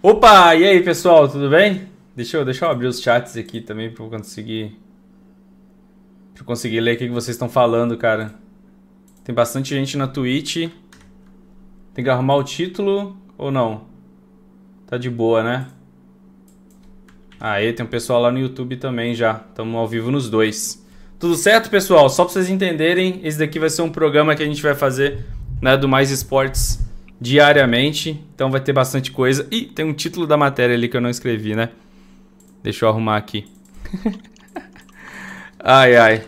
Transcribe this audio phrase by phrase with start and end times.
[0.00, 1.88] Opa, e aí pessoal, tudo bem?
[2.14, 4.78] Deixa eu, deixa eu abrir os chats aqui também para eu conseguir
[6.32, 8.32] pra eu conseguir ler o que vocês estão falando, cara.
[9.24, 10.70] Tem bastante gente na Twitch.
[11.92, 13.86] Tem que arrumar o título ou não?
[14.86, 15.66] Tá de boa, né?
[17.40, 19.44] Aí tem um pessoal lá no YouTube também já.
[19.48, 20.86] Estamos ao vivo nos dois.
[21.18, 22.08] Tudo certo, pessoal?
[22.08, 25.26] Só para vocês entenderem, esse daqui vai ser um programa que a gente vai fazer,
[25.60, 26.87] né, do Mais Esportes
[27.20, 28.22] diariamente.
[28.34, 29.46] Então vai ter bastante coisa.
[29.50, 31.70] E tem um título da matéria ali que eu não escrevi, né?
[32.62, 33.46] Deixa eu arrumar aqui.
[35.58, 36.24] ai, ai.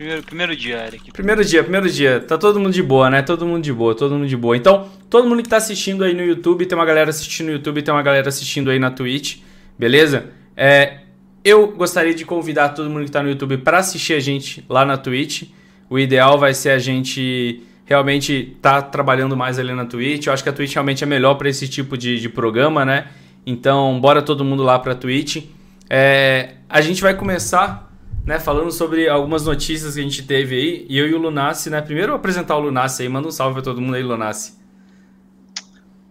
[0.00, 1.12] Primeiro, primeiro dia, Eric.
[1.12, 2.20] Primeiro dia, primeiro dia.
[2.20, 3.20] Tá todo mundo de boa, né?
[3.20, 4.56] Todo mundo de boa, todo mundo de boa.
[4.56, 7.82] Então, todo mundo que tá assistindo aí no YouTube, tem uma galera assistindo no YouTube,
[7.82, 9.40] tem uma galera assistindo aí na Twitch,
[9.78, 10.30] beleza?
[10.56, 11.00] É,
[11.44, 14.86] eu gostaria de convidar todo mundo que tá no YouTube para assistir a gente lá
[14.86, 15.50] na Twitch.
[15.90, 20.28] O ideal vai ser a gente realmente tá trabalhando mais ali na Twitch.
[20.28, 23.08] Eu acho que a Twitch realmente é melhor para esse tipo de, de programa, né?
[23.44, 25.44] Então, bora todo mundo lá pra Twitch.
[25.88, 27.90] É, a gente vai começar
[28.24, 31.68] né, falando sobre algumas notícias que a gente teve aí, e eu e o Lunassi,
[31.68, 31.82] né?
[31.82, 34.56] Primeiro apresentar o Lunassi aí, manda um salve para todo mundo aí, Lunassi.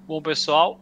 [0.06, 0.82] Bom, pessoal,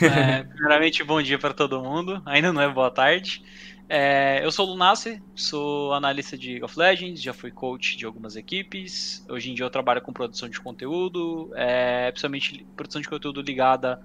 [0.00, 3.42] é, primeiramente bom dia para todo mundo, ainda não é boa tarde.
[3.88, 8.06] É, eu sou o Lunassi, sou analista de League of Legends, já fui coach de
[8.06, 9.24] algumas equipes.
[9.28, 14.00] Hoje em dia eu trabalho com produção de conteúdo, é, principalmente produção de conteúdo ligada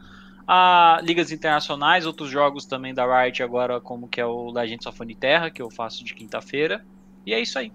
[0.52, 5.16] a ligas internacionais, outros jogos também da Riot agora, como que é o Legends of
[5.16, 6.84] Terra, que eu faço de quinta-feira.
[7.24, 7.72] E é isso aí.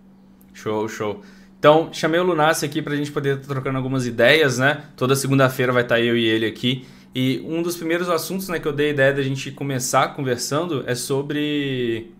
[0.52, 1.22] Show, show.
[1.56, 4.84] Então, chamei o Lunassi aqui para a gente poder estar trocando algumas ideias, né?
[4.96, 6.84] Toda segunda-feira vai estar eu e ele aqui.
[7.14, 10.82] E um dos primeiros assuntos né, que eu dei a ideia da gente começar conversando
[10.86, 12.12] é sobre.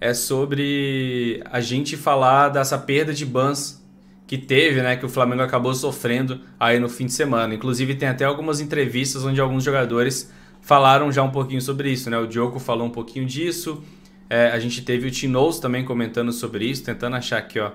[0.00, 3.84] É sobre a gente falar dessa perda de bans
[4.28, 7.54] que teve, né, que o Flamengo acabou sofrendo aí no fim de semana.
[7.54, 12.18] Inclusive tem até algumas entrevistas onde alguns jogadores falaram já um pouquinho sobre isso, né?
[12.18, 13.82] O Diogo falou um pouquinho disso.
[14.28, 17.70] É, a gente teve o Tinoz também comentando sobre isso, tentando achar aqui, ó.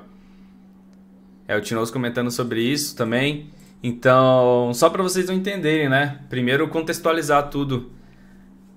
[1.47, 3.49] É, o Tinoz comentando sobre isso também.
[3.83, 6.19] Então, só para vocês não entenderem, né?
[6.29, 7.91] Primeiro contextualizar tudo.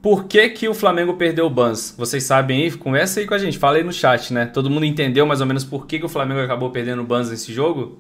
[0.03, 1.95] Por que, que o Flamengo perdeu o Bans?
[1.97, 2.73] Vocês sabem aí?
[2.73, 4.47] Conversa aí com a gente, fala aí no chat, né?
[4.47, 7.31] Todo mundo entendeu mais ou menos por que, que o Flamengo acabou perdendo o Bans
[7.31, 7.99] nesse jogo?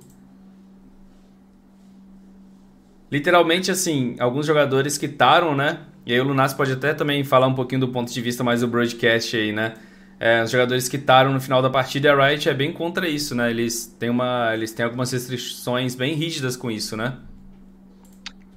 [3.10, 5.78] Literalmente, assim, alguns jogadores quitaram, né?
[6.04, 8.60] E aí o Lunas pode até também falar um pouquinho do ponto de vista mais
[8.60, 9.74] do broadcast aí, né?
[10.18, 13.34] É, os jogadores quitaram no final da partida e a Riot é bem contra isso,
[13.34, 13.50] né?
[13.50, 17.18] Eles têm, uma, eles têm algumas restrições bem rígidas com isso, né?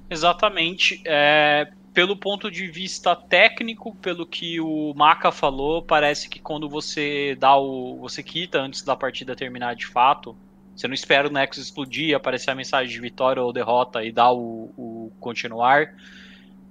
[0.08, 1.02] Exatamente.
[1.04, 7.36] É, pelo ponto de vista técnico, pelo que o Maca falou, parece que quando você
[7.38, 7.98] dá o.
[7.98, 10.34] você quita antes da partida terminar de fato,
[10.74, 14.32] você não espera o Nexus explodir, aparecer a mensagem de vitória ou derrota e dar
[14.32, 15.94] o, o continuar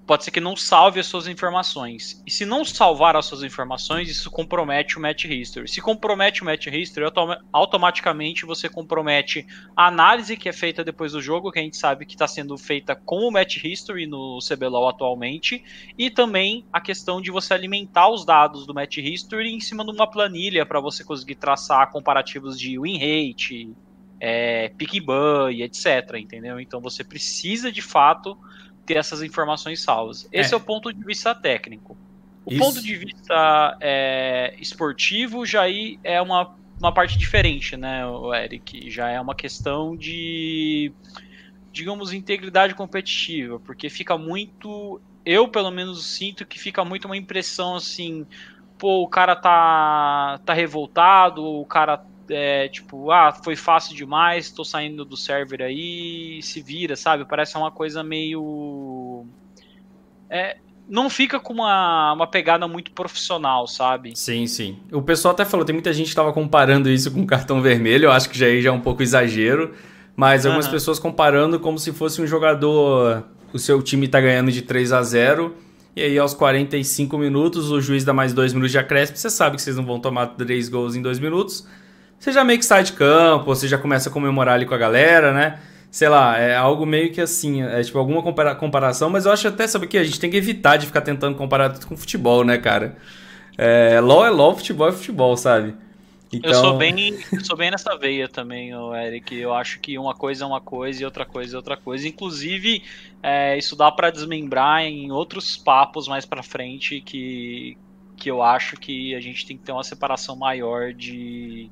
[0.09, 2.19] pode ser que não salve as suas informações.
[2.25, 5.67] E se não salvar as suas informações, isso compromete o match history.
[5.69, 7.05] Se compromete o match history,
[7.53, 9.45] automaticamente você compromete
[9.77, 12.57] a análise que é feita depois do jogo, que a gente sabe que está sendo
[12.57, 15.63] feita com o match history no CBLOL atualmente,
[15.95, 19.91] e também a questão de você alimentar os dados do match history em cima de
[19.91, 23.71] uma planilha para você conseguir traçar comparativos de win rate,
[24.19, 26.15] é, pick ban e etc.
[26.15, 26.59] Entendeu?
[26.59, 28.35] Então você precisa de fato
[28.89, 30.27] ter essas informações salvas.
[30.31, 31.95] Esse é, é o ponto de vista técnico.
[32.43, 32.59] O Isso.
[32.59, 38.01] ponto de vista é, esportivo já aí é uma, uma parte diferente, né,
[38.43, 38.89] Eric?
[38.89, 40.91] Já é uma questão de,
[41.71, 44.99] digamos, integridade competitiva, porque fica muito.
[45.23, 48.25] Eu, pelo menos, sinto que fica muito uma impressão assim.
[48.75, 54.63] Pô, o cara tá, tá revoltado, o cara é, tipo, ah, foi fácil demais, tô
[54.63, 57.25] saindo do server aí, se vira, sabe?
[57.25, 59.25] Parece uma coisa meio.
[60.29, 60.57] É,
[60.89, 64.13] não fica com uma, uma pegada muito profissional, sabe?
[64.15, 64.77] Sim, sim.
[64.91, 68.11] O pessoal até falou, tem muita gente que estava comparando isso com cartão vermelho, eu
[68.11, 69.73] acho que já, já é um pouco exagero,
[70.15, 70.71] mas algumas uhum.
[70.71, 73.23] pessoas comparando como se fosse um jogador,
[73.53, 75.55] o seu time tá ganhando de 3 a 0
[75.95, 79.55] e aí aos 45 minutos o juiz dá mais 2 minutos de acréscimo, você sabe
[79.57, 81.67] que vocês não vão tomar 3 gols em 2 minutos,
[82.19, 84.77] você já meio que sai de campo, você já começa a comemorar ali com a
[84.77, 85.59] galera, né?
[85.89, 89.47] Sei lá, é algo meio que assim, é tipo alguma compara comparação, mas eu acho
[89.47, 89.97] até, sabe o que?
[89.97, 92.97] A gente tem que evitar de ficar tentando comparar tudo com futebol, né, cara?
[93.57, 95.73] É, LOL é LOL, futebol é futebol, sabe?
[96.31, 96.51] Então...
[96.51, 98.71] Eu sou bem, eu sou bem nessa veia também,
[99.03, 99.35] Eric.
[99.35, 102.07] Eu acho que uma coisa é uma coisa e outra coisa é outra coisa.
[102.07, 102.83] Inclusive,
[103.23, 107.75] é, isso dá para desmembrar em outros papos mais para frente que
[108.19, 111.69] que eu acho que a gente tem que ter uma separação maior de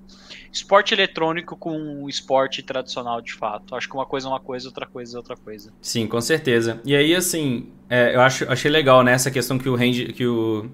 [0.52, 3.76] esporte eletrônico com esporte tradicional de fato.
[3.76, 5.72] Acho que uma coisa é uma coisa, outra coisa é outra coisa.
[5.82, 6.82] Sim, com certeza.
[6.86, 10.26] E aí, assim, é, eu acho, achei legal, né, essa questão que o Range, que
[10.26, 10.70] o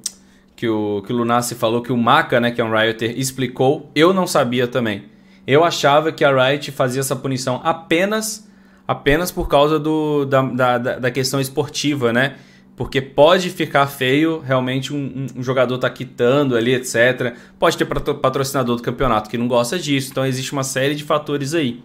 [0.56, 3.90] que o, que o Lunassi falou, que o Maka, né, que é um Rioter, explicou,
[3.96, 5.06] eu não sabia também.
[5.46, 8.48] Eu achava que a Riot fazia essa punição apenas
[8.88, 12.36] apenas por causa do, da, da, da questão esportiva, né?
[12.76, 17.36] Porque pode ficar feio realmente um, um, jogador tá quitando ali, etc.
[17.60, 20.10] Pode ter patrocinador do campeonato que não gosta disso.
[20.12, 21.84] Então existe uma série de fatores aí.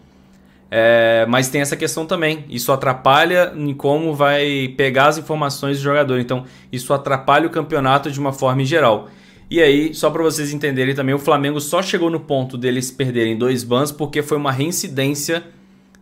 [0.70, 2.44] É, mas tem essa questão também.
[2.48, 6.18] Isso atrapalha em como vai pegar as informações do jogador.
[6.18, 9.08] Então, isso atrapalha o campeonato de uma forma geral.
[9.50, 13.36] E aí, só para vocês entenderem também, o Flamengo só chegou no ponto deles perderem
[13.36, 15.42] dois bans porque foi uma reincidência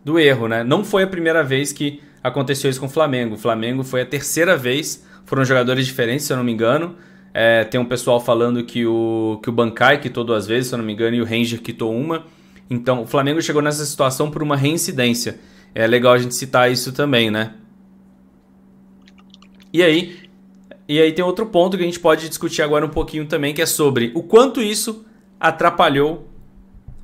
[0.03, 0.63] do erro, né?
[0.65, 3.35] Não foi a primeira vez que aconteceu isso com o Flamengo.
[3.35, 5.05] O Flamengo foi a terceira vez.
[5.25, 6.95] Foram jogadores diferentes, se eu não me engano.
[7.33, 10.77] É, tem um pessoal falando que o, que o Bankai quitou duas vezes, se eu
[10.77, 12.25] não me engano, e o Ranger quitou uma.
[12.69, 15.39] Então, o Flamengo chegou nessa situação por uma reincidência.
[15.75, 17.53] É legal a gente citar isso também, né?
[19.71, 20.17] E aí,
[20.87, 23.61] e aí tem outro ponto que a gente pode discutir agora um pouquinho também, que
[23.61, 25.05] é sobre o quanto isso
[25.39, 26.27] atrapalhou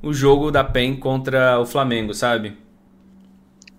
[0.02, 2.56] o jogo da PEN contra o Flamengo, sabe?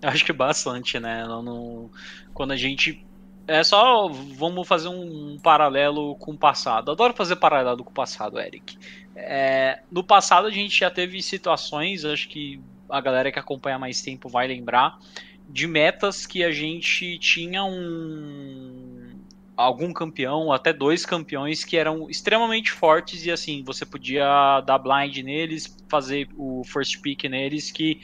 [0.12, 1.24] Acho que bastante, né?
[1.26, 1.90] Não, não...
[2.32, 3.04] Quando a gente.
[3.46, 4.08] É só.
[4.08, 6.90] Vamos fazer um paralelo com o passado.
[6.90, 8.78] Adoro fazer paralelo com o passado, Eric.
[9.16, 14.02] É, no passado a gente já teve situações, acho que a galera que acompanha mais
[14.02, 14.98] tempo vai lembrar,
[15.48, 19.16] de metas que a gente tinha um
[19.56, 25.16] algum campeão, até dois campeões que eram extremamente fortes e assim, você podia dar blind
[25.24, 28.02] neles, fazer o first pick neles que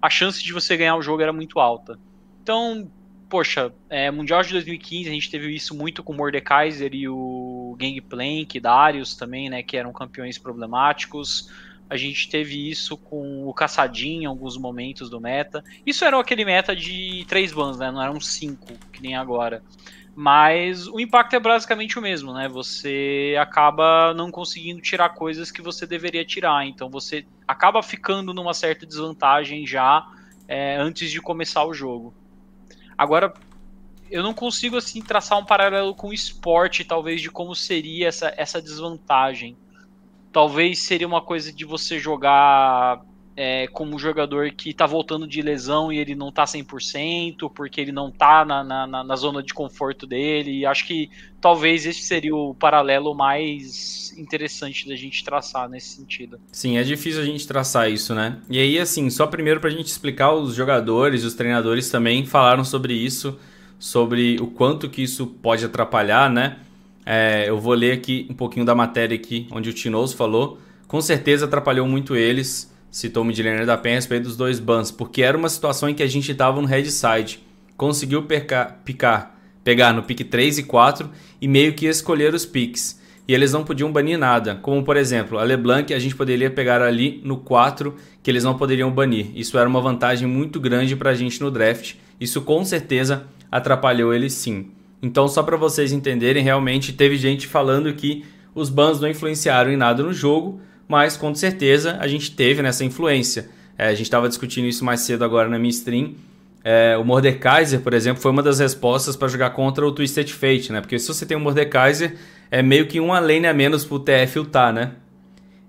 [0.00, 1.98] a chance de você ganhar o jogo era muito alta.
[2.42, 2.90] Então,
[3.28, 7.76] poxa, é, Mundial de 2015 a gente teve isso muito com o Mordekaiser e o
[7.78, 11.50] Gangplank, Darius também, né, que eram campeões problemáticos.
[11.88, 15.62] A gente teve isso com o Caçadinho em alguns momentos do meta.
[15.84, 17.90] Isso era aquele meta de três bans, né?
[17.90, 19.60] Não eram cinco, que nem agora.
[20.22, 22.46] Mas o impacto é basicamente o mesmo, né?
[22.46, 26.66] Você acaba não conseguindo tirar coisas que você deveria tirar.
[26.66, 30.06] Então você acaba ficando numa certa desvantagem já
[30.46, 32.12] é, antes de começar o jogo.
[32.98, 33.32] Agora,
[34.10, 38.30] eu não consigo assim traçar um paralelo com o esporte, talvez, de como seria essa,
[38.36, 39.56] essa desvantagem.
[40.30, 43.00] Talvez seria uma coisa de você jogar
[43.42, 47.80] é, como um jogador que tá voltando de lesão e ele não tá 100%, porque
[47.80, 50.58] ele não tá na, na, na, zona de conforto dele.
[50.58, 51.08] E acho que
[51.40, 56.38] talvez esse seria o paralelo mais interessante da gente traçar nesse sentido.
[56.52, 58.36] Sim, é difícil a gente traçar isso, né?
[58.46, 62.92] E aí, assim, só primeiro pra gente explicar, os jogadores, os treinadores também falaram sobre
[62.92, 63.38] isso,
[63.78, 66.58] sobre o quanto que isso pode atrapalhar, né?
[67.06, 70.58] É, eu vou ler aqui um pouquinho da matéria aqui, onde o Tinoso falou.
[70.86, 74.90] Com certeza atrapalhou muito eles citou o Midlaner da Penha a respeito dos dois bans,
[74.90, 77.40] porque era uma situação em que a gente estava no head side,
[77.76, 81.10] conseguiu percar, picar, pegar no pick 3 e 4
[81.40, 83.00] e meio que escolher os picks.
[83.28, 86.82] E eles não podiam banir nada, como por exemplo, a LeBlanc a gente poderia pegar
[86.82, 89.28] ali no 4 que eles não poderiam banir.
[89.34, 91.94] Isso era uma vantagem muito grande para a gente no draft.
[92.20, 94.70] Isso com certeza atrapalhou eles sim.
[95.02, 99.76] Então, só para vocês entenderem, realmente teve gente falando que os bans não influenciaram em
[99.76, 100.60] nada no jogo,
[100.90, 103.48] mas com certeza a gente teve nessa influência.
[103.78, 106.14] É, a gente estava discutindo isso mais cedo agora na minha stream.
[106.64, 110.72] É, o Mordekaiser, por exemplo, foi uma das respostas para jogar contra o Twisted Fate,
[110.72, 110.80] né?
[110.80, 112.16] Porque se você tem o Mordekaiser,
[112.50, 114.94] é meio que uma lane a menos pro TF ultar, né?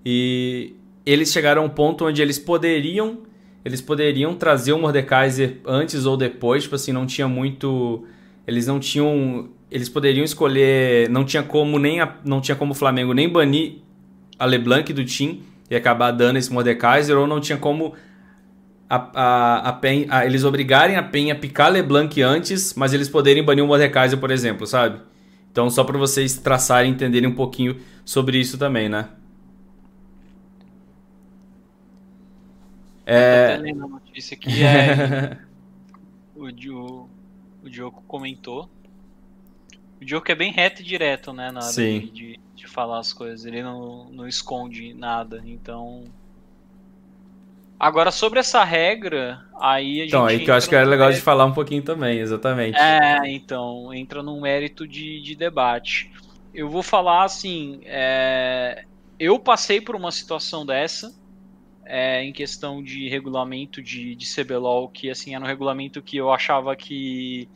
[0.04, 0.74] E
[1.06, 3.18] eles chegaram a um ponto onde eles poderiam
[3.64, 8.04] eles poderiam trazer o Mordekaiser antes ou depois, tipo assim, não tinha muito
[8.44, 12.74] eles não tinham eles poderiam escolher, não tinha como nem a, não tinha como o
[12.74, 13.82] Flamengo nem banir
[14.38, 17.94] a LeBlanc do Team e acabar dando esse Mordekaiser, ou não tinha como
[18.88, 23.08] a, a, a, Pen, a, eles obrigarem a PEN a picar LeBlanc antes, mas eles
[23.08, 25.00] poderem banir o Mordekaiser, por exemplo, sabe?
[25.50, 29.08] Então, só para vocês traçarem e entenderem um pouquinho sobre isso também, né?
[33.06, 33.58] É...
[33.64, 35.38] Eu a notícia que é...
[36.36, 37.08] o, Diogo,
[37.62, 38.68] o Diogo comentou.
[40.00, 41.50] O Diogo é bem reto e direto, né?
[41.50, 42.10] Na hora Sim.
[42.12, 43.44] de, de falar as coisas.
[43.44, 45.42] Ele não, não esconde nada.
[45.44, 46.04] Então.
[47.78, 50.08] Agora, sobre essa regra, aí a então, gente.
[50.08, 51.18] Então, aí que eu acho que era legal mérito...
[51.18, 52.78] de falar um pouquinho também, exatamente.
[52.78, 56.10] É, então, entra num mérito de, de debate.
[56.54, 57.80] Eu vou falar assim.
[57.84, 58.84] É...
[59.18, 61.12] Eu passei por uma situação dessa.
[61.84, 66.32] É, em questão de regulamento de, de CBLOL, que assim era um regulamento que eu
[66.32, 67.48] achava que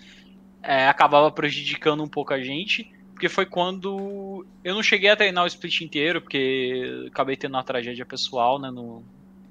[0.61, 5.43] é, acabava prejudicando um pouco a gente porque foi quando eu não cheguei a treinar
[5.43, 9.03] o split inteiro, porque acabei tendo uma tragédia pessoal, né, no,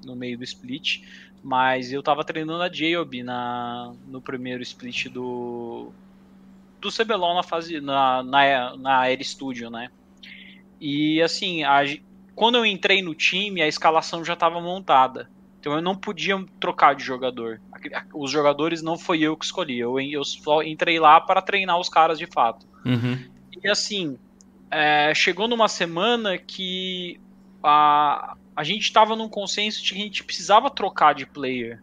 [0.05, 1.01] no meio do split,
[1.43, 5.91] mas eu tava treinando a Jayob na no primeiro split do
[6.79, 9.89] do CBLOL na fase na na, na Air Studio, né?
[10.79, 11.81] E assim, a,
[12.35, 15.27] quando eu entrei no time, a escalação já estava montada.
[15.59, 17.59] Então eu não podia trocar de jogador.
[18.13, 19.79] Os jogadores não foi eu que escolhi.
[19.79, 22.67] Eu, eu só entrei lá para treinar os caras de fato.
[22.85, 23.33] Uhum.
[23.65, 24.19] E assim,
[24.69, 27.19] é, chegou numa semana que
[27.63, 31.81] a, a gente estava num consenso de que a gente precisava trocar de player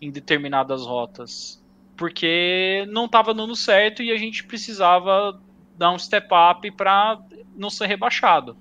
[0.00, 1.60] em determinadas rotas.
[1.96, 5.40] Porque não estava dando certo e a gente precisava
[5.76, 7.20] dar um step up para
[7.56, 8.56] não ser rebaixado.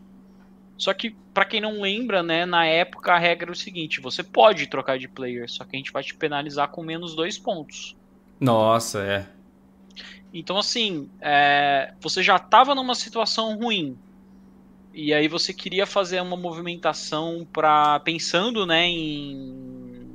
[0.76, 4.24] Só que, para quem não lembra, né, na época a regra é o seguinte: você
[4.24, 7.96] pode trocar de player, só que a gente vai te penalizar com menos dois pontos.
[8.40, 9.43] Nossa, é.
[10.34, 13.96] Então, assim, é, você já estava numa situação ruim.
[14.92, 20.08] E aí você queria fazer uma movimentação para pensando, né, em,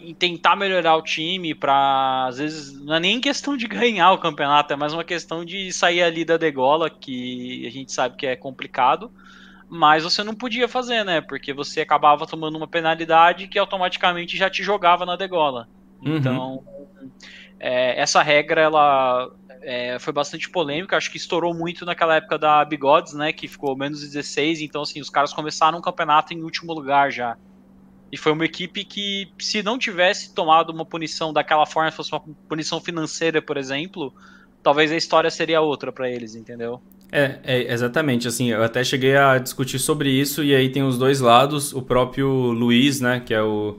[0.00, 4.18] em tentar melhorar o time para às vezes não é nem questão de ganhar o
[4.18, 8.26] campeonato, é mais uma questão de sair ali da degola, que a gente sabe que
[8.26, 9.10] é complicado,
[9.68, 11.20] mas você não podia fazer, né?
[11.20, 15.66] Porque você acabava tomando uma penalidade que automaticamente já te jogava na degola.
[16.00, 16.62] Uhum.
[17.66, 19.30] É, essa regra ela
[19.62, 23.74] é, foi bastante polêmica, acho que estourou muito naquela época da Bigodes, né, que ficou
[23.74, 27.38] menos 16, então assim, os caras começaram um campeonato em último lugar já.
[28.12, 32.20] E foi uma equipe que, se não tivesse tomado uma punição daquela forma, fosse uma
[32.46, 34.12] punição financeira, por exemplo,
[34.62, 36.82] talvez a história seria outra para eles, entendeu?
[37.10, 40.98] É, é, exatamente, assim, eu até cheguei a discutir sobre isso e aí tem os
[40.98, 43.78] dois lados, o próprio Luiz, né, que é o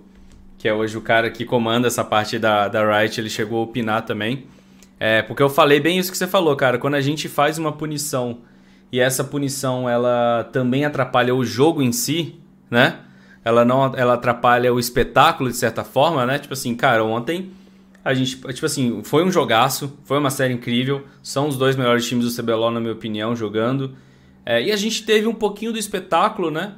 [0.58, 3.64] que é hoje o cara que comanda essa parte da, da Riot, ele chegou a
[3.64, 4.46] opinar também.
[5.00, 6.78] É, porque eu falei bem isso que você falou, cara.
[6.78, 8.40] Quando a gente faz uma punição
[8.92, 12.36] e essa punição ela também atrapalha o jogo em si,
[12.70, 13.00] né?
[13.44, 16.40] Ela não ela atrapalha o espetáculo de certa forma, né?
[16.40, 17.52] Tipo assim, cara, ontem
[18.04, 21.06] a gente, tipo assim, foi um jogaço, foi uma série incrível.
[21.22, 23.96] São os dois melhores times do CBLOL, na minha opinião, jogando.
[24.46, 26.76] É, e a gente teve um pouquinho do espetáculo, né?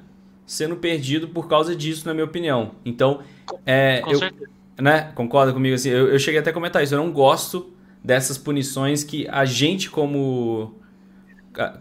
[0.48, 2.72] Sendo perdido por causa disso, na minha opinião.
[2.84, 3.22] Então,
[3.66, 4.50] é, Com eu, certeza.
[4.80, 5.90] Né, concorda comigo assim?
[5.90, 6.96] Eu, eu cheguei até a comentar isso.
[6.96, 7.74] Eu não gosto
[8.04, 10.76] dessas punições que a gente, como,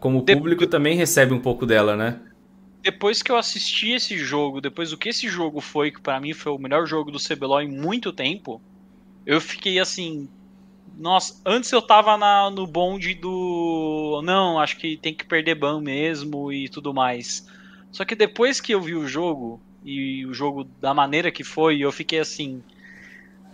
[0.01, 2.21] como público, também recebe um pouco dela, né?
[2.83, 6.33] Depois que eu assisti esse jogo, depois do que esse jogo foi, que para mim
[6.33, 8.61] foi o melhor jogo do CBLOL em muito tempo,
[9.27, 10.29] eu fiquei assim.
[10.97, 14.23] Nossa, antes eu tava na, no bonde do.
[14.25, 17.47] Não, acho que tem que perder ban mesmo e tudo mais.
[17.97, 21.81] Só que depois que eu vi o jogo, e o jogo da maneira que foi,
[21.81, 22.63] eu fiquei assim,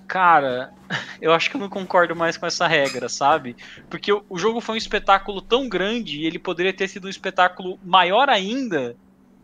[0.08, 0.72] cara,
[1.22, 3.54] eu acho que eu não concordo mais com essa regra, sabe?
[3.88, 7.78] Porque o jogo foi um espetáculo tão grande e ele poderia ter sido um espetáculo
[7.84, 8.96] maior ainda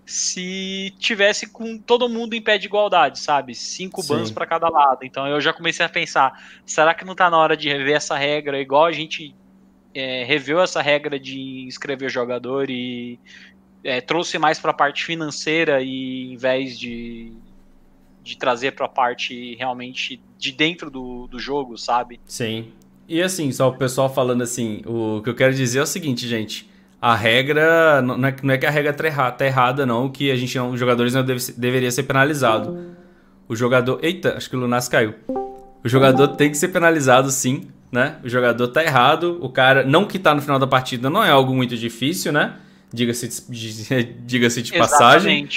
[0.04, 3.54] se tivesse com todo mundo em pé de igualdade, sabe?
[3.54, 4.08] Cinco Sim.
[4.08, 5.04] bans para cada lado.
[5.04, 6.32] Então eu já comecei a pensar,
[6.66, 9.32] será que não tá na hora de rever essa regra igual a gente
[9.94, 13.20] é, reveu essa regra de inscrever jogador e
[13.82, 17.32] é, trouxe mais para a parte financeira e em vez de,
[18.22, 22.20] de trazer para a parte realmente de dentro do, do jogo, sabe?
[22.26, 22.72] Sim.
[23.08, 26.28] E assim, só o pessoal falando assim, o que eu quero dizer é o seguinte,
[26.28, 26.68] gente.
[27.00, 30.36] A regra, não é, não é que a regra tá, tá errada, não, que a
[30.36, 32.96] gente não, os jogadores não deve, deveria ser penalizado.
[33.48, 34.00] O jogador.
[34.02, 35.14] Eita, acho que o Lunas caiu.
[35.82, 38.16] O jogador tem que ser penalizado, sim, né?
[38.22, 39.38] O jogador tá errado.
[39.40, 42.56] O cara, não que tá no final da partida, não é algo muito difícil, né?
[42.92, 45.48] Diga-se de, diga de passagem.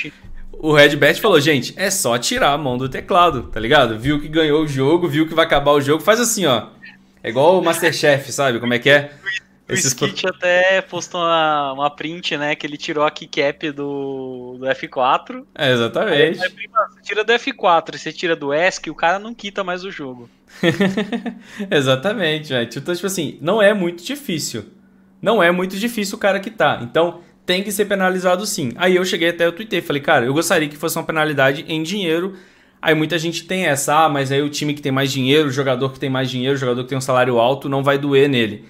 [0.53, 3.97] O Redbet falou, gente, é só tirar a mão do teclado, tá ligado?
[3.97, 6.67] Viu que ganhou o jogo, viu que vai acabar o jogo, faz assim, ó.
[7.23, 8.59] É igual o Masterchef, sabe?
[8.59, 9.11] Como é que é?
[9.67, 9.87] O Esses...
[9.87, 12.55] Skit até postou uma, uma print, né?
[12.55, 15.45] Que ele tirou a keycap do, do F4.
[15.55, 16.43] É, exatamente.
[16.43, 19.83] Aí, você tira do F4 e você tira do ESC, o cara não quita mais
[19.83, 20.29] o jogo.
[21.71, 22.77] exatamente, gente.
[22.79, 24.65] Então, tipo assim, não é muito difícil
[25.21, 26.79] não é muito difícil o cara que tá.
[26.81, 28.71] Então, tem que ser penalizado sim.
[28.75, 31.83] Aí eu cheguei até o Twitter, falei, cara, eu gostaria que fosse uma penalidade em
[31.83, 32.33] dinheiro.
[32.81, 35.51] Aí muita gente tem essa, ah, mas aí o time que tem mais dinheiro, o
[35.51, 38.27] jogador que tem mais dinheiro, o jogador que tem um salário alto, não vai doer
[38.27, 38.65] nele.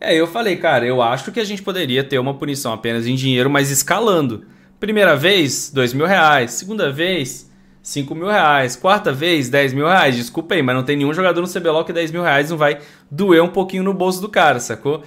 [0.00, 3.14] Aí eu falei, cara, eu acho que a gente poderia ter uma punição apenas em
[3.14, 4.44] dinheiro, mas escalando.
[4.78, 6.50] Primeira vez, dois mil reais.
[6.52, 7.50] Segunda vez,
[7.82, 8.76] cinco mil reais.
[8.76, 10.16] Quarta vez, dez mil reais.
[10.16, 12.80] Desculpa aí, mas não tem nenhum jogador no CBLOL que 10 mil reais não vai
[13.10, 15.02] doer um pouquinho no bolso do cara, sacou?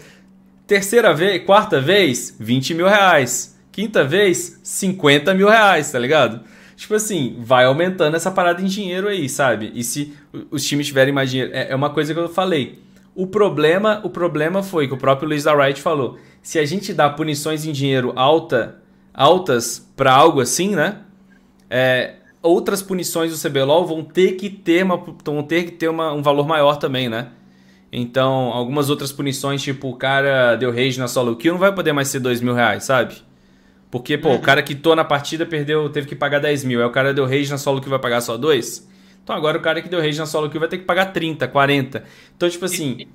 [0.67, 3.57] Terceira vez, quarta vez, 20 mil reais.
[3.71, 6.41] Quinta vez, 50 mil reais, tá ligado?
[6.75, 9.71] Tipo assim, vai aumentando essa parada em dinheiro aí, sabe?
[9.73, 10.13] E se
[10.51, 11.51] os times tiverem mais dinheiro.
[11.53, 12.79] É, é uma coisa que eu falei.
[13.15, 16.93] O problema, o problema foi que o próprio Luiz da Wright falou: se a gente
[16.93, 18.75] dá punições em dinheiro alta,
[19.13, 20.99] altas para algo assim, né?
[21.69, 26.13] É, outras punições do CBLOL vão ter que ter, uma, vão ter, que ter uma,
[26.13, 27.29] um valor maior também, né?
[27.91, 31.93] Então, algumas outras punições, tipo, o cara deu rage na solo kill, não vai poder
[31.93, 33.15] mais ser dois mil reais, sabe?
[33.89, 34.35] Porque, pô, uhum.
[34.35, 36.81] o cara que tô na partida perdeu, teve que pagar 10 mil.
[36.81, 38.87] Aí o cara deu rage na solo kill vai pagar só dois?
[39.23, 41.47] Então agora o cara que deu rage na solo kill vai ter que pagar 30,
[41.47, 42.03] 40.
[42.35, 42.97] Então, tipo assim.
[42.99, 43.07] E,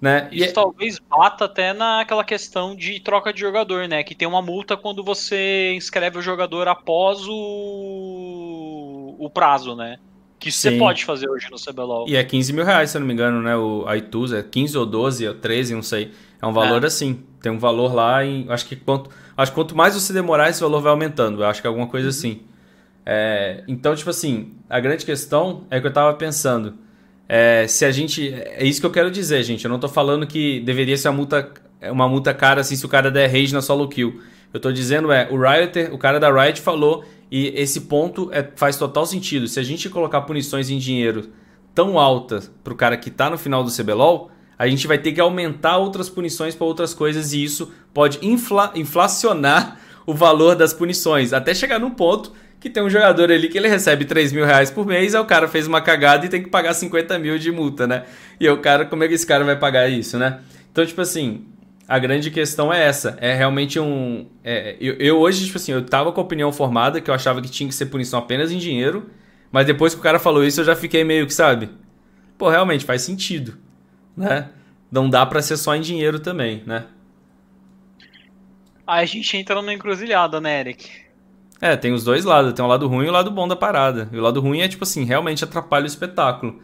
[0.00, 0.28] né?
[0.32, 0.48] Isso e...
[0.48, 4.02] É talvez bata até naquela questão de troca de jogador, né?
[4.02, 9.98] Que tem uma multa quando você inscreve o jogador após o, o prazo, né?
[10.38, 12.08] Que você pode fazer hoje no CBLOL.
[12.08, 13.56] E é 15 mil reais, se eu não me engano, né?
[13.56, 16.12] O iTunes é 15 ou 12 ou 13, não sei.
[16.40, 16.86] É um valor é.
[16.86, 17.24] assim.
[17.42, 18.46] Tem um valor lá em.
[18.48, 21.42] Acho que quanto, acho que quanto mais você demorar, esse valor vai aumentando.
[21.42, 22.10] Eu acho que é alguma coisa uhum.
[22.10, 22.40] assim.
[23.04, 26.74] É, então, tipo assim, a grande questão é que eu tava pensando.
[27.28, 28.32] É, se a gente.
[28.32, 29.64] É isso que eu quero dizer, gente.
[29.64, 31.52] Eu não tô falando que deveria ser uma multa,
[31.90, 34.20] uma multa cara assim se o cara der rage na solo kill.
[34.52, 38.46] Eu tô dizendo é, o Riot, o cara da Riot falou e esse ponto é,
[38.56, 39.46] faz total sentido.
[39.46, 41.30] Se a gente colocar punições em dinheiro
[41.74, 45.20] tão altas pro cara que tá no final do CBLOL, a gente vai ter que
[45.20, 51.32] aumentar outras punições para outras coisas e isso pode infla, inflacionar o valor das punições,
[51.32, 54.70] até chegar num ponto que tem um jogador ali que ele recebe 3 mil reais
[54.70, 57.52] por mês, aí o cara fez uma cagada e tem que pagar 50 mil de
[57.52, 58.04] multa, né?
[58.40, 60.40] E o cara, como é que esse cara vai pagar isso, né?
[60.72, 61.44] Então, tipo assim,
[61.88, 63.16] a grande questão é essa.
[63.18, 64.28] É realmente um.
[64.44, 67.40] É, eu, eu, hoje, tipo assim, eu tava com a opinião formada que eu achava
[67.40, 69.08] que tinha que ser punição apenas em dinheiro.
[69.50, 71.70] Mas depois que o cara falou isso, eu já fiquei meio que, sabe?
[72.36, 73.56] Pô, realmente faz sentido.
[74.14, 74.50] Né?
[74.92, 76.84] Não dá para ser só em dinheiro também, né?
[78.86, 80.90] Aí a gente entra numa encruzilhada, né, Eric?
[81.58, 82.52] É, tem os dois lados.
[82.52, 84.10] Tem o lado ruim e o lado bom da parada.
[84.12, 86.60] E o lado ruim é, tipo assim, realmente atrapalha o espetáculo.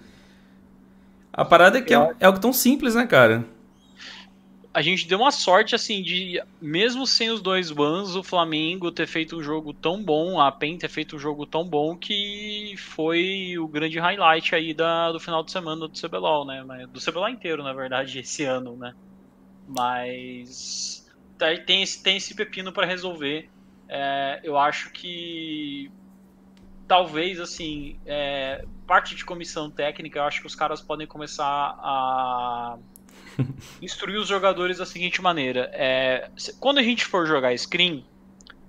[1.33, 3.54] A parada é que é, é algo tão simples, né, cara?
[4.75, 9.07] A gente deu uma sorte, assim, de mesmo sem os dois bans, o Flamengo ter
[9.07, 13.57] feito um jogo tão bom, a PEN ter feito um jogo tão bom que foi
[13.57, 16.89] o grande highlight aí da, do final de semana do CBLOL, né?
[16.93, 18.93] Do CBLOL inteiro, na verdade, esse ano, né?
[19.69, 21.09] Mas
[21.39, 23.49] tá, tem esse, tem esse pepino para resolver.
[23.89, 25.89] É, eu acho que
[26.89, 31.45] talvez, assim, é, parte de comissão técnica, eu acho que os caras podem começar
[31.79, 32.77] a
[33.81, 36.29] instruir os jogadores da seguinte maneira: é,
[36.61, 38.05] quando a gente for jogar screen,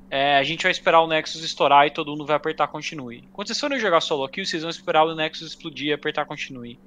[0.10, 3.24] é, a gente vai esperar o Nexus estourar e todo mundo vai apertar continue.
[3.34, 6.80] Quando vocês forem jogar solo kill, vocês vão esperar o Nexus explodir e apertar continue.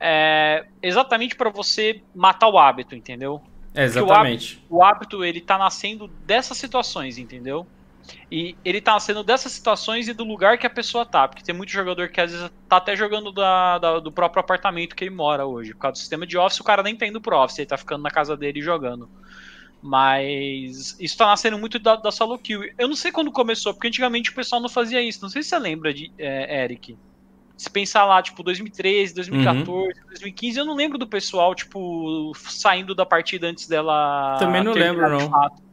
[0.00, 3.40] É, exatamente para você matar o hábito, entendeu?
[3.84, 4.62] exatamente.
[4.68, 7.66] O hábito, o hábito, ele tá nascendo dessas situações, entendeu?
[8.30, 11.28] E ele tá sendo dessas situações e do lugar que a pessoa tá.
[11.28, 14.96] Porque tem muito jogador que às vezes tá até jogando da, da, do próprio apartamento
[14.96, 15.72] que ele mora hoje.
[15.74, 17.76] Por causa do sistema de office, o cara nem tem indo pro office, ele tá
[17.76, 19.08] ficando na casa dele jogando.
[19.82, 22.62] Mas isso tá nascendo muito da, da solo kill.
[22.78, 25.20] Eu não sei quando começou, porque antigamente o pessoal não fazia isso.
[25.22, 26.96] Não sei se você lembra de é, Eric.
[27.56, 30.06] Se pensar lá, tipo, 2013, 2014, uhum.
[30.06, 34.36] 2015, eu não lembro do pessoal, tipo, saindo da partida antes dela.
[34.38, 35.28] Também não lembro, não.
[35.28, 35.71] Fato.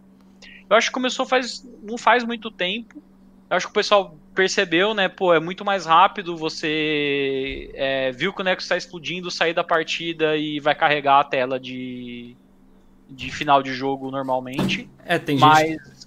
[0.69, 3.01] Eu acho que começou faz não faz muito tempo.
[3.49, 5.10] Eu acho que o pessoal percebeu, né?
[5.10, 6.38] Pô, é muito mais rápido.
[6.38, 11.23] Você é, viu que o Nexus está explodindo, sair da partida e vai carregar a
[11.23, 12.36] tela de,
[13.10, 14.88] de final de jogo normalmente.
[15.03, 15.67] É, tem mas...
[15.67, 15.99] gente.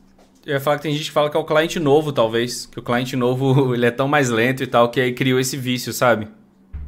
[0.44, 2.66] Eu ia falar que tem gente que fala que é o cliente novo, talvez.
[2.66, 5.56] Que o cliente novo ele é tão mais lento e tal, que aí criou esse
[5.56, 6.28] vício, sabe?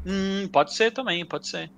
[0.06, 1.70] Hum, pode ser também, pode ser.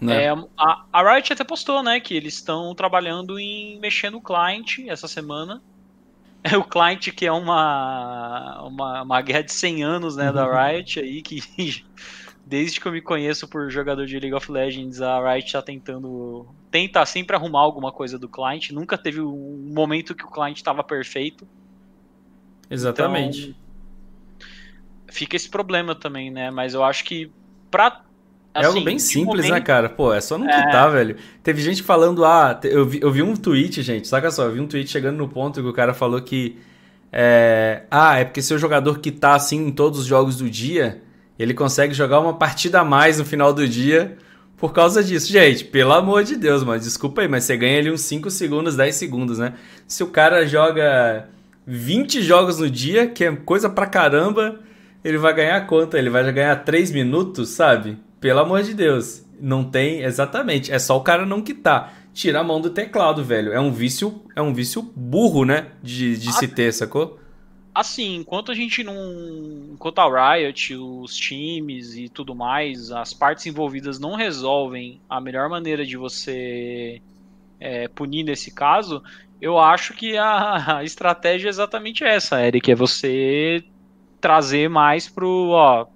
[0.00, 0.24] Né?
[0.24, 4.80] É, a, a Riot até postou, né, que eles estão trabalhando em mexer no client
[4.86, 5.62] essa semana.
[6.44, 10.54] É o client que é uma, uma, uma guerra de 100 anos, né, da uhum.
[10.54, 11.40] Riot aí, que
[12.44, 16.46] desde que eu me conheço por jogador de League of Legends, a Riot está tentando
[16.70, 18.70] tenta sempre arrumar alguma coisa do client.
[18.70, 21.48] Nunca teve um momento que o client estava perfeito.
[22.70, 23.48] Exatamente.
[23.48, 23.66] Então,
[25.08, 26.50] fica esse problema também, né?
[26.50, 27.32] Mas eu acho que
[28.56, 29.52] para é algo assim, bem simples, né, momento...
[29.52, 29.88] né, cara?
[29.88, 30.64] Pô, é só não é...
[30.64, 31.16] quitar, velho.
[31.42, 34.60] Teve gente falando, ah, eu vi, eu vi um tweet, gente, saca só, eu vi
[34.60, 36.56] um tweet chegando no ponto que o cara falou que.
[37.12, 41.00] É, ah, é porque se o jogador quitar assim em todos os jogos do dia,
[41.38, 44.16] ele consegue jogar uma partida a mais no final do dia
[44.56, 45.30] por causa disso.
[45.30, 48.76] Gente, pelo amor de Deus, mano, desculpa aí, mas você ganha ali uns 5 segundos,
[48.76, 49.54] 10 segundos, né?
[49.86, 51.28] Se o cara joga
[51.66, 54.60] 20 jogos no dia, que é coisa pra caramba,
[55.04, 55.96] ele vai ganhar quanto?
[55.96, 57.98] Ele vai ganhar 3 minutos, sabe?
[58.26, 59.24] Pelo amor de Deus.
[59.40, 60.72] Não tem, exatamente.
[60.72, 61.94] É só o cara não quitar.
[62.12, 63.52] Tira a mão do teclado, velho.
[63.52, 65.68] É um vício, é um vício burro, né?
[65.80, 67.20] De, de se ter, sacou?
[67.72, 68.96] assim, enquanto a gente não.
[69.74, 75.48] Enquanto a Riot, os times e tudo mais, as partes envolvidas não resolvem a melhor
[75.48, 77.00] maneira de você
[77.60, 79.04] é, punir nesse caso,
[79.40, 83.62] eu acho que a, a, estratégia é exatamente essa, Eric, é você
[84.20, 85.86] trazer mais pro, ó,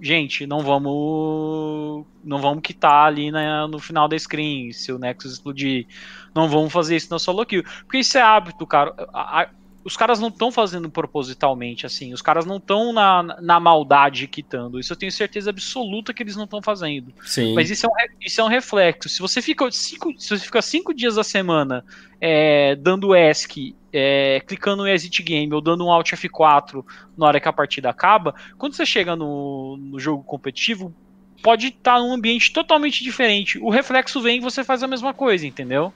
[0.00, 5.32] gente, não vamos não vamos quitar ali na, no final da screen se o Nexus
[5.32, 5.86] explodir,
[6.34, 9.48] não vamos fazer isso na solo kill, porque isso é hábito, cara, a, a,
[9.84, 14.78] os caras não estão fazendo propositalmente assim, os caras não estão na, na maldade quitando.
[14.78, 17.12] Isso eu tenho certeza absoluta que eles não estão fazendo.
[17.22, 17.54] Sim.
[17.54, 19.08] Mas isso é, um, isso é um reflexo.
[19.08, 21.84] Se você fica cinco, se você fica cinco dias da semana
[22.20, 26.84] é, dando ESC, é, clicando no Exit Game ou dando um Alt F4
[27.16, 30.94] na hora que a partida acaba, quando você chega no, no jogo competitivo,
[31.42, 33.58] pode estar tá num ambiente totalmente diferente.
[33.58, 35.92] O reflexo vem e você faz a mesma coisa, entendeu?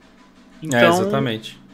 [0.62, 1.64] É, então, é, exatamente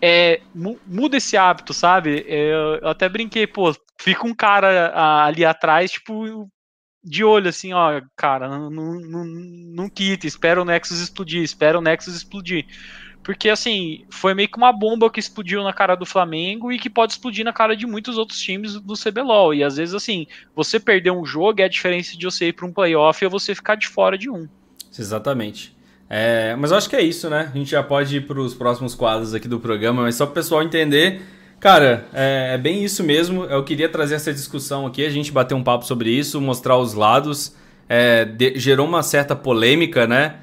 [0.00, 0.40] é,
[0.86, 2.24] muda esse hábito, sabe?
[2.28, 6.48] É, eu até brinquei, pô, fica um cara ali atrás, tipo,
[7.02, 11.82] de olho, assim, ó, cara, não, não, não quita, espera o Nexus explodir, espera o
[11.82, 12.66] Nexus explodir.
[13.28, 16.88] Porque, assim, foi meio que uma bomba que explodiu na cara do Flamengo e que
[16.88, 19.52] pode explodir na cara de muitos outros times do CBLOL.
[19.52, 22.64] E às vezes, assim, você perder um jogo é a diferença de você ir para
[22.64, 24.48] um playoff ou você ficar de fora de um.
[24.98, 25.76] Exatamente.
[26.08, 27.50] É, mas eu acho que é isso, né?
[27.52, 30.32] A gente já pode ir para os próximos quadros aqui do programa, mas só para
[30.32, 31.20] o pessoal entender.
[31.60, 33.44] Cara, é, é, bem isso mesmo.
[33.44, 36.94] Eu queria trazer essa discussão aqui, a gente bater um papo sobre isso, mostrar os
[36.94, 37.54] lados.
[37.90, 40.36] É, de, gerou uma certa polêmica, né?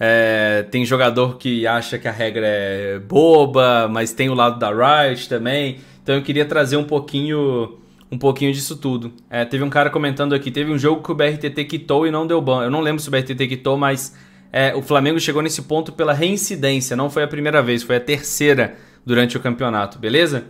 [0.00, 4.70] É, tem jogador que acha que a regra é boba, mas tem o lado da
[4.70, 5.78] Riot também.
[6.02, 7.78] Então eu queria trazer um pouquinho
[8.10, 9.12] um pouquinho disso tudo.
[9.28, 12.26] É, teve um cara comentando aqui, teve um jogo que o BRTT quitou e não
[12.26, 12.64] deu ban.
[12.64, 14.16] Eu não lembro se o BRTT quitou, mas
[14.50, 18.00] é, o Flamengo chegou nesse ponto pela reincidência, não foi a primeira vez, foi a
[18.00, 20.46] terceira durante o campeonato, beleza?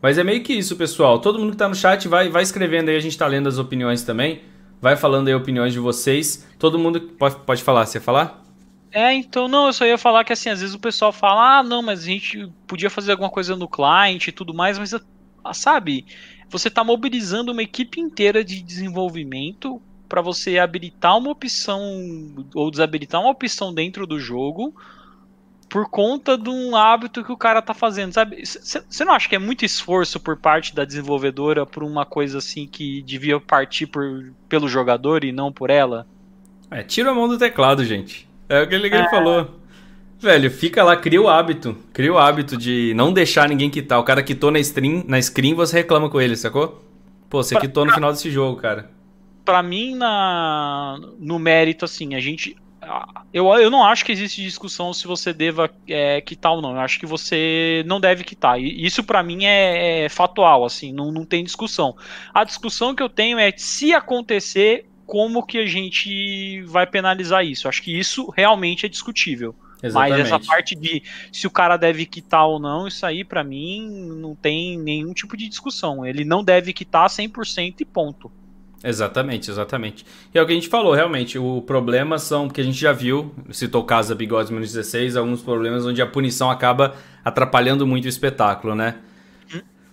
[0.00, 1.18] Mas é meio que isso, pessoal.
[1.18, 3.58] Todo mundo que tá no chat vai, vai escrevendo aí, a gente tá lendo as
[3.58, 4.42] opiniões também.
[4.80, 6.46] Vai falando aí opiniões de vocês.
[6.56, 8.47] Todo mundo pode, pode falar, você falar?
[8.90, 11.62] É, então, não, eu só ia falar que assim, às vezes o pessoal fala, ah,
[11.62, 15.54] não, mas a gente podia fazer alguma coisa no client e tudo mais, mas ah,
[15.54, 16.06] sabe,
[16.48, 21.82] você tá mobilizando uma equipe inteira de desenvolvimento para você habilitar uma opção
[22.54, 24.74] ou desabilitar uma opção dentro do jogo
[25.68, 28.42] por conta de um hábito que o cara tá fazendo, sabe?
[28.42, 32.66] Você não acha que é muito esforço por parte da desenvolvedora por uma coisa assim
[32.66, 36.06] que devia partir por, pelo jogador e não por ela?
[36.70, 38.27] É, tira a mão do teclado, gente.
[38.48, 39.10] É o que ele, é...
[39.10, 39.58] falou.
[40.20, 41.76] Velho, fica lá, cria o hábito.
[41.92, 43.98] Cria o hábito de não deixar ninguém quitar.
[44.00, 46.84] O cara quitou na stream, na screen, você reclama com ele, sacou?
[47.30, 48.90] Pô, você pra, quitou no final desse jogo, cara
[49.48, 52.54] para mim, na, no mérito, assim, a gente.
[53.32, 56.72] Eu, eu não acho que existe discussão se você deva é, quitar ou não.
[56.72, 58.60] Eu acho que você não deve quitar.
[58.60, 61.96] E isso para mim é, é, fatual, assim, não, não tem discussão.
[62.34, 67.66] A discussão que eu tenho é se acontecer, como que a gente vai penalizar isso.
[67.66, 69.56] Acho que isso realmente é discutível.
[69.82, 70.18] Exatamente.
[70.18, 73.88] Mas essa parte de se o cara deve quitar ou não, isso aí para mim
[74.20, 76.04] não tem nenhum tipo de discussão.
[76.04, 78.30] Ele não deve quitar 100% e ponto.
[78.84, 80.04] Exatamente, exatamente.
[80.32, 81.38] E é o que a gente falou, realmente.
[81.38, 85.16] O problema são, porque a gente já viu, citou o caso da Bigodes menos 16,
[85.16, 86.94] alguns problemas onde a punição acaba
[87.24, 88.96] atrapalhando muito o espetáculo, né?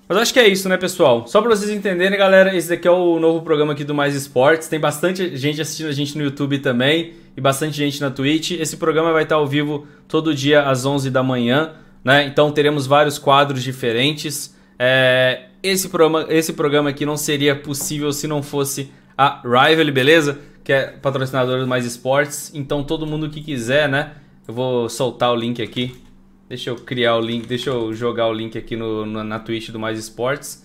[0.07, 1.25] Mas acho que é isso, né, pessoal?
[1.27, 4.67] Só para vocês entenderem, galera, esse daqui é o novo programa aqui do Mais Esportes.
[4.67, 8.51] Tem bastante gente assistindo a gente no YouTube também e bastante gente na Twitch.
[8.51, 12.23] Esse programa vai estar ao vivo todo dia às 11 da manhã, né?
[12.23, 14.55] Então teremos vários quadros diferentes.
[14.77, 20.37] É, esse programa, esse programa aqui não seria possível se não fosse a Rival, beleza?
[20.63, 22.51] Que é patrocinadora do Mais Esportes.
[22.53, 24.11] Então todo mundo que quiser, né?
[24.47, 26.04] Eu vou soltar o link aqui.
[26.47, 29.69] Deixa eu criar o link, deixa eu jogar o link aqui no, no na Twitch
[29.69, 30.63] do Mais Esportes.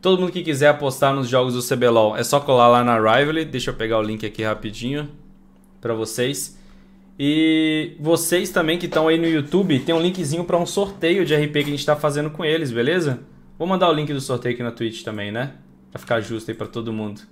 [0.00, 3.44] Todo mundo que quiser apostar nos jogos do CBLOL é só colar lá na Rival.
[3.44, 5.08] Deixa eu pegar o link aqui rapidinho
[5.80, 6.56] para vocês.
[7.18, 11.34] E vocês também que estão aí no YouTube, tem um linkzinho para um sorteio de
[11.34, 13.20] RP que a gente está fazendo com eles, beleza?
[13.58, 15.54] Vou mandar o link do sorteio aqui na Twitch também, né?
[15.90, 17.22] Pra ficar justo aí pra todo mundo.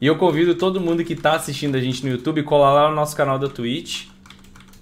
[0.00, 2.96] E eu convido todo mundo que tá assistindo a gente no YouTube colar lá no
[2.96, 4.06] nosso canal da Twitch.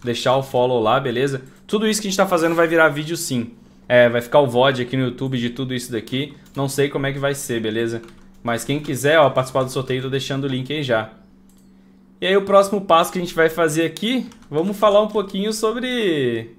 [0.04, 1.42] Deixar o follow lá, beleza?
[1.68, 3.52] Tudo isso que a gente tá fazendo vai virar vídeo sim.
[3.87, 6.35] É, vai ficar o VOD aqui no YouTube de tudo isso daqui.
[6.57, 8.00] Não sei como é que vai ser, beleza?
[8.42, 11.11] Mas quem quiser ó, participar do sorteio, tô deixando o link aí já.
[12.22, 15.52] E aí o próximo passo que a gente vai fazer aqui, vamos falar um pouquinho
[15.52, 16.57] sobre...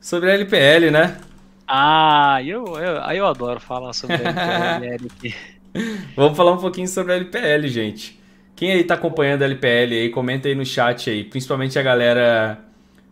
[0.00, 1.18] Sobre a LPL, né?
[1.66, 5.34] Ah, eu, eu, eu adoro falar sobre a LPL
[6.14, 8.16] Vamos falar um pouquinho sobre a LPL, gente.
[8.54, 12.67] Quem aí tá acompanhando a LPL aí, comenta aí no chat aí, principalmente a galera,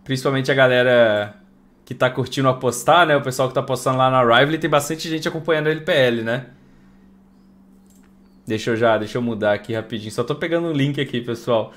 [0.07, 1.35] principalmente a galera
[1.85, 3.17] que tá curtindo apostar, né?
[3.17, 6.47] O pessoal que tá apostando lá na Rivalry, tem bastante gente acompanhando a LPL, né?
[8.47, 10.13] Deixa eu já, deixa eu mudar aqui rapidinho.
[10.13, 11.73] Só tô pegando um link aqui, pessoal.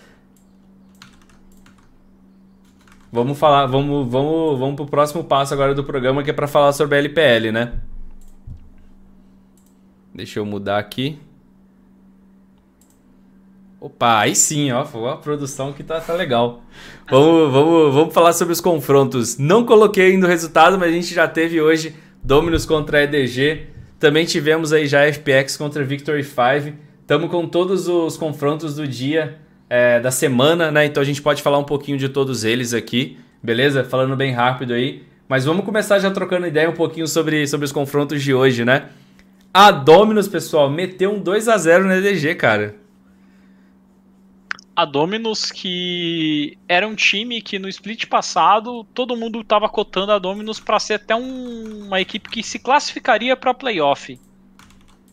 [3.12, 6.72] Vamos falar, vamos, vamos, vamos pro próximo passo agora do programa que é para falar
[6.74, 7.74] sobre a LPL, né?
[10.14, 11.20] Deixa eu mudar aqui.
[13.82, 16.62] Opa, aí sim, ó, a produção que tá, tá legal.
[17.10, 19.38] Vamos, vamos, vamos falar sobre os confrontos.
[19.38, 23.68] Não coloquei ainda o resultado, mas a gente já teve hoje Dominus contra EDG.
[23.98, 26.76] Também tivemos aí já FPX contra Victory 5.
[27.00, 29.38] Estamos com todos os confrontos do dia,
[29.70, 30.86] é, da semana, né?
[30.86, 33.86] Então a gente pode falar um pouquinho de todos eles aqui, beleza?
[33.86, 35.04] Falando bem rápido aí.
[35.26, 38.88] Mas vamos começar já trocando ideia um pouquinho sobre, sobre os confrontos de hoje, né?
[39.54, 42.89] A Dominus, pessoal, meteu um 2 a 0 na EDG, cara
[44.80, 50.18] a Dominus, que era um time que no split passado todo mundo estava cotando a
[50.18, 54.18] Dominus para ser até um, uma equipe que se classificaria para playoff.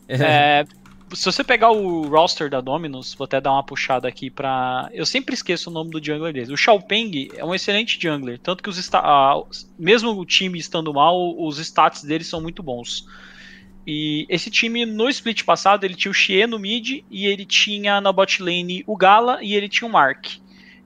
[0.07, 0.15] É.
[0.15, 0.65] É,
[1.13, 4.89] se você pegar o roster da Dominus, vou até dar uma puxada aqui para.
[4.93, 6.49] Eu sempre esqueço o nome do jungler deles.
[6.49, 8.89] O Xiaopeng é um excelente jungler, tanto que os
[9.77, 13.05] mesmo o time estando mal, os stats deles são muito bons.
[13.89, 18.01] E esse time, no split passado, ele tinha o Xie no mid e ele tinha
[18.01, 20.27] na bot lane o Gala e ele tinha o Mark.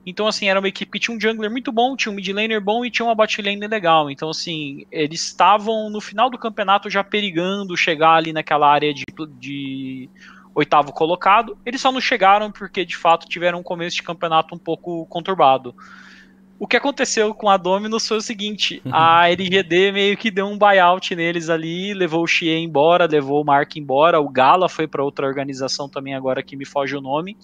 [0.06, 2.60] Então, assim, era uma equipe que tinha um jungler muito bom, tinha um mid laner
[2.60, 4.08] bom e tinha uma bot lane legal.
[4.08, 9.04] Então, assim, eles estavam no final do campeonato já perigando chegar ali naquela área de,
[9.36, 10.08] de
[10.54, 11.58] oitavo colocado.
[11.66, 15.74] Eles só não chegaram porque, de fato, tiveram um começo de campeonato um pouco conturbado.
[16.62, 20.56] O que aconteceu com a Dominus foi o seguinte: a LGD meio que deu um
[20.56, 25.02] buyout neles ali, levou o Xie embora, levou o Mark embora, o Gala foi para
[25.02, 27.36] outra organização também, agora que me foge o nome.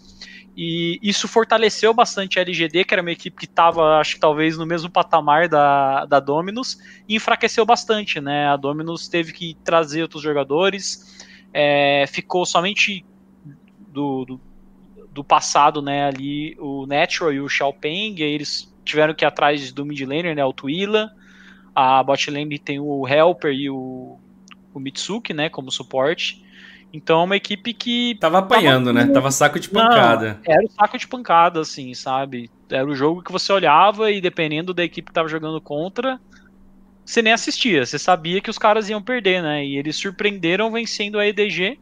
[0.57, 4.57] E isso fortaleceu bastante a LGD, que era uma equipe que estava, acho que talvez,
[4.57, 6.79] no mesmo patamar da, da Dominus,
[7.09, 8.47] e enfraqueceu bastante, né?
[8.47, 13.05] A Dominus teve que trazer outros jogadores, é, ficou somente
[13.89, 14.41] do, do,
[15.11, 16.07] do, passado, né?
[16.07, 20.35] Ali o Natural e o Xiaopeng, e eles tiveram que ir atrás do mid laner,
[20.35, 21.11] né, o Twila.
[21.75, 24.19] A bot lane tem o Helper e o,
[24.75, 26.45] o Mitsuki, né, como suporte.
[26.93, 28.17] Então é uma equipe que.
[28.19, 29.07] Tava apanhando, tava...
[29.07, 29.13] né?
[29.13, 30.41] Tava saco de pancada.
[30.47, 32.51] Não, era o saco de pancada, assim, sabe?
[32.71, 36.19] Era o jogo que você olhava e dependendo da equipe que tava jogando contra,
[37.05, 37.85] você nem assistia.
[37.85, 39.65] Você sabia que os caras iam perder, né?
[39.65, 41.79] E eles surpreenderam vencendo a EDG.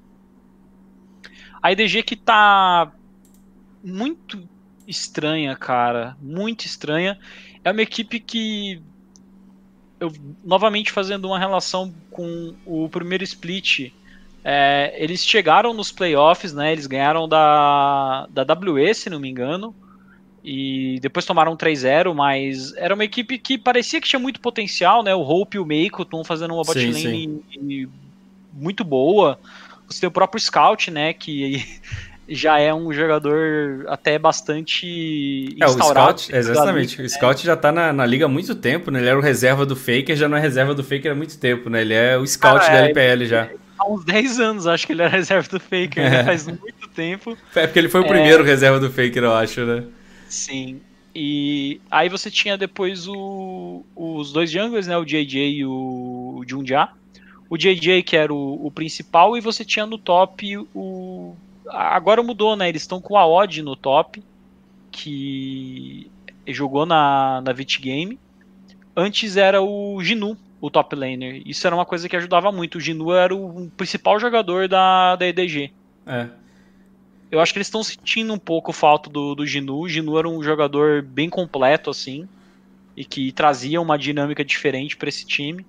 [1.62, 2.92] A EDG que tá
[3.82, 4.48] muito
[4.86, 6.16] estranha, cara.
[6.20, 7.18] Muito estranha.
[7.64, 8.80] É uma equipe que.
[9.98, 10.12] Eu,
[10.44, 13.92] novamente fazendo uma relação com o primeiro split.
[14.44, 16.72] É, eles chegaram nos playoffs, né?
[16.72, 19.74] Eles ganharam da, da WE, se não me engano.
[20.44, 25.12] E depois tomaram 3-0, mas era uma equipe que parecia que tinha muito potencial, né?
[25.12, 27.42] O Hope e o Meiko estão fazendo uma bot lane
[28.52, 29.40] muito boa.
[29.88, 31.12] Você tem o próprio Scout, né?
[31.12, 31.64] Que
[32.28, 36.16] já é um jogador até bastante é, instaurado.
[36.16, 36.96] O Scout, exatamente.
[36.96, 37.46] Liga, o Scout né?
[37.46, 38.98] já tá na, na, liga há muito tempo, né?
[38.98, 41.70] Ele era o reserva do Faker, já não é reserva do Faker há muito tempo,
[41.70, 41.82] né?
[41.82, 43.48] Ele é o Scout da é, LPL já.
[43.78, 46.06] Há uns 10 anos, acho que ele era reserva do Faker, né?
[46.06, 46.10] é.
[46.10, 46.24] né?
[46.24, 47.38] faz muito tempo.
[47.54, 48.08] É porque ele foi o é...
[48.08, 49.84] primeiro reserva do Faker, eu acho, né?
[50.28, 50.80] Sim.
[51.14, 54.98] E aí você tinha depois o, os dois junglers, né?
[54.98, 56.88] O JJ e o, o Junja.
[57.48, 61.36] O JJ, que era o, o principal, e você tinha no top o
[61.68, 62.68] Agora mudou, né?
[62.68, 64.22] Eles estão com a Odd no top,
[64.90, 66.10] que
[66.46, 68.18] jogou na, na Vit Game.
[68.96, 71.42] Antes era o Ginu, o top laner.
[71.44, 72.78] Isso era uma coisa que ajudava muito.
[72.78, 75.72] O Ginu era o principal jogador da, da EDG.
[76.06, 76.28] É.
[77.30, 79.80] Eu acho que eles estão sentindo um pouco falta do, do Ginu.
[79.80, 82.28] O Ginu era um jogador bem completo, assim,
[82.96, 85.66] e que trazia uma dinâmica diferente para esse time.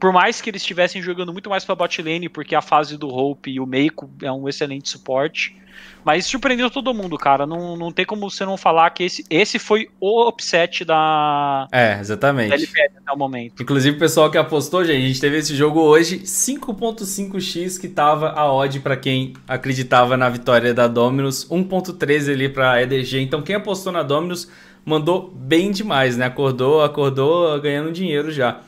[0.00, 3.06] Por mais que eles estivessem jogando muito mais pra bot lane, porque a fase do
[3.06, 5.54] Hope e o Meiko é um excelente suporte.
[6.02, 7.46] Mas surpreendeu todo mundo, cara.
[7.46, 11.68] Não, não tem como você não falar que esse, esse foi o upset da.
[11.70, 12.48] É, exatamente.
[12.48, 13.62] Da LPL até o momento.
[13.62, 18.30] Inclusive, o pessoal que apostou, gente, a gente teve esse jogo hoje, 5.5x que tava
[18.30, 23.20] a odd para quem acreditava na vitória da Dominus, 1.13 ali pra EDG.
[23.20, 24.50] Então, quem apostou na Dominus
[24.84, 26.24] mandou bem demais, né?
[26.24, 28.60] Acordou, acordou ganhando dinheiro já.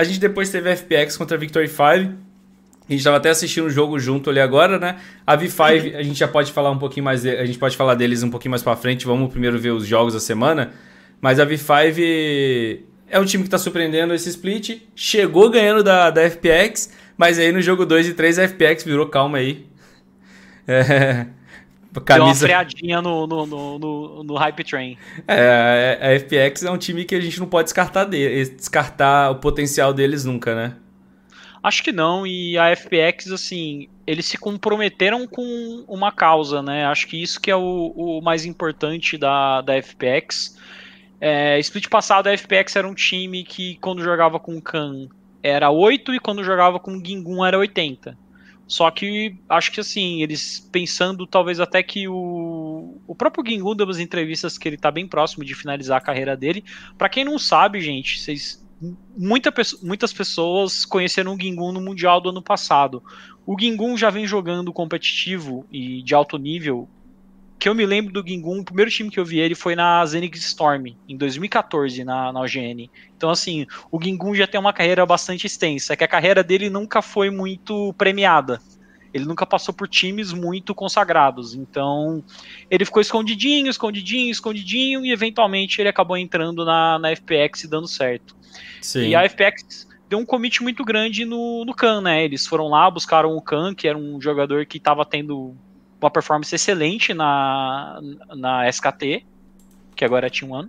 [0.00, 1.82] A gente depois teve FPX contra a Victory 5.
[1.82, 2.14] A gente
[2.88, 4.96] estava até assistindo o jogo junto ali agora, né?
[5.26, 7.94] A V5, a gente já pode falar um pouquinho mais, de, a gente pode falar
[7.96, 9.04] deles um pouquinho mais para frente.
[9.04, 10.72] Vamos primeiro ver os jogos da semana.
[11.20, 14.80] Mas a V5 é um time que está surpreendendo esse split.
[14.96, 19.06] Chegou ganhando da, da FPX, mas aí no jogo 2 e 3 a FPX virou
[19.06, 19.66] calma aí.
[20.66, 21.26] É,
[21.94, 22.14] camisa...
[22.14, 24.98] Deu uma freadinha no, no, no, no, no hype train.
[25.26, 29.36] É, a FPX é um time que a gente não pode descartar, de, descartar o
[29.36, 30.76] potencial deles nunca, né?
[31.62, 36.86] Acho que não, e a FPX, assim, eles se comprometeram com uma causa, né?
[36.86, 40.56] Acho que isso que é o, o mais importante da, da FPX.
[41.20, 45.08] É, split passado, a FPX era um time que, quando jogava com Khan,
[45.42, 48.16] era 8 e quando jogava com Gingun era 80.
[48.70, 53.84] Só que acho que assim, eles pensando talvez até que o, o próprio Gingun deu
[53.84, 56.62] umas entrevistas que ele tá bem próximo de finalizar a carreira dele.
[56.96, 58.64] Para quem não sabe, gente, vocês
[59.18, 59.52] muita,
[59.82, 63.02] muitas pessoas conheceram o Gingun no Mundial do ano passado.
[63.44, 66.88] O Gingun já vem jogando competitivo e de alto nível.
[67.60, 70.04] Que eu me lembro do Gingun, o primeiro time que eu vi ele foi na
[70.06, 72.90] Zenix Storm, em 2014, na, na OGN.
[73.14, 77.02] Então, assim, o Gingun já tem uma carreira bastante extensa, que a carreira dele nunca
[77.02, 78.60] foi muito premiada
[79.12, 81.54] ele nunca passou por times muito consagrados.
[81.54, 82.22] Então,
[82.70, 87.88] ele ficou escondidinho, escondidinho, escondidinho, e eventualmente ele acabou entrando na, na FPX e dando
[87.88, 88.36] certo.
[88.80, 89.08] Sim.
[89.08, 92.24] E a FPX deu um commit muito grande no, no Khan, né?
[92.24, 95.56] Eles foram lá, buscaram o Khan, que era um jogador que estava tendo
[96.00, 98.00] uma performance excelente na,
[98.34, 99.24] na SKT,
[99.94, 100.68] que agora é Team One.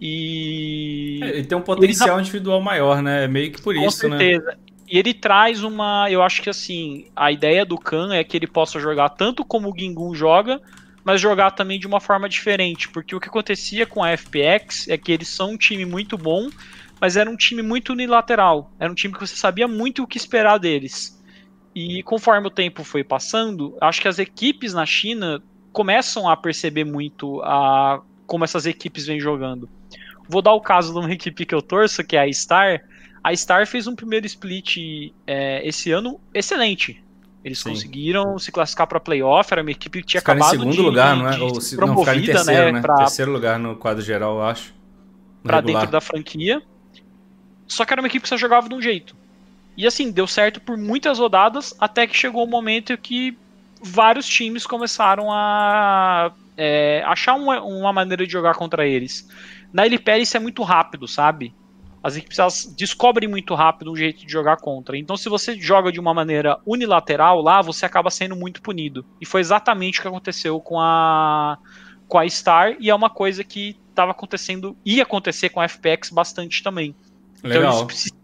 [0.00, 1.20] E.
[1.22, 2.28] É, ele tem um potencial eles...
[2.28, 3.24] individual maior, né?
[3.24, 4.18] É meio que por Com isso, né?
[4.18, 4.46] certeza.
[4.46, 4.56] né?
[4.90, 6.10] E ele traz uma.
[6.10, 9.70] Eu acho que assim, a ideia do Khan é que ele possa jogar tanto como
[9.70, 10.60] o Gingun joga,
[11.04, 12.88] mas jogar também de uma forma diferente.
[12.88, 16.48] Porque o que acontecia com a FPX é que eles são um time muito bom,
[17.00, 18.72] mas era um time muito unilateral.
[18.78, 21.17] Era um time que você sabia muito o que esperar deles.
[21.80, 25.40] E conforme o tempo foi passando, acho que as equipes na China
[25.72, 29.68] começam a perceber muito a como essas equipes vêm jogando.
[30.28, 32.82] Vou dar o caso de uma equipe que eu torço, que é a Star.
[33.22, 37.00] A Star fez um primeiro split é, esse ano excelente.
[37.44, 37.70] Eles Sim.
[37.70, 40.82] conseguiram se classificar para playoff, era uma equipe que tinha ficar acabado em segundo de,
[40.82, 41.38] lugar, não é?
[41.38, 42.72] Ou se, não, em terceiro, né?
[42.72, 42.80] né?
[42.80, 44.74] Pra, terceiro lugar no quadro geral, eu acho.
[45.44, 46.60] Para dentro da franquia.
[47.68, 49.14] Só que era uma equipe que só jogava de um jeito.
[49.78, 53.38] E assim, deu certo por muitas rodadas, até que chegou o momento que
[53.80, 59.28] vários times começaram a é, achar uma, uma, maneira de jogar contra eles.
[59.72, 61.54] Na LPL isso é muito rápido, sabe?
[62.02, 64.98] As equipes elas descobrem muito rápido um jeito de jogar contra.
[64.98, 69.06] Então, se você joga de uma maneira unilateral lá, você acaba sendo muito punido.
[69.20, 71.56] E foi exatamente o que aconteceu com a
[72.08, 76.10] com a Star e é uma coisa que estava acontecendo ia acontecer com a FPX
[76.10, 76.96] bastante também.
[77.44, 77.74] Legal.
[77.74, 78.17] Então, eles,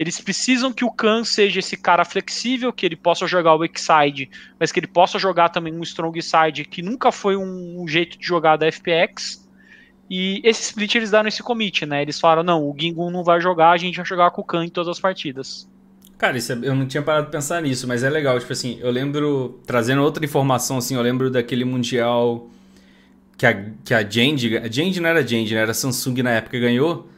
[0.00, 4.30] eles, precisam que o Khan seja esse cara flexível, que ele possa jogar o X-Side,
[4.58, 8.26] mas que ele possa jogar também um Strong Side, que nunca foi um, jeito de
[8.26, 9.46] jogar da FPX.
[10.08, 12.00] E esse split eles deram esse commit, né?
[12.00, 14.64] Eles falaram: não, o Gingun não vai jogar, a gente vai jogar com o Khan
[14.64, 15.68] em todas as partidas.
[16.16, 18.40] Cara, isso é, eu não tinha parado de pensar nisso, mas é legal.
[18.40, 22.48] Tipo assim, eu lembro, trazendo outra informação, assim, eu lembro daquele Mundial
[23.36, 25.60] que a, que a Jand, a não era Jand, né?
[25.60, 27.09] Era Samsung na época ganhou.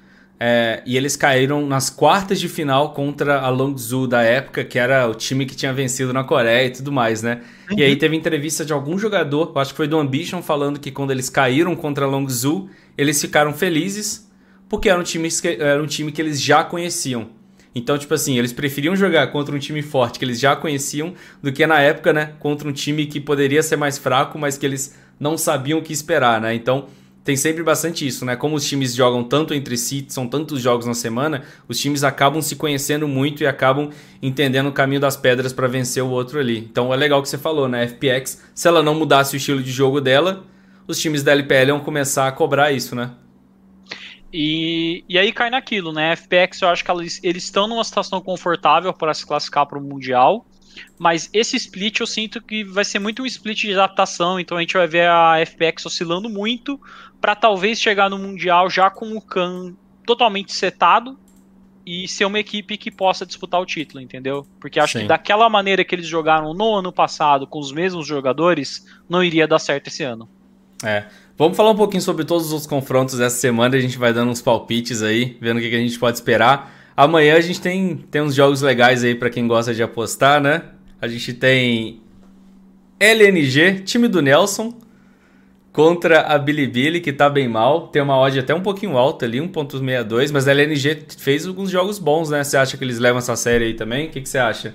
[0.44, 5.08] É, e eles caíram nas quartas de final contra a Longzhou da época, que era
[5.08, 7.42] o time que tinha vencido na Coreia e tudo mais, né?
[7.70, 7.78] Uhum.
[7.78, 11.12] E aí teve entrevista de algum jogador, acho que foi do Ambition, falando que quando
[11.12, 14.28] eles caíram contra a Longzhou, eles ficaram felizes
[14.68, 17.28] porque era um time que, era um time que eles já conheciam.
[17.72, 21.52] Então, tipo assim, eles preferiam jogar contra um time forte que eles já conheciam do
[21.52, 24.98] que na época, né, contra um time que poderia ser mais fraco, mas que eles
[25.20, 26.52] não sabiam o que esperar, né?
[26.52, 26.88] Então,
[27.24, 28.34] tem sempre bastante isso, né?
[28.34, 32.42] Como os times jogam tanto entre si, são tantos jogos na semana, os times acabam
[32.42, 36.58] se conhecendo muito e acabam entendendo o caminho das pedras para vencer o outro ali.
[36.58, 37.86] Então é legal que você falou, né?
[37.86, 40.44] FPX, se ela não mudasse o estilo de jogo dela,
[40.86, 43.12] os times da LPL vão começar a cobrar isso, né?
[44.32, 46.16] E, e aí cai naquilo, né?
[46.16, 50.46] FPX, eu acho que eles estão numa situação confortável para se classificar para o Mundial.
[50.98, 54.60] Mas esse split eu sinto que vai ser muito um split de adaptação, então a
[54.60, 56.80] gente vai ver a FPX oscilando muito
[57.20, 61.18] para talvez chegar no Mundial já com o Khan totalmente setado
[61.84, 64.46] e ser uma equipe que possa disputar o título, entendeu?
[64.60, 65.00] Porque acho Sim.
[65.00, 69.48] que daquela maneira que eles jogaram no ano passado com os mesmos jogadores, não iria
[69.48, 70.28] dar certo esse ano.
[70.84, 71.06] É.
[71.36, 74.42] Vamos falar um pouquinho sobre todos os confrontos dessa semana, a gente vai dando uns
[74.42, 76.81] palpites aí, vendo o que a gente pode esperar.
[76.96, 80.62] Amanhã a gente tem, tem uns jogos legais aí para quem gosta de apostar, né?
[81.00, 82.00] A gente tem
[83.00, 84.72] LNG, time do Nelson,
[85.72, 87.88] contra a Bilibili, que tá bem mal.
[87.88, 91.98] Tem uma odd até um pouquinho alta ali, 1.62, mas a LNG fez alguns jogos
[91.98, 92.44] bons, né?
[92.44, 94.06] Você acha que eles levam essa série aí também?
[94.06, 94.74] O que, você acha?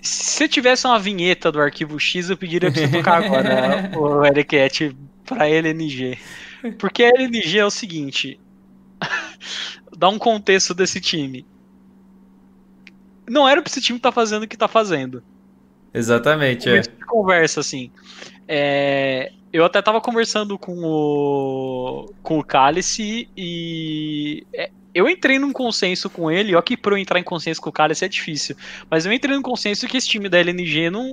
[0.00, 4.96] Se tivesse uma vinheta do arquivo X, eu pediria pra você tocar agora o Ericat
[5.24, 6.16] pra LNG.
[6.78, 8.40] Porque a LNG é o seguinte:
[9.96, 11.46] dá um contexto desse time.
[13.28, 15.22] Não era pra esse time estar tá fazendo o que tá fazendo.
[15.92, 16.82] Exatamente, é.
[17.06, 17.90] conversa, assim.
[18.46, 25.52] É, eu até tava conversando com o, com o Cálice e é, eu entrei num
[25.52, 28.56] consenso com ele, ó que pra eu entrar em consenso com o Cálice é difícil,
[28.90, 31.04] mas eu entrei num consenso que esse time da LNG não,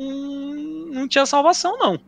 [0.92, 2.00] não tinha salvação, não.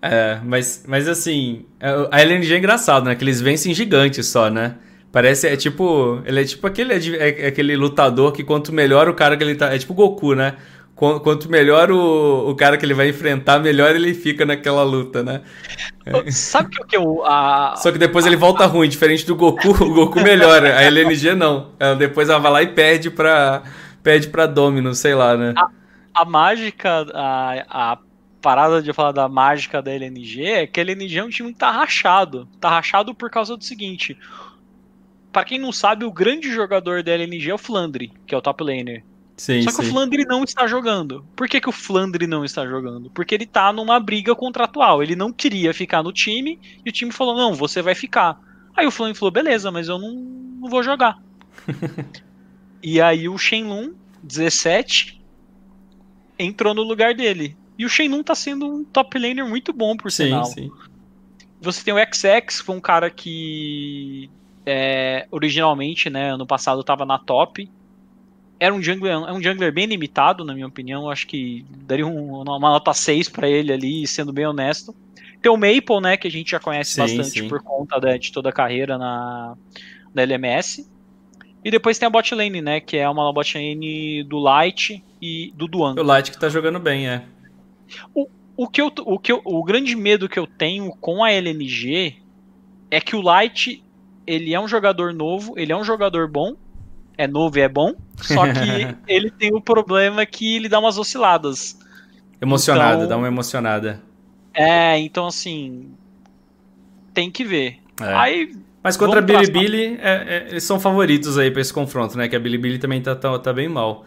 [0.00, 3.14] É, mas, mas assim, é, a LNG é engraçado, né?
[3.14, 4.76] Que eles vencem gigantes só, né?
[5.12, 6.22] Parece, é tipo.
[6.24, 9.54] Ele é tipo aquele, é, é aquele lutador que quanto melhor o cara que ele
[9.54, 9.72] tá.
[9.72, 10.56] É tipo Goku, né?
[10.94, 15.40] Quanto melhor o, o cara que ele vai enfrentar, melhor ele fica naquela luta, né?
[16.30, 17.24] Sabe o que eu.
[17.26, 17.74] A...
[17.76, 20.78] Só que depois ele volta ruim, diferente do Goku, o Goku melhora.
[20.78, 21.72] A LNG não.
[21.78, 23.64] Ela depois ela vai lá e perde pra.
[24.02, 25.54] Perde pra Domino, sei lá, né?
[25.56, 27.98] A, a mágica, a, a
[28.40, 31.58] parada de falar da mágica da LNG é que a LNG é um time que
[31.58, 32.48] tá rachado.
[32.60, 34.16] Tá rachado por causa do seguinte.
[35.32, 38.42] Para quem não sabe, o grande jogador da LNG é o Flandre, que é o
[38.42, 39.02] top laner.
[39.36, 39.88] Sim, Só que sim.
[39.88, 41.26] o Flandre não está jogando.
[41.34, 43.10] Por que, que o Flandre não está jogando?
[43.10, 45.02] Porque ele tá numa briga contratual.
[45.02, 48.38] Ele não queria ficar no time e o time falou: não, você vai ficar.
[48.76, 51.18] Aí o Flandre falou: beleza, mas eu não, não vou jogar.
[52.82, 55.20] e aí o Shenlong, 17,
[56.38, 57.56] entrou no lugar dele.
[57.78, 60.44] E o Shenlong tá sendo um top laner muito bom, por sim, sinal.
[60.44, 60.70] Sim.
[61.60, 64.30] Você tem o XX, que foi um cara que
[64.64, 67.68] é, originalmente, né, ano passado tava na top.
[68.58, 71.10] Era um jungler, é um jungler bem limitado, na minha opinião.
[71.10, 74.94] Acho que daria um, uma nota 6 para ele ali, sendo bem honesto.
[75.40, 77.48] Tem o Maple, né, que a gente já conhece Sim, bastante sim.
[77.48, 79.56] por conta da- de toda a carreira na,
[80.14, 80.88] na LMS.
[81.64, 85.52] E depois tem a bot lane, né, que é uma bot lane do Light e
[85.56, 85.94] do Duan.
[85.98, 87.24] O Light que tá jogando bem, é.
[88.56, 92.16] O, que eu, o, que eu, o grande medo que eu tenho com a LNG
[92.90, 93.82] é que o Light,
[94.26, 96.54] ele é um jogador novo, ele é um jogador bom,
[97.16, 100.98] é novo e é bom, só que ele tem o problema que ele dá umas
[100.98, 101.78] osciladas.
[102.40, 104.02] Emocionada, Então- dá uma emocionada.
[104.54, 105.90] É, então assim,
[107.14, 107.78] tem que ver.
[108.00, 108.14] É.
[108.14, 112.28] Aí, Mas contra a Bilibili, é, é, eles são favoritos aí pra esse confronto, né?
[112.28, 114.04] Que a Bilibili também tá, tá, tá bem mal.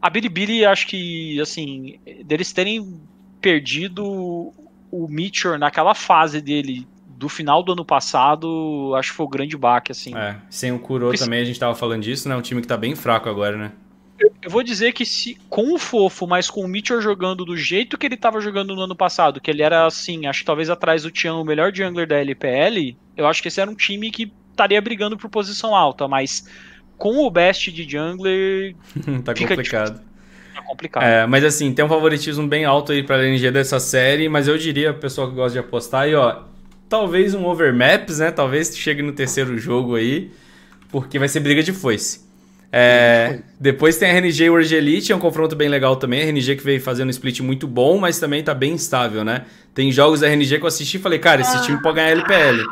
[0.00, 2.98] a Bilibili, acho que, assim, deles terem
[3.40, 4.04] perdido
[4.90, 6.86] o Meteor naquela fase dele
[7.22, 10.12] do final do ano passado, acho que foi o grande baque, assim.
[10.16, 12.34] É, sem o Kuro Porque- também, a gente tava falando disso, né?
[12.34, 13.70] Um time que tá bem fraco agora, né?
[14.42, 17.96] Eu vou dizer que se com o Fofo, mas com o Meteor jogando do jeito
[17.96, 21.02] que ele tava jogando no ano passado, que ele era assim, acho que talvez atrás
[21.04, 24.32] do Tian, o melhor jungler da LPL, eu acho que esse era um time que
[24.50, 26.48] estaria brigando por posição alta, mas
[26.98, 28.74] com o best de jungler
[29.24, 30.00] tá complicado.
[30.56, 31.02] é complicado.
[31.02, 34.56] É, mas assim, tem um favoritismo bem alto aí pra LNG dessa série, mas eu
[34.56, 36.42] diria, pessoal que gosta de apostar aí, ó,
[36.92, 38.30] talvez um overmaps, né?
[38.30, 40.30] Talvez chegue no terceiro jogo aí,
[40.90, 42.20] porque vai ser briga de foice.
[42.70, 46.20] É, depois tem a RNG e o Elite, é um confronto bem legal também.
[46.20, 49.46] A RNG que veio fazendo um split muito bom, mas também tá bem instável, né?
[49.72, 52.62] Tem jogos da RNG que eu assisti e falei, cara, esse time pode ganhar LPL.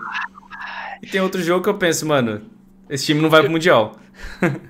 [1.03, 2.43] E tem outro jogo que eu penso, mano,
[2.91, 3.99] esse time não vai pro Mundial.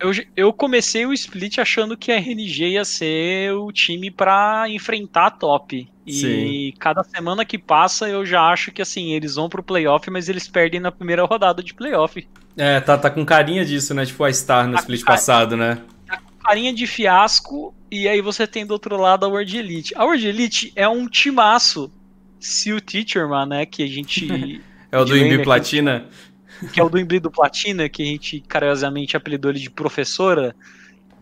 [0.00, 5.26] Eu, eu comecei o split achando que a RNG ia ser o time pra enfrentar
[5.26, 5.88] a top.
[6.06, 6.72] E Sim.
[6.78, 10.46] cada semana que passa eu já acho que assim, eles vão pro playoff, mas eles
[10.48, 12.26] perdem na primeira rodada de playoff.
[12.56, 14.06] É, tá, tá com carinha disso, né?
[14.06, 15.82] Tipo a Star no Tá com split cara- passado, né?
[16.42, 19.94] Carinha de fiasco, e aí você tem do outro lado a World Elite.
[19.94, 21.92] A World Elite é um timaço.
[22.40, 24.62] Se o Teacherman, né, que a gente.
[24.90, 26.06] É o do Imbi lane aqui.
[26.72, 30.54] Que é o do Imbrido Platina, que a gente carinhosamente apelidou ele de professora,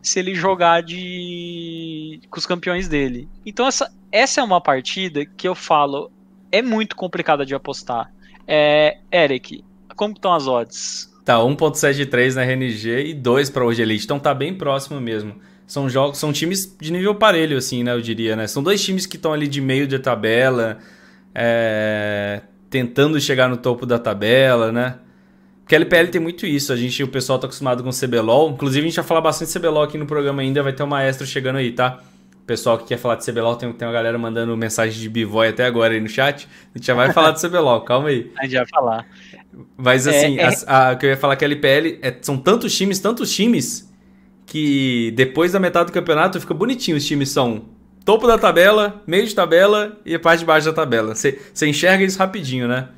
[0.02, 3.28] se ele jogar de com os campeões dele.
[3.44, 6.10] Então essa, essa é uma partida que eu falo
[6.50, 8.12] é muito complicada de apostar.
[8.46, 9.64] É, Eric,
[9.96, 11.12] como estão as odds?
[11.24, 14.04] Tá, 1.73 na RNG e 2 pra hoje Elite.
[14.04, 15.34] Então tá bem próximo mesmo.
[15.66, 17.92] São jogos, são times de nível parelho, assim, né?
[17.92, 18.46] Eu diria, né?
[18.46, 20.78] São dois times que estão ali de meio de tabela,
[21.34, 24.98] é, tentando chegar no topo da tabela, né?
[25.66, 26.72] Porque a LPL tem muito isso.
[26.72, 28.50] A gente, o pessoal tá acostumado com o CBLOL.
[28.50, 30.62] Inclusive, a gente vai falar bastante de CBLOL aqui no programa ainda.
[30.62, 31.98] Vai ter um maestro chegando aí, tá?
[32.40, 35.48] O pessoal que quer falar de CBLOL, tem, tem uma galera mandando mensagem de bivoy
[35.48, 36.46] até agora aí no chat.
[36.72, 38.30] A gente já vai falar de CBLOL, calma aí.
[38.38, 39.06] A gente vai falar.
[39.76, 42.16] Mas É, assim, é- as- a, o que eu ia falar que a LPL é-
[42.22, 43.92] são tantos times, tantos times,
[44.46, 46.96] que depois da metade do campeonato fica bonitinho.
[46.96, 47.64] Os times são
[48.04, 51.12] topo da tabela, meio de tabela e a parte de baixo da tabela.
[51.16, 51.36] Você
[51.66, 52.88] enxerga isso rapidinho, né?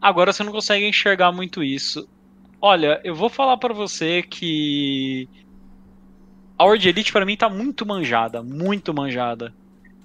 [0.00, 2.08] Agora você não consegue enxergar muito isso.
[2.60, 5.28] Olha, eu vou falar pra você que
[6.58, 9.54] a World Elite pra mim tá muito manjada, muito manjada.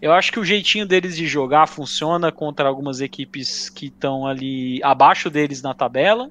[0.02, 4.82] Eu acho que o jeitinho deles de jogar funciona contra algumas equipes que estão ali
[4.84, 6.30] abaixo deles na tabela.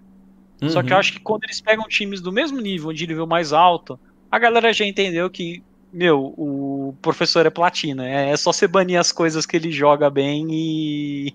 [0.66, 1.00] Só que eu Uhum.
[1.00, 4.00] acho que quando eles pegam times do mesmo nível, de nível mais alto,
[4.30, 5.64] a galera já entendeu que
[5.94, 8.04] meu, o professor é platina.
[8.08, 11.34] É, é só você banir as coisas que ele joga bem e,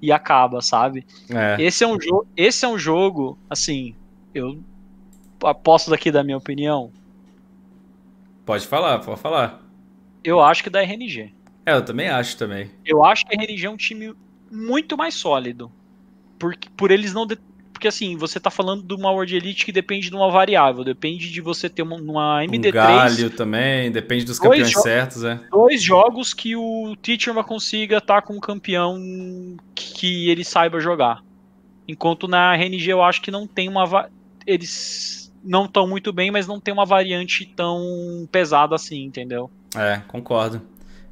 [0.00, 1.04] e acaba, sabe?
[1.28, 1.60] É.
[1.60, 1.98] Esse, é um
[2.36, 3.96] esse é um jogo, assim,
[4.32, 4.62] eu
[5.42, 6.92] aposto daqui da minha opinião.
[8.46, 9.60] Pode falar, pode falar.
[10.22, 11.34] Eu acho que da RNG.
[11.66, 12.70] É, eu também acho também.
[12.86, 14.14] Eu acho que a RNG é um time
[14.48, 15.72] muito mais sólido.
[16.38, 17.26] Por, por eles não
[17.78, 21.30] porque assim, você tá falando de uma World Elite que depende de uma variável, depende
[21.30, 22.70] de você ter uma, uma MD3.
[22.70, 25.38] Um galho também, depende dos campeões certos, é.
[25.48, 29.00] Dois jogos que o Teacher consiga estar tá com um campeão
[29.76, 31.22] que ele saiba jogar.
[31.86, 34.10] Enquanto na RNG eu acho que não tem uma.
[34.44, 39.48] Eles não estão muito bem, mas não tem uma variante tão pesada assim, entendeu?
[39.76, 40.60] É, concordo.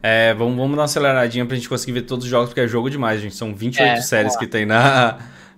[0.02, 2.66] É, vamos, vamos dar uma aceleradinha pra gente conseguir ver todos os jogos, porque é
[2.66, 3.36] jogo demais, gente.
[3.36, 5.16] São 28 é, séries que tem na,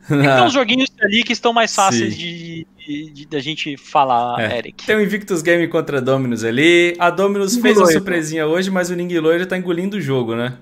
[0.08, 4.58] tem uns joguinhos ali que estão mais fáceis de, de, da gente falar, é.
[4.58, 4.86] Eric.
[4.86, 6.96] Tem o Invictus Game contra a Dominus ali.
[6.98, 7.90] A Dominus fez Loiro.
[7.90, 10.58] a surpresinha hoje, mas o Ning Loiro tá engolindo o jogo, né?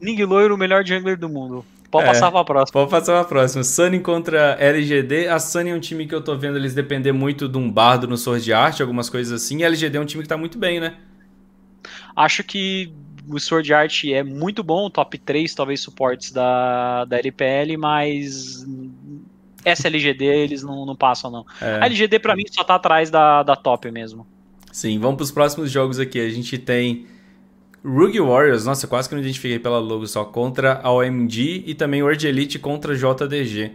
[0.00, 1.64] Ning Loiro, o melhor jungler do mundo.
[1.90, 2.72] Pode é, passar pra próxima.
[2.72, 3.64] Pode passar pra próxima.
[3.64, 5.28] Sunny contra LGD.
[5.28, 8.06] A Sunny é um time que eu tô vendo eles depender muito de um bardo
[8.06, 9.58] no Sword Art, algumas coisas assim.
[9.58, 10.94] E a LGD é um time que tá muito bem, né?
[12.14, 12.92] Acho que
[13.28, 18.66] o Sword Art é muito bom, top 3 talvez suportes da, da LPL, mas
[19.64, 21.46] SLGD eles não, não passam não.
[21.60, 21.80] É.
[21.82, 24.26] A LGD para mim só tá atrás da, da top mesmo.
[24.72, 26.20] Sim, vamos para os próximos jogos aqui.
[26.20, 27.06] A gente tem
[27.84, 32.02] Rugi Warriors, nossa, quase que não identifiquei pela logo só, contra a OMG e também
[32.02, 33.72] World Elite contra JDG.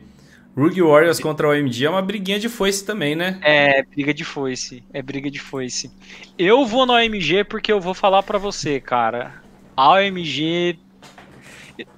[0.58, 3.38] Rugi Warriors contra a OMG é uma briguinha de foice também, né?
[3.41, 4.84] É, briga de foice.
[4.93, 5.91] É briga de foice.
[6.38, 9.43] Eu vou na OMG porque eu vou falar para você, cara.
[9.76, 10.80] A OMG.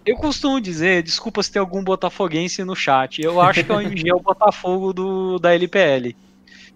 [0.03, 4.09] Eu costumo dizer, desculpa se tem algum botafoguense no chat, eu acho que a OMG
[4.09, 6.15] é o Botafogo do, da LPL.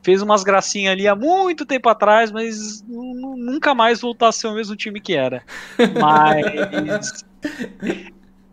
[0.04, 4.54] Fez umas gracinhas ali há muito tempo atrás, mas nunca mais voltou a ser o
[4.54, 5.44] mesmo time que era.
[6.00, 7.26] Mas.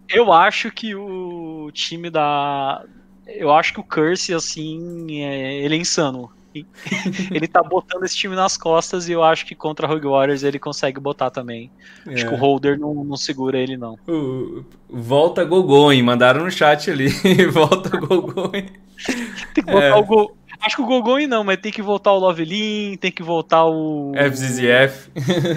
[0.09, 2.83] eu acho que o time da.
[3.29, 5.59] Eu acho que o Curse, assim, é...
[5.65, 6.31] ele é insano.
[7.31, 10.59] ele tá botando esse time nas costas e eu acho que contra Rogue Warriors ele
[10.59, 11.71] consegue botar também.
[12.07, 12.15] É.
[12.15, 12.41] Acho que o é.
[12.41, 13.99] Holder não, não segura ele, não.
[14.09, 17.09] Uh, volta Gogoin, mandaram no chat ali.
[17.53, 18.67] volta Gogoin.
[19.55, 19.95] tem que voltar é.
[19.95, 20.37] o Go...
[20.61, 24.13] Acho que o Gogoin não, mas tem que voltar o Lovelin, tem que voltar o.
[24.17, 25.09] FZZF.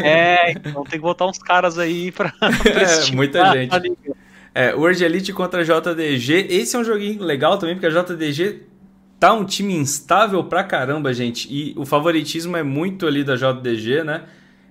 [0.03, 2.31] É, então tem que voltar uns caras aí pra.
[2.31, 3.71] pra é, muita gente.
[4.53, 6.47] É, World Elite contra JDG.
[6.49, 8.63] Esse é um joguinho legal também, porque a JDG
[9.19, 11.47] tá um time instável pra caramba, gente.
[11.49, 14.23] E o favoritismo é muito ali da JDG, né?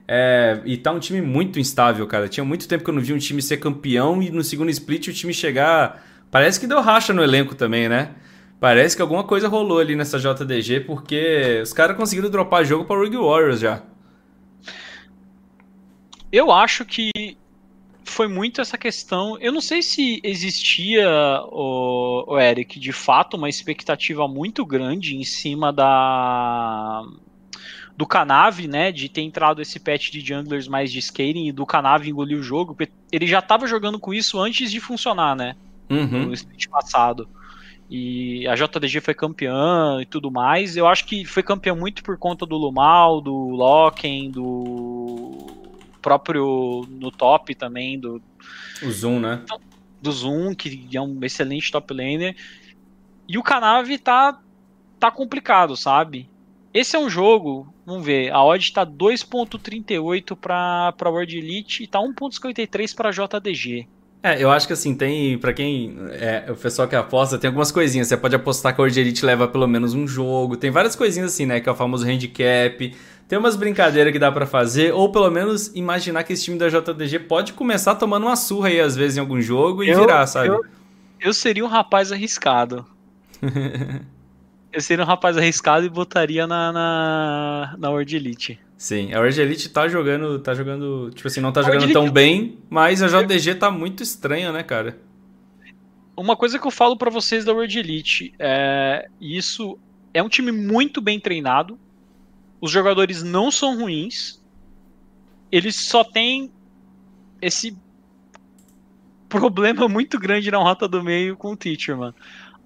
[0.07, 2.28] É, e tá um time muito instável, cara.
[2.28, 5.09] Tinha muito tempo que eu não vi um time ser campeão e no segundo split
[5.09, 6.05] o time chegar.
[6.31, 8.11] Parece que deu racha no elenco também, né?
[8.59, 12.97] Parece que alguma coisa rolou ali nessa JDG, porque os caras conseguiram dropar jogo pra
[12.97, 13.83] Rogue Warriors já.
[16.33, 17.39] Eu acho que
[18.11, 19.39] foi muito essa questão.
[19.41, 21.09] Eu não sei se existia,
[21.47, 27.03] o, o Eric, de fato, uma expectativa muito grande em cima da
[27.97, 31.67] do Canave, né, de ter entrado esse patch de junglers mais de scaling e do
[31.67, 32.75] Canave engolir o jogo,
[33.13, 35.55] ele já estava jogando com isso antes de funcionar, né,
[35.91, 36.27] uhum.
[36.27, 37.29] no split passado.
[37.91, 40.79] E a JDG foi campeã e tudo mais.
[40.79, 45.60] Eu acho que foi campeão muito por conta do Lumal, do Loken, do
[46.01, 48.21] próprio no top também do
[48.83, 49.43] o Zoom, né?
[50.01, 52.35] Do Zoom, que é um excelente top laner.
[53.29, 54.41] E o Canave tá
[54.99, 56.29] tá complicado, sabe?
[56.73, 61.87] Esse é um jogo, vamos ver, a odd tá 2.38 para para World Elite e
[61.87, 63.89] tá 1.53 para JDG.
[64.23, 67.73] É, eu acho que assim, tem, para quem é o pessoal que aposta, tem algumas
[67.73, 68.07] coisinhas.
[68.07, 70.59] Você pode apostar que a World Elite leva pelo menos um jogo.
[70.59, 71.59] Tem várias coisinhas assim, né?
[71.59, 72.95] Que é o famoso handicap.
[73.31, 76.68] Tem umas brincadeiras que dá para fazer, ou pelo menos imaginar que esse time da
[76.68, 80.26] JDG pode começar tomando uma surra aí, às vezes, em algum jogo e eu, virar,
[80.26, 80.49] sabe?
[80.49, 80.64] Eu,
[81.20, 82.85] eu seria um rapaz arriscado.
[84.72, 88.59] eu seria um rapaz arriscado e botaria na, na, na World Elite.
[88.76, 92.59] Sim, a World Elite tá jogando, tá jogando, tipo assim, não tá jogando tão bem,
[92.68, 94.99] mas a JDG tá muito estranha, né, cara?
[96.16, 99.78] Uma coisa que eu falo para vocês da World Elite, é, isso
[100.12, 101.78] é um time muito bem treinado,
[102.61, 104.41] os jogadores não são ruins.
[105.51, 106.51] Eles só têm
[107.41, 107.77] esse
[109.29, 112.15] problema muito grande na rota do meio com o Teacher, mano.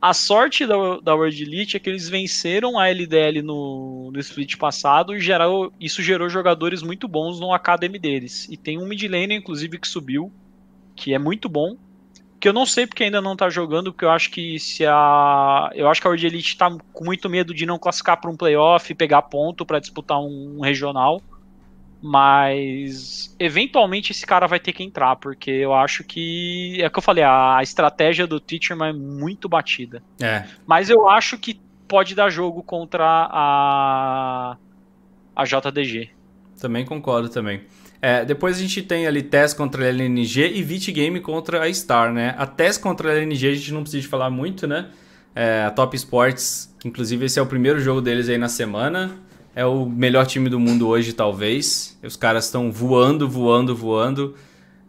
[0.00, 4.56] A sorte da, da World Elite é que eles venceram a LDL no, no split
[4.56, 8.46] passado e gerou, isso gerou jogadores muito bons no Academy deles.
[8.50, 10.30] E tem um mid laner, inclusive, que subiu,
[10.94, 11.78] que é muito bom
[12.44, 15.70] que eu não sei porque ainda não tá jogando, porque eu acho que se a.
[15.74, 18.36] Eu acho que a World Elite tá com muito medo de não classificar para um
[18.36, 21.22] playoff e pegar ponto para disputar um, um, regional.
[22.02, 26.76] Mas eventualmente esse cara vai ter que entrar, porque eu acho que.
[26.82, 30.02] É o que eu falei, a estratégia do Teacherman é muito batida.
[30.20, 30.44] É.
[30.66, 34.56] Mas eu acho que pode dar jogo contra a.
[35.34, 36.10] a JDG.
[36.60, 37.62] Também concordo também.
[38.06, 41.72] É, depois a gente tem ali TES contra a LNG e Vit Game contra a
[41.72, 42.34] Star, né?
[42.36, 44.88] A TES contra a LNG a gente não precisa falar muito, né?
[45.34, 49.12] É, a Top Sports, que inclusive esse é o primeiro jogo deles aí na semana.
[49.56, 51.98] É o melhor time do mundo hoje, talvez.
[52.02, 54.34] Os caras estão voando, voando, voando.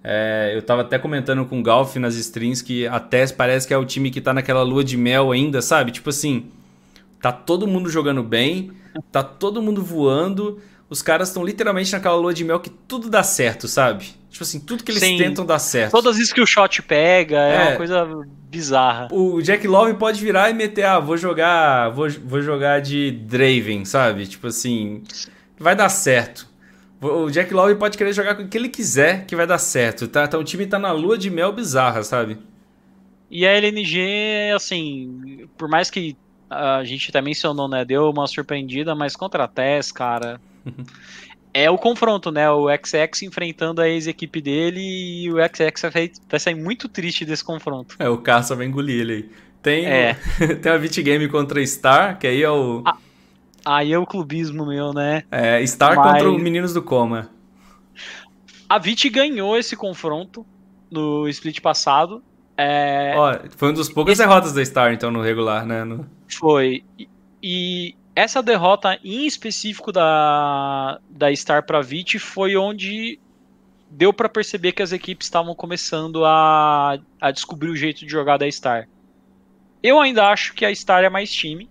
[0.04, 3.74] É, eu tava até comentando com o Golf nas streams que a TES parece que
[3.74, 5.94] é o time que tá naquela lua de mel ainda, sabe?
[5.94, 6.48] Tipo assim,
[7.22, 8.74] tá todo mundo jogando bem,
[9.10, 10.60] tá todo mundo voando
[10.90, 14.14] os caras estão literalmente naquela lua de mel que tudo dá certo, sabe?
[14.30, 15.18] Tipo assim, tudo que eles Sim.
[15.18, 15.92] tentam dar certo.
[15.92, 18.08] Todas isso que o shot pega é, é, uma coisa
[18.50, 19.08] bizarra.
[19.12, 23.86] O Jack Love pode virar e meter, ah, vou jogar, vou, vou jogar de Draven,
[23.86, 24.28] sabe?
[24.28, 25.04] Tipo assim,
[25.58, 26.48] vai dar certo.
[27.02, 30.08] O Jack Love pode querer jogar com o que ele quiser que vai dar certo.
[30.08, 30.26] Tá?
[30.26, 32.38] Então o time tá na lua de mel bizarra, sabe?
[33.30, 36.16] E a LNG, assim, por mais que
[36.50, 37.84] a gente até mencionou, né?
[37.84, 40.40] Deu uma surpreendida, mas contra a TES, cara,
[41.54, 42.52] é o confronto, né?
[42.52, 45.92] O XX enfrentando a ex-equipe dele e o XX
[46.30, 47.96] vai, sair muito triste desse confronto.
[47.98, 49.30] É, o Caça vai engolir ele aí.
[49.62, 50.14] Tem, é.
[50.62, 52.84] tem a Vit Game contra Star, que aí é o.
[52.86, 52.98] Ah,
[53.64, 55.24] aí é o clubismo meu, né?
[55.32, 56.12] É, Star Mas...
[56.12, 57.30] contra o Meninos do Coma.
[58.68, 60.46] A Vit ganhou esse confronto
[60.92, 62.22] no split passado.
[62.58, 63.14] É...
[63.16, 64.28] Ó, foi um dos poucas esse...
[64.28, 65.84] derrotas da Star, então, no regular, né?
[65.84, 66.06] No...
[66.28, 66.84] Foi.
[67.42, 73.20] E essa derrota em específico da, da Star para Vit foi onde
[73.92, 78.38] deu para perceber que as equipes estavam começando a, a descobrir o jeito de jogar
[78.38, 78.88] da Star.
[79.84, 81.70] Eu ainda acho que a Star é mais time.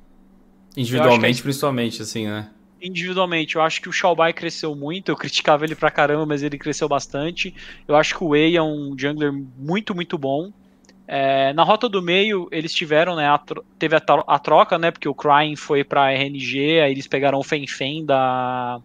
[0.76, 2.51] Individualmente, principalmente, assim, né?
[2.80, 5.09] Individualmente, eu acho que o Xiaobai cresceu muito.
[5.11, 7.55] Eu criticava ele pra caramba, mas ele cresceu bastante.
[7.88, 10.53] Eu acho que o Wei é um jungler muito, muito bom.
[11.07, 13.28] É, na rota do meio, eles tiveram, né?
[13.28, 13.38] A
[13.78, 14.90] teve a, a, troca, né?
[14.90, 18.80] Porque o Crying foi pra RNG, aí eles pegaram o Fenfen da,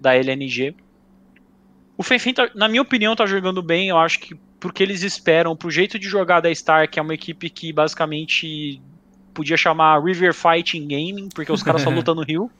[0.00, 0.74] da LNG.
[1.96, 3.88] O Fenfen, tá, na minha opinião, tá jogando bem.
[3.88, 7.14] Eu acho que porque eles esperam, pro jeito de jogar da Star, que é uma
[7.14, 8.80] equipe que basicamente
[9.32, 12.50] podia chamar River Fighting Gaming, porque os caras só lutam no Rio.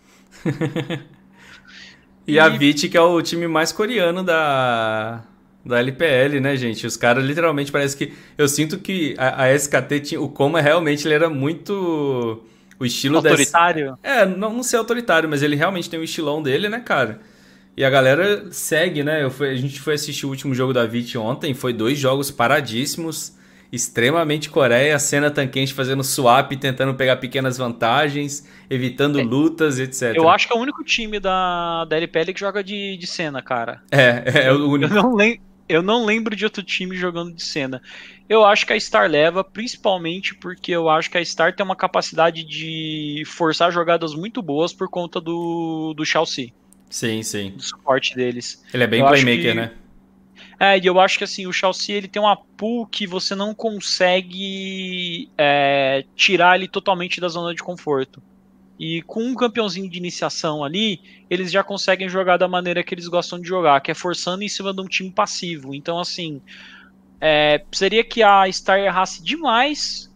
[2.26, 5.24] e, e a VIT, que é o time mais coreano da,
[5.68, 6.86] da LPL, né, gente?
[6.86, 8.12] Os caras literalmente parece que.
[8.36, 10.20] Eu sinto que a, a SKT tinha.
[10.20, 12.42] O Coma realmente ele era muito.
[12.80, 13.98] O estilo Autoritário?
[14.02, 14.20] Desse...
[14.20, 17.20] É, não, não ser autoritário, mas ele realmente tem o estilão dele, né, cara?
[17.76, 19.22] E a galera segue, né?
[19.22, 22.30] Eu fui, a gente foi assistir o último jogo da VIT ontem, foi dois jogos
[22.30, 23.36] paradíssimos,
[23.70, 30.14] extremamente Coreia, cena tanquente fazendo swap, tentando pegar pequenas vantagens, evitando é, lutas, etc.
[30.14, 33.42] Eu acho que é o único time da, da LPL que joga de, de cena,
[33.42, 33.82] cara.
[33.90, 34.92] É, é, é o único.
[34.92, 37.82] Eu não, lembro, eu não lembro de outro time jogando de cena.
[38.28, 41.76] Eu acho que a Star leva, principalmente porque eu acho que a Star tem uma
[41.76, 46.52] capacidade de forçar jogadas muito boas por conta do, do Chelsea.
[46.90, 47.50] Sim, sim.
[47.50, 48.64] Do suporte deles.
[48.72, 49.54] Ele é bem eu playmaker, que...
[49.54, 49.72] né?
[50.60, 53.54] É, e eu acho que assim, o Chelsea ele tem uma pool que você não
[53.54, 58.20] consegue é, tirar ele totalmente da zona de conforto.
[58.78, 63.08] E com um campeãozinho de iniciação ali, eles já conseguem jogar da maneira que eles
[63.08, 65.74] gostam de jogar, que é forçando em cima de um time passivo.
[65.74, 66.40] Então, assim,
[67.20, 70.08] é, seria que a Star errasse demais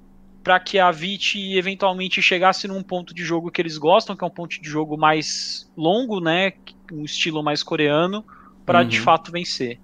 [0.43, 4.27] para que a VIT eventualmente chegasse num ponto de jogo que eles gostam, que é
[4.27, 6.53] um ponto de jogo mais longo, né?
[6.93, 8.25] Um estilo mais coreano,
[8.67, 8.89] para uhum.
[8.89, 9.79] de fato vencer.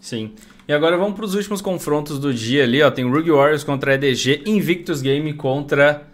[0.00, 0.32] Sim.
[0.68, 2.90] E agora vamos para os últimos confrontos do dia ali, ó.
[2.90, 6.06] Tem Rugy Warriors contra EDG, Invictus Game contra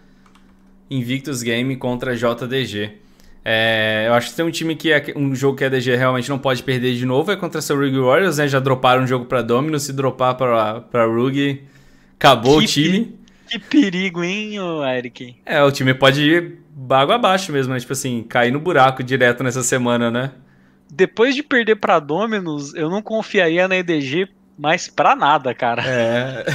[0.97, 3.03] Invictus Game contra JDG.
[3.45, 6.29] É, eu acho que tem um time que é um jogo que a DG realmente
[6.29, 8.47] não pode perder de novo é contra essa Rug Warriors, né?
[8.47, 11.61] Já droparam um jogo para Domino, se dropar para para Rug,
[12.15, 13.19] acabou que o time.
[13.49, 14.55] Que perigo, hein,
[14.97, 15.35] Eric?
[15.45, 17.79] É, o time pode ir bago abaixo mesmo, né?
[17.79, 20.31] Tipo assim, cair no buraco direto nessa semana, né?
[20.89, 25.83] Depois de perder para Dominus, eu não confiaria na EDG mais pra nada, cara.
[25.85, 26.45] É.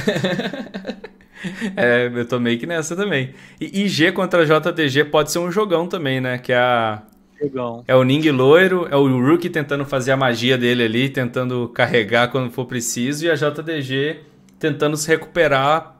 [1.75, 3.33] é, eu tô meio que nessa também.
[3.59, 6.37] E IG contra JDG pode ser um jogão também, né?
[6.37, 7.03] Que é a.
[7.41, 7.83] Jogão.
[7.87, 12.29] É o Ning loiro, é o Rookie tentando fazer a magia dele ali, tentando carregar
[12.29, 14.19] quando for preciso, e a JDG
[14.59, 15.95] tentando se recuperar,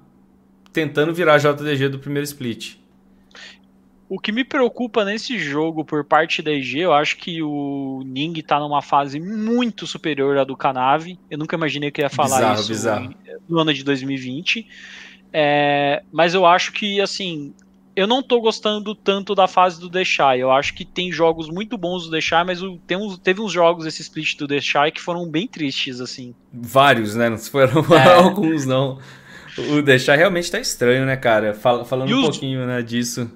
[0.74, 2.78] tentando virar a JDG do primeiro split.
[4.10, 8.42] O que me preocupa nesse jogo por parte da IG, eu acho que o Ning
[8.42, 11.20] tá numa fase muito superior à do Canave.
[11.30, 13.16] Eu nunca imaginei que ia falar bizarro, isso bizarro.
[13.48, 14.68] no ano de 2020.
[15.32, 17.54] É, mas eu acho que, assim,
[17.96, 20.42] eu não tô gostando tanto da fase do Deixai.
[20.42, 23.86] Eu acho que tem jogos muito bons do Deixai, mas tem uns, teve uns jogos
[23.86, 26.34] esse split do Deixai que foram bem tristes, assim.
[26.54, 27.30] Vários, né?
[27.30, 28.14] Não foram é.
[28.16, 29.00] alguns, não.
[29.58, 31.54] O Deixai realmente tá estranho, né, cara?
[31.54, 33.30] Fal falando um pouquinho né, disso.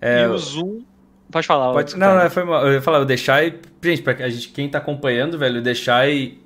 [0.00, 0.82] É, e o Zoom.
[1.30, 1.72] Pode falar.
[1.72, 1.96] Pode...
[1.96, 2.66] Não, não, foi mal.
[2.66, 3.60] Eu ia falar, o Deixai.
[3.82, 6.38] Gente, pra gente, quem tá acompanhando, velho, o Deixai.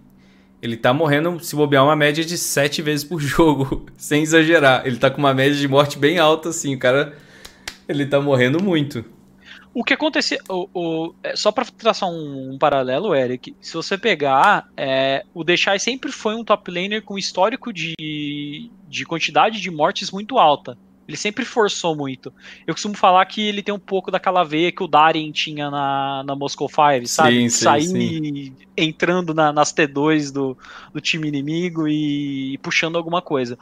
[0.62, 4.86] Ele tá morrendo, se bobear, uma média de sete vezes por jogo, sem exagerar.
[4.86, 6.74] Ele tá com uma média de morte bem alta, assim.
[6.74, 7.16] O cara
[7.88, 9.04] ele tá morrendo muito.
[9.72, 10.38] O que aconteceu.
[10.48, 15.44] O, o, é, só para traçar um, um, paralelo, Eric, se você pegar, é, o
[15.44, 20.78] Deixai sempre foi um top laner com histórico de, de quantidade de mortes muito alta.
[21.06, 22.32] Ele sempre forçou muito.
[22.66, 26.24] Eu costumo falar que ele tem um pouco daquela veia que o Darien tinha na,
[26.24, 27.34] na Moscow Fire, sabe?
[27.42, 28.52] Sim, sim, Sair sim.
[28.76, 30.58] entrando na, nas T2 do,
[30.92, 33.56] do time inimigo e puxando alguma coisa.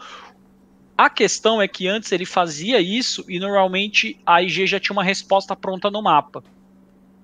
[0.97, 5.05] A questão é que antes ele fazia isso e normalmente a IG já tinha uma
[5.05, 6.43] resposta pronta no mapa.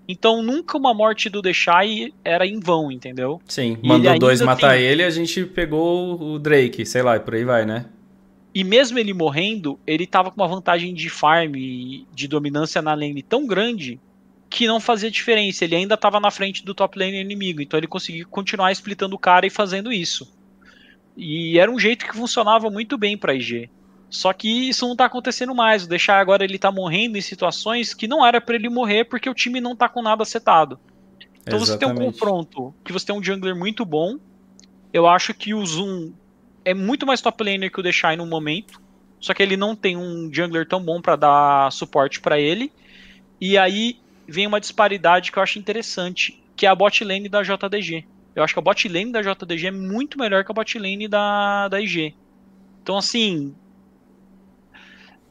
[0.08, 3.40] Então nunca uma morte do Deixai era em vão, entendeu?
[3.46, 4.82] Sim, e mandou dois matar tem...
[4.82, 7.86] ele a gente pegou o Drake, sei lá, e por aí vai, né?
[8.54, 12.94] E mesmo ele morrendo, ele tava com uma vantagem de farm e de dominância na
[12.94, 14.00] lane tão grande
[14.48, 15.64] que não fazia diferença.
[15.64, 19.18] Ele ainda estava na frente do top lane inimigo, então ele conseguia continuar splitando o
[19.18, 20.28] cara e fazendo isso.
[21.16, 23.70] E era um jeito que funcionava muito bem para IG.
[24.08, 25.84] Só que isso não tá acontecendo mais.
[25.84, 29.30] O deixar agora ele tá morrendo em situações que não era para ele morrer porque
[29.30, 30.80] o time não tá com nada setado.
[31.42, 31.66] Então Exatamente.
[31.66, 34.18] você tem um confronto que você tem um jungler muito bom.
[34.92, 36.12] Eu acho que o Zoom
[36.64, 38.80] é muito mais top laner que o Deixai no momento.
[39.20, 42.72] Só que ele não tem um jungler tão bom para dar suporte para ele.
[43.40, 47.42] E aí vem uma disparidade que eu acho interessante, que é a bot lane da
[47.42, 48.06] JDG.
[48.34, 51.08] Eu acho que a bot lane da JDG é muito melhor que a bot lane
[51.08, 52.14] da, da IG.
[52.82, 53.54] Então, assim.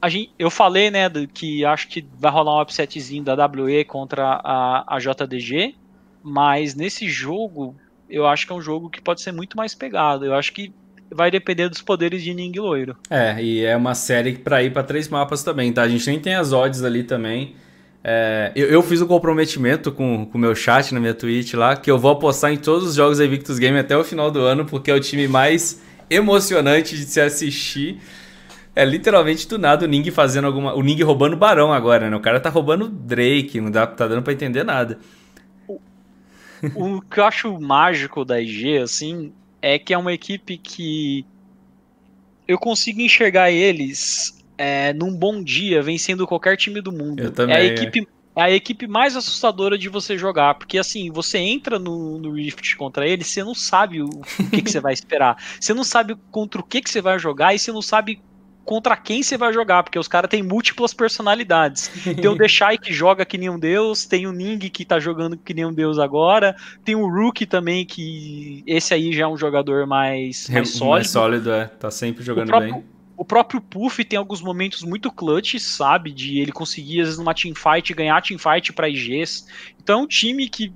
[0.07, 4.95] Gente, eu falei, né, que acho que vai rolar um upsetzinho da WE contra a,
[4.95, 5.75] a JDG,
[6.23, 7.75] mas nesse jogo,
[8.09, 10.25] eu acho que é um jogo que pode ser muito mais pegado.
[10.25, 10.73] Eu acho que
[11.12, 12.95] vai depender dos poderes de Ning Loiro.
[13.10, 15.84] É, e é uma série para ir para três mapas também, tá?
[15.84, 17.55] A gente nem tem as odds ali também.
[18.03, 21.91] É, eu, eu, fiz um comprometimento com o meu chat na minha Twitch lá, que
[21.91, 24.66] eu vou apostar em todos os jogos da Invictus Game até o final do ano,
[24.66, 27.99] porque é o time mais emocionante de se assistir.
[28.74, 30.74] É literalmente do nada o Ning fazendo alguma.
[30.74, 32.16] O Ning roubando o Barão agora, né?
[32.16, 34.97] O cara tá roubando Drake, não dá, tá dando pra entender nada.
[35.68, 35.82] O,
[36.76, 41.26] o que eu acho mágico da IG, assim, é que é uma equipe que
[42.47, 47.24] eu consigo enxergar eles é, num bom dia, vencendo qualquer time do mundo.
[47.24, 48.41] Eu também, é a equipe, é.
[48.41, 53.07] a equipe mais assustadora de você jogar, porque assim, você entra no, no Rift contra
[53.07, 55.38] ele, você não sabe o, o que, que você vai esperar.
[55.60, 58.22] Você não sabe contra o que, que você vai jogar e você não sabe
[58.70, 61.89] contra quem você vai jogar, porque os caras têm múltiplas personalidades.
[62.03, 65.36] Tem o Deixai que joga que nem um deus, tem o Ning que tá jogando
[65.36, 66.55] que nem um deus agora,
[66.86, 70.91] tem o Rookie também, que esse aí já é um jogador mais, mais sólido.
[70.91, 71.65] Mais sólido, é.
[71.65, 72.84] Tá sempre jogando próprio, bem.
[73.17, 76.11] O próprio Puff tem alguns momentos muito clutch, sabe?
[76.11, 79.47] De ele conseguir, às vezes, numa teamfight, ganhar teamfight pra IGs.
[79.82, 80.72] Então é um time que,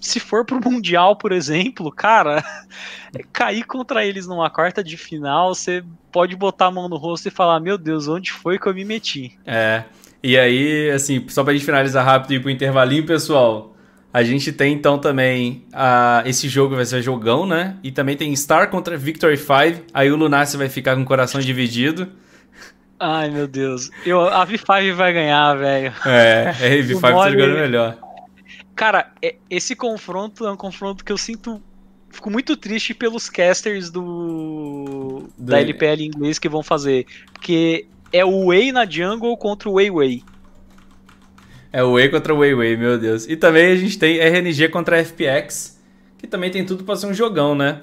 [0.00, 2.44] se for pro Mundial, por exemplo, cara,
[3.32, 5.82] cair contra eles numa quarta de final, você
[6.12, 8.84] pode botar a mão no rosto e falar: Meu Deus, onde foi que eu me
[8.84, 9.38] meti?
[9.46, 9.84] É.
[10.22, 13.74] E aí, assim, só pra gente finalizar rápido e ir pro intervalinho, pessoal.
[14.12, 17.76] A gente tem então também uh, esse jogo vai ser jogão, né?
[17.82, 19.84] E também tem Star contra Victory 5.
[19.92, 22.08] Aí o Lunassi vai ficar com o coração dividido.
[22.98, 23.90] Ai, meu Deus.
[24.06, 25.92] Eu, a V5 vai ganhar, velho.
[26.06, 28.05] É, a V5 tá jogando melhor.
[28.76, 31.62] Cara, é, esse confronto é um confronto que eu sinto.
[32.10, 37.06] Fico muito triste pelos casters do, do da LPL inglês que vão fazer.
[37.32, 40.22] Porque é o Wei na jungle contra o Wei Wei.
[41.72, 43.26] É o Wei contra o Wei Wei, meu Deus.
[43.26, 45.82] E também a gente tem RNG contra FPX,
[46.18, 47.82] que também tem tudo para ser um jogão, né?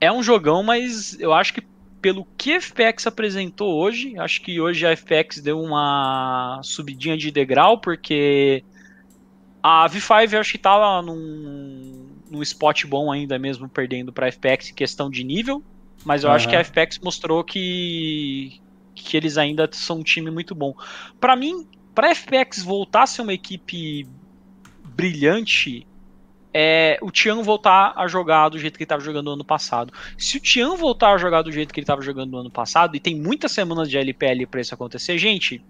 [0.00, 1.62] É um jogão, mas eu acho que
[2.00, 7.30] pelo que a FPX apresentou hoje, acho que hoje a FPX deu uma subidinha de
[7.30, 8.62] degrau, porque
[9.66, 14.30] a V5 eu acho que tava num, num spot bom ainda mesmo, perdendo para a
[14.30, 15.62] FPX em questão de nível,
[16.04, 16.36] mas eu uhum.
[16.36, 18.60] acho que a FPX mostrou que,
[18.94, 20.74] que eles ainda são um time muito bom.
[21.18, 24.06] Para mim, para a FPX voltar a ser uma equipe
[24.84, 25.86] brilhante,
[26.52, 29.94] é o Tian voltar a jogar do jeito que ele estava jogando no ano passado.
[30.18, 32.94] Se o Tian voltar a jogar do jeito que ele estava jogando no ano passado,
[32.96, 35.64] e tem muitas semanas de LPL para isso acontecer, gente,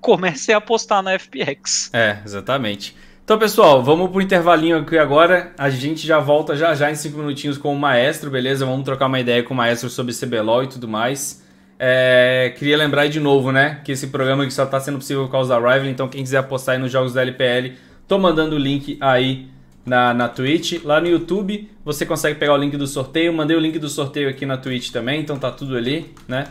[0.00, 1.90] comece a apostar na FPX.
[1.92, 2.96] É, exatamente.
[3.24, 5.52] Então, pessoal, vamos pro intervalinho aqui agora.
[5.56, 8.66] A gente já volta já já em cinco minutinhos com o Maestro, beleza?
[8.66, 11.40] Vamos trocar uma ideia com o Maestro sobre CBLOL e tudo mais.
[11.82, 15.32] É, queria lembrar de novo, né, que esse programa aqui só está sendo possível por
[15.32, 17.72] causa da Rival, então quem quiser apostar aí nos jogos da LPL,
[18.06, 19.48] tô mandando o link aí
[19.86, 20.84] na, na Twitch.
[20.84, 24.28] Lá no YouTube você consegue pegar o link do sorteio, mandei o link do sorteio
[24.28, 26.48] aqui na Twitch também, então tá tudo ali, né.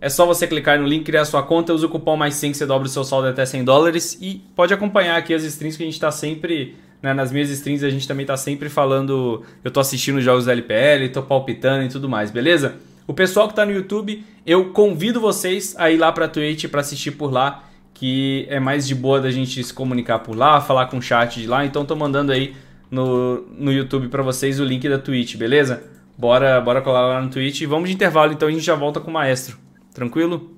[0.00, 2.66] É só você clicar no link, criar sua conta, usa o cupom mais 5 você
[2.66, 5.86] dobra o seu saldo até 100 dólares e pode acompanhar aqui as streams que a
[5.86, 9.80] gente está sempre né, nas minhas streams a gente também está sempre falando, eu tô
[9.80, 12.76] assistindo os jogos da LPL, tô palpitando e tudo mais, beleza?
[13.06, 16.80] O pessoal que está no YouTube, eu convido vocês a ir lá para Twitch para
[16.80, 20.86] assistir por lá, que é mais de boa da gente se comunicar por lá, falar
[20.86, 21.64] com o chat de lá.
[21.64, 22.54] Então tô mandando aí
[22.90, 25.84] no, no YouTube para vocês o link da Twitch, beleza?
[26.18, 27.62] Bora, bora colar lá no Twitch.
[27.62, 29.65] Vamos de intervalo, então a gente já volta com o maestro.
[29.96, 30.54] Tranquilo?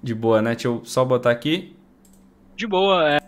[0.00, 0.50] De boa, né?
[0.52, 1.76] Deixa eu só botar aqui.
[2.54, 3.18] De boa, é.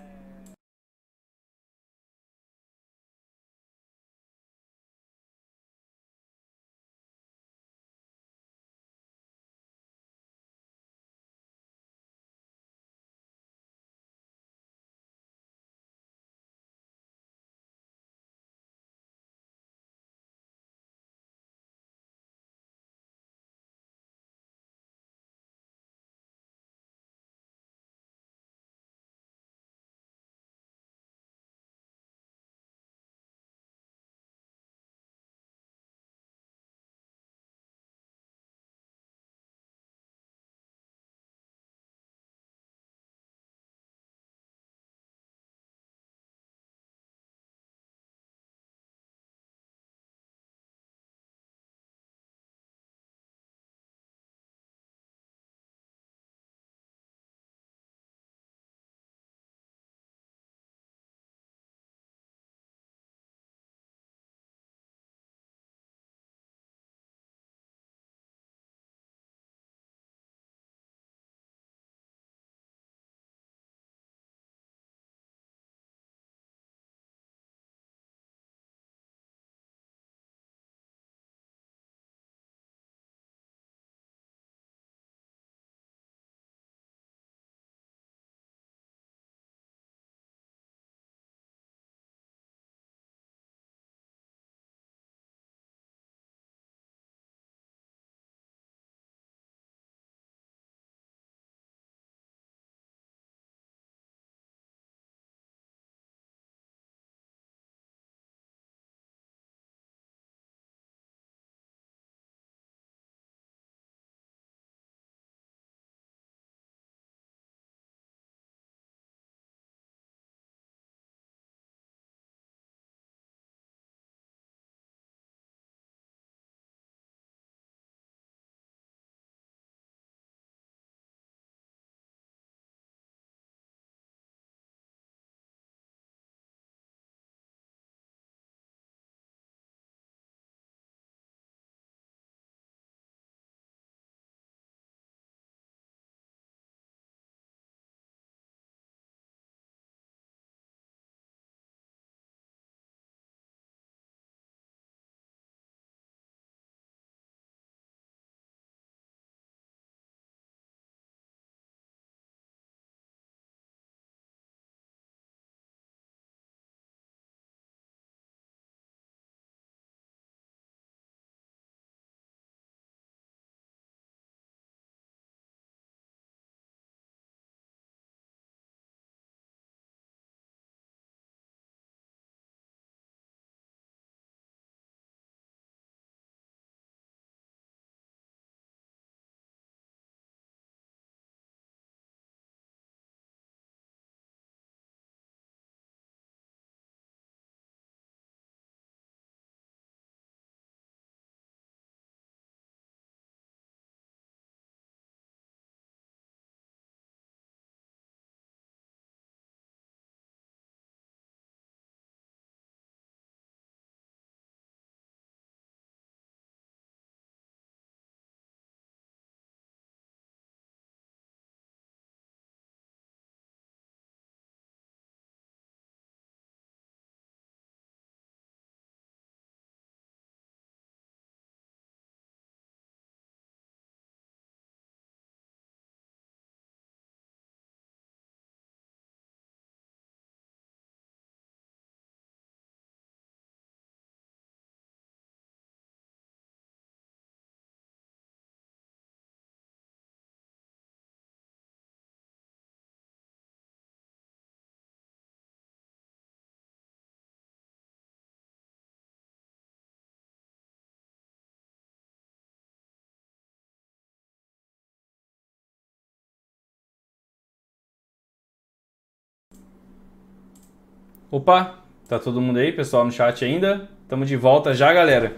[271.35, 273.89] Opa, tá todo mundo aí, pessoal, no chat ainda?
[274.05, 275.33] Estamos de volta já, galera.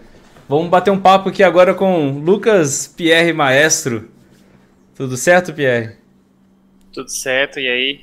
[0.47, 4.07] Vamos bater um papo aqui agora com Lucas Pierre Maestro.
[4.95, 5.95] Tudo certo, Pierre?
[6.93, 8.01] Tudo certo, e aí?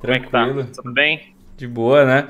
[0.00, 0.28] Tranquilo.
[0.32, 0.82] Como é que tá?
[0.82, 1.36] Tudo bem?
[1.56, 2.26] De boa, né?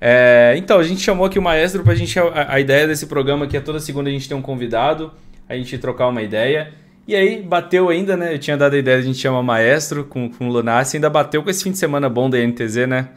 [0.00, 2.18] É, então, a gente chamou aqui o Maestro pra gente.
[2.18, 5.12] A, a, ideia desse programa aqui é toda segunda a gente ter um convidado,
[5.46, 6.72] a gente trocar uma ideia.
[7.06, 8.32] E aí, bateu ainda, né?
[8.32, 11.10] Eu tinha dado a ideia de a gente chamar Maestro com, com o Lunassi, ainda
[11.10, 13.10] bateu com esse fim de semana bom da NTZ, né?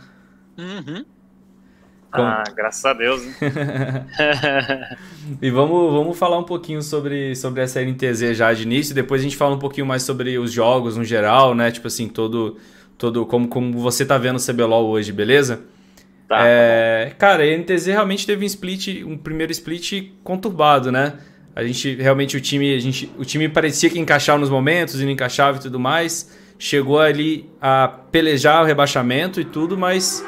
[0.57, 1.05] Uhum.
[2.11, 3.21] Ah, graças a Deus.
[5.41, 9.23] e vamos, vamos falar um pouquinho sobre, sobre essa NTZ já de início, depois a
[9.23, 11.69] gente fala um pouquinho mais sobre os jogos no geral, né?
[11.69, 12.57] Tipo assim, todo,
[12.97, 15.61] todo como, como você tá vendo o CBLOL hoje, beleza?
[16.27, 21.13] Tá, é, tá cara, a NTZ realmente teve um split, um primeiro split conturbado, né?
[21.55, 25.03] A gente realmente o time, a gente, o time parecia que encaixava nos momentos e
[25.03, 26.37] não encaixava e tudo mais.
[26.59, 30.23] Chegou ali a pelejar o rebaixamento e tudo, mas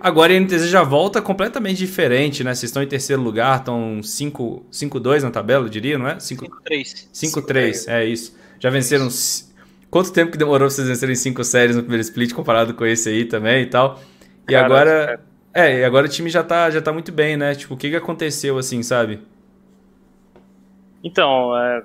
[0.00, 2.54] Agora a NTZ já volta completamente diferente, né?
[2.54, 6.16] Vocês estão em terceiro lugar, estão 5-2 na tabela, eu diria, não é?
[6.16, 7.08] 5-3.
[7.12, 8.36] 5-3, é isso.
[8.60, 9.08] Já venceram.
[9.90, 13.08] Quanto tempo que demorou pra vocês vencerem 5 séries no primeiro split comparado com esse
[13.08, 14.00] aí também e tal?
[14.48, 15.20] E Caramba, agora.
[15.54, 17.54] É, e agora o time já tá, já tá muito bem, né?
[17.54, 19.20] Tipo, o que, que aconteceu assim, sabe?
[21.02, 21.84] Então, é,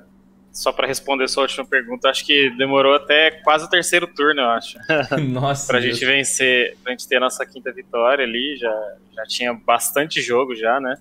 [0.51, 4.49] só para responder sua última pergunta, acho que demorou até quase o terceiro turno, eu
[4.49, 4.77] acho.
[5.29, 5.67] Nossa.
[5.67, 5.97] pra Deus.
[5.97, 10.55] gente vencer, pra gente ter a nossa quinta vitória ali, já, já tinha bastante jogo
[10.55, 10.97] já, né?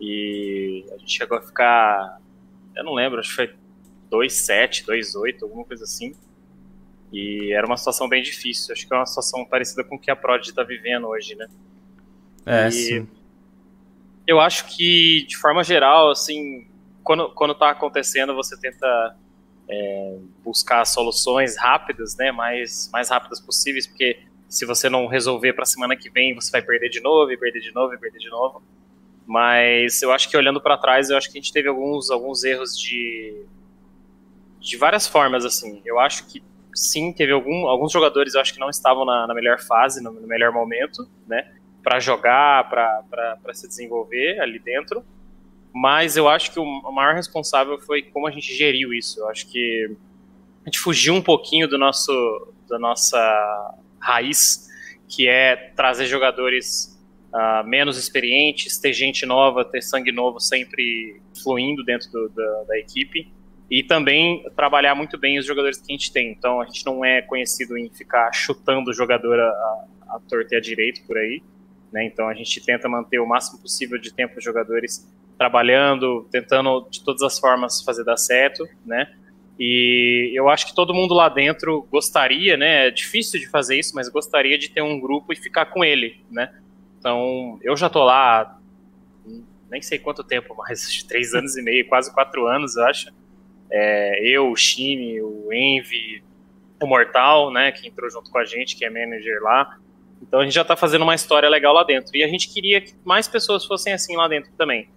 [0.00, 2.18] E a gente chegou a ficar,
[2.74, 3.54] eu não lembro, acho que foi
[4.10, 6.14] 2-7, 2-8, alguma coisa assim.
[7.12, 8.72] E era uma situação bem difícil.
[8.72, 11.46] Acho que é uma situação parecida com o que a Prod está vivendo hoje, né?
[12.46, 13.08] É, e sim.
[14.26, 16.66] Eu acho que, de forma geral, assim,
[17.02, 19.16] quando, quando tá acontecendo, você tenta
[19.68, 25.62] é, buscar soluções rápidas, né, mais, mais rápidas possíveis, porque se você não resolver para
[25.62, 28.18] a semana que vem, você vai perder de novo, e perder de novo, e perder
[28.18, 28.62] de novo.
[29.26, 32.44] Mas eu acho que olhando para trás, eu acho que a gente teve alguns, alguns
[32.44, 33.44] erros de,
[34.60, 35.80] de várias formas, assim.
[35.86, 36.42] Eu acho que
[36.74, 40.12] sim, teve algum, alguns jogadores, eu acho que não estavam na, na melhor fase, no,
[40.12, 41.50] no melhor momento, né,
[41.82, 45.04] para jogar, para se desenvolver ali dentro
[45.72, 49.20] mas eu acho que o maior responsável foi como a gente geriu isso.
[49.20, 49.96] Eu acho que
[50.62, 52.12] a gente fugiu um pouquinho do nosso,
[52.68, 54.68] da nossa raiz,
[55.08, 57.00] que é trazer jogadores
[57.32, 62.78] uh, menos experientes, ter gente nova, ter sangue novo sempre fluindo dentro do, da, da,
[62.78, 63.32] equipe.
[63.70, 66.30] E também trabalhar muito bem os jogadores que a gente tem.
[66.30, 70.58] Então a gente não é conhecido em ficar chutando o jogador a, a torta e
[70.58, 71.42] a direito por aí.
[71.90, 72.04] Né?
[72.04, 77.02] Então a gente tenta manter o máximo possível de tempo os jogadores trabalhando, tentando de
[77.02, 79.12] todas as formas fazer dar certo, né?
[79.58, 82.88] E eu acho que todo mundo lá dentro gostaria, né?
[82.88, 86.24] É difícil de fazer isso, mas gostaria de ter um grupo e ficar com ele,
[86.30, 86.52] né?
[86.98, 88.58] Então, eu já tô lá,
[89.70, 93.10] nem sei quanto tempo, mas três anos e meio, quase quatro anos, eu acho.
[93.70, 96.22] É, eu, o Shine, o Envy,
[96.80, 97.72] o Mortal, né?
[97.72, 99.78] Que entrou junto com a gente, que é manager lá.
[100.20, 102.16] Então a gente já tá fazendo uma história legal lá dentro.
[102.16, 104.88] E a gente queria que mais pessoas fossem assim lá dentro também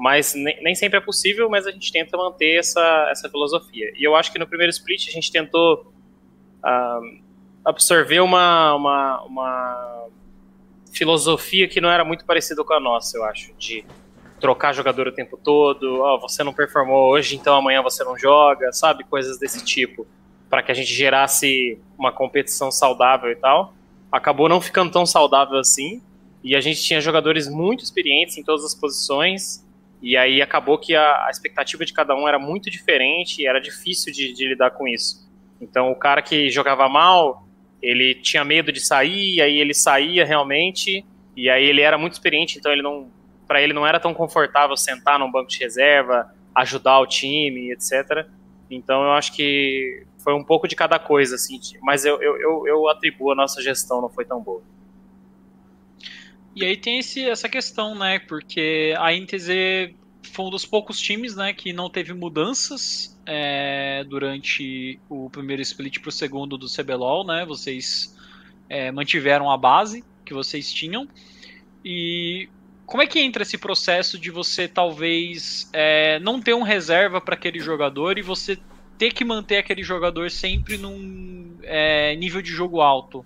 [0.00, 3.92] mas nem, nem, sempre é possível, mas a gente tenta manter essa, essa filosofia.
[3.94, 5.92] E eu acho que no primeiro split a gente tentou
[6.64, 7.20] uh,
[7.62, 10.06] absorver uma, uma, uma,
[10.90, 13.84] filosofia que não era muito parecida com a nossa, eu acho, de
[14.40, 18.72] trocar jogador o tempo todo, oh, você não performou hoje, então amanhã você não joga,
[18.72, 19.04] sabe?
[19.04, 20.06] Coisas desse tipo,
[20.48, 23.74] para que a gente gerasse uma competição saudável e tal.
[24.10, 26.02] Acabou não ficando tão saudável assim,
[26.42, 29.62] e a gente tinha jogadores muito experientes em todas as posições,
[30.02, 33.60] e aí acabou que a, a, expectativa de cada um era muito diferente e era
[33.60, 35.28] difícil de, de, lidar com isso.
[35.60, 37.46] Então o cara que jogava mal,
[37.82, 41.04] ele tinha medo de sair, aí ele saía realmente,
[41.36, 43.10] e aí ele era muito experiente, então ele não
[43.46, 48.26] para ele não era tão confortável sentar num banco de reserva, ajudar o time, etc.
[48.70, 52.88] Então eu acho que foi um pouco de cada coisa, assim, mas eu, eu, eu
[52.88, 54.62] atribuo a nossa gestão não foi tão boa.
[56.54, 58.18] E aí tem esse, essa questão, né?
[58.18, 59.94] Porque a NTZ
[60.32, 65.98] foi um dos poucos times, né, que não teve mudanças é, durante o primeiro split
[65.98, 67.44] para o segundo do CBLOL, né?
[67.44, 68.16] Vocês
[68.68, 71.08] é, mantiveram a base que vocês tinham.
[71.84, 72.48] E
[72.86, 77.34] como é que entra esse processo de você talvez é, não ter um reserva para
[77.34, 78.58] aquele jogador e você
[78.98, 83.24] ter que manter aquele jogador sempre num é, nível de jogo alto?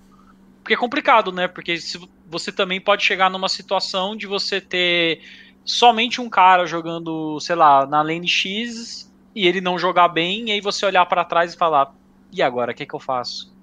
[0.62, 1.46] Porque é complicado, né?
[1.46, 1.98] Porque se
[2.34, 5.20] você também pode chegar numa situação de você ter
[5.64, 10.52] somente um cara jogando, sei lá, na lane X e ele não jogar bem, e
[10.52, 11.94] aí você olhar para trás e falar:
[12.32, 13.54] e agora, o que, que eu faço?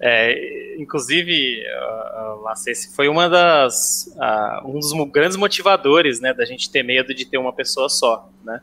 [0.00, 6.70] É, inclusive, uh, Lacesse, foi uma das, uh, um dos grandes motivadores, né, da gente
[6.70, 8.60] ter medo de ter uma pessoa só, né?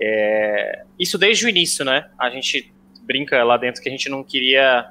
[0.00, 2.10] É, isso desde o início, né?
[2.18, 4.86] A gente brinca lá dentro que a gente não queria,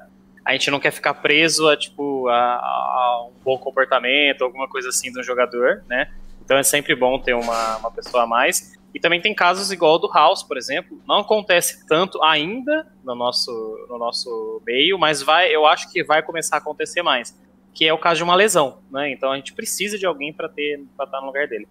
[0.48, 4.88] a gente não quer ficar preso a tipo a, a um bom comportamento, alguma coisa
[4.88, 6.10] assim do jogador, né?
[6.42, 8.74] Então é sempre bom ter uma, uma pessoa a mais.
[8.94, 10.98] E também tem casos igual o do House, por exemplo.
[11.06, 13.52] Não acontece tanto ainda no nosso,
[13.90, 17.38] no nosso meio, mas vai, eu acho que vai começar a acontecer mais.
[17.74, 19.12] Que é o caso de uma lesão, né?
[19.12, 21.68] Então a gente precisa de alguém para ter para estar no lugar dele.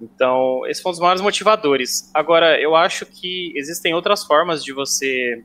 [0.00, 2.10] Então, esse foi um dos maiores motivadores.
[2.14, 5.44] Agora, eu acho que existem outras formas de você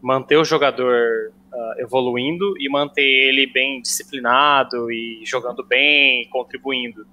[0.00, 7.06] manter o jogador uh, evoluindo e manter ele bem disciplinado e jogando bem, contribuindo.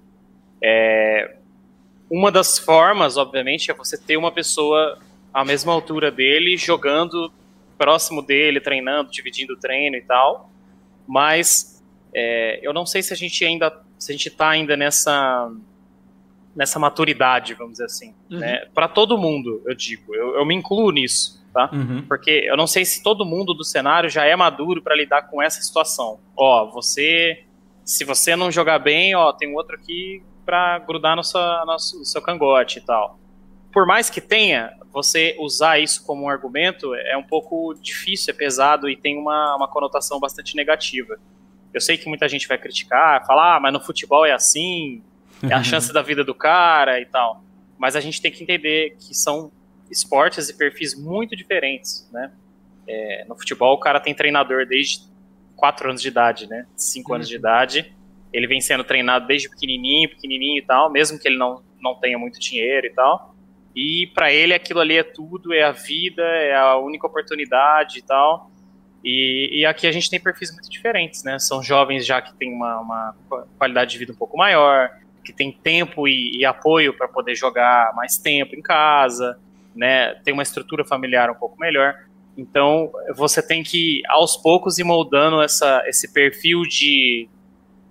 [0.60, 1.36] É,
[2.10, 4.98] uma das formas, obviamente, é você ter uma pessoa
[5.32, 7.32] à mesma altura dele, jogando
[7.78, 10.50] próximo dele, treinando, dividindo o treino e tal.
[11.06, 11.82] Mas
[12.14, 15.50] é, eu não sei se a gente ainda, se a gente está ainda nessa
[16.54, 18.38] nessa maturidade, vamos dizer assim, uhum.
[18.38, 18.66] né?
[18.74, 21.70] Para todo mundo, eu digo, eu, eu me incluo nisso, tá?
[21.72, 22.04] Uhum.
[22.08, 25.42] Porque eu não sei se todo mundo do cenário já é maduro para lidar com
[25.42, 26.18] essa situação.
[26.36, 27.44] Ó, você,
[27.84, 31.78] se você não jogar bem, ó, tem um outro aqui para grudar no, sua, no
[31.78, 33.18] seu cangote e tal.
[33.72, 38.36] Por mais que tenha, você usar isso como um argumento é um pouco difícil, é
[38.36, 41.18] pesado e tem uma, uma conotação bastante negativa.
[41.72, 45.02] Eu sei que muita gente vai criticar, falar, ah, mas no futebol é assim,
[45.42, 47.42] é a chance da vida do cara e tal.
[47.78, 49.50] Mas a gente tem que entender que são
[49.92, 52.32] esportes e perfis muito diferentes, né?
[52.88, 55.02] É, no futebol, o cara tem treinador desde
[55.56, 56.66] 4 anos de idade, né?
[56.74, 57.14] 5 uhum.
[57.16, 57.40] anos de uhum.
[57.40, 57.94] idade.
[58.32, 62.18] Ele vem sendo treinado desde pequenininho, pequenininho e tal, mesmo que ele não, não tenha
[62.18, 63.34] muito dinheiro e tal.
[63.74, 68.02] E para ele aquilo ali é tudo, é a vida, é a única oportunidade e
[68.02, 68.50] tal.
[69.04, 71.38] E, e, aqui a gente tem perfis muito diferentes, né?
[71.38, 73.16] São jovens já que têm uma, uma
[73.58, 74.90] qualidade de vida um pouco maior,
[75.24, 79.38] que tem tempo e, e apoio para poder jogar mais tempo em casa,
[79.74, 80.14] né?
[80.24, 81.94] Tem uma estrutura familiar um pouco melhor.
[82.36, 87.28] Então você tem que aos poucos ir moldando essa, esse perfil de,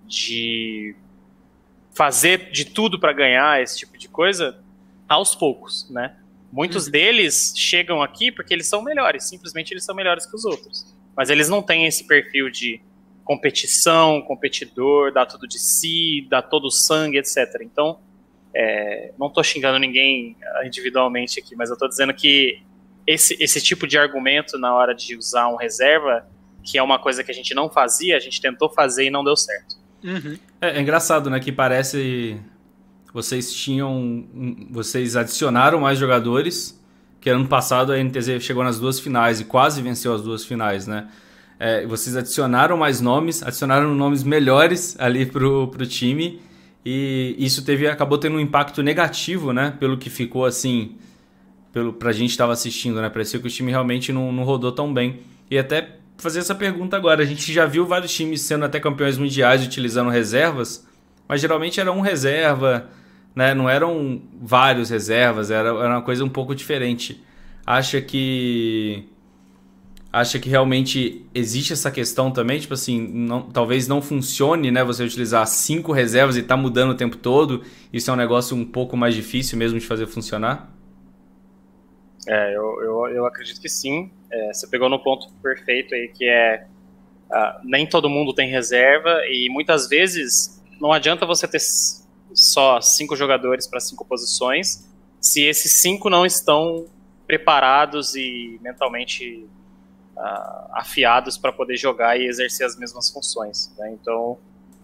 [0.06, 0.96] de
[1.94, 4.60] fazer de tudo para ganhar esse tipo de coisa
[5.08, 6.16] aos poucos, né?
[6.52, 6.92] Muitos uhum.
[6.92, 10.86] deles chegam aqui porque eles são melhores, simplesmente eles são melhores que os outros.
[11.16, 12.82] Mas eles não têm esse perfil de
[13.24, 17.62] competição, competidor, dá tudo de si, dá todo o sangue, etc.
[17.62, 18.00] Então,
[18.54, 22.62] é, não estou xingando ninguém ah, individualmente aqui, mas eu estou dizendo que
[23.08, 26.26] esse, esse tipo de argumento na hora de usar um reserva,
[26.64, 29.24] que é uma coisa que a gente não fazia, a gente tentou fazer e não
[29.24, 29.76] deu certo.
[30.04, 30.38] Uhum.
[30.60, 31.39] É, é, engraçado, né?
[31.39, 32.39] Que parece
[33.14, 34.26] vocês tinham,
[34.70, 36.80] vocês adicionaram mais jogadores.
[37.20, 40.88] Que ano passado a NTZ chegou nas duas finais e quase venceu as duas finais,
[40.88, 41.08] né?
[41.60, 46.41] É, vocês adicionaram mais nomes, adicionaram nomes melhores ali pro, pro time
[46.86, 49.76] e isso teve acabou tendo um impacto negativo, né?
[49.80, 50.96] Pelo que ficou assim,
[51.72, 53.10] pelo pra gente estava assistindo, né?
[53.10, 55.20] Parecia que o time realmente não, não rodou tão bem.
[55.50, 59.18] E até fazer essa pergunta agora, a gente já viu vários times sendo até campeões
[59.18, 60.88] mundiais utilizando reservas,
[61.28, 62.90] mas geralmente era um reserva,
[63.36, 63.54] né?
[63.54, 67.24] Não eram vários reservas, era, era uma coisa um pouco diferente.
[67.66, 69.06] Acha que
[70.12, 72.59] acha que realmente existe essa questão também?
[72.59, 74.84] Tipo assim, não, talvez não funcione, né?
[74.84, 77.64] Você utilizar cinco reservas e tá mudando o tempo todo.
[77.93, 80.70] Isso é um negócio um pouco mais difícil mesmo de fazer funcionar?
[82.28, 84.12] É, eu, eu, eu acredito que sim.
[84.29, 86.66] É, você pegou no ponto perfeito aí, que é
[87.29, 91.62] uh, nem todo mundo tem reserva e muitas vezes não adianta você ter
[92.33, 94.89] só cinco jogadores para cinco posições
[95.20, 96.88] se esses cinco não estão
[97.28, 99.46] preparados e mentalmente
[100.72, 103.74] afiados para poder jogar e exercer as mesmas funções.
[103.78, 103.92] Né?
[104.00, 104.38] Então,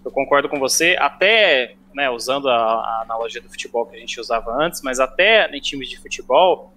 [0.04, 4.20] eu concordo com você, até né, usando a, a, analogia do futebol que a gente
[4.20, 6.72] usava antes, mas até em times de futebol,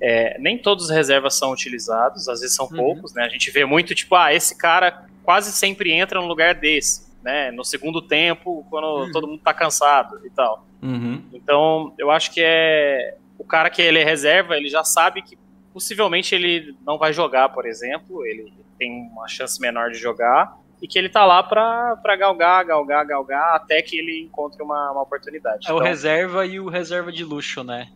[0.00, 2.76] é, nem todos os reservas são utilizados, às vezes são uhum.
[2.76, 3.24] poucos, né?
[3.24, 7.50] A gente vê muito tipo, ah, esse cara quase sempre entra no lugar desse, né?
[7.50, 9.12] No segundo tempo, quando uhum.
[9.12, 10.66] todo mundo tá cansado e tal.
[10.82, 11.22] Uhum.
[11.32, 15.38] Então, eu acho que é o cara que ele é reserva, ele já sabe que
[15.76, 20.88] possivelmente ele não vai jogar, por exemplo, ele tem uma chance menor de jogar e
[20.88, 25.58] que ele tá lá para galgar, galgar, galgar até que ele encontre uma, uma oportunidade.
[25.58, 27.88] É então, o reserva e o reserva de luxo, né?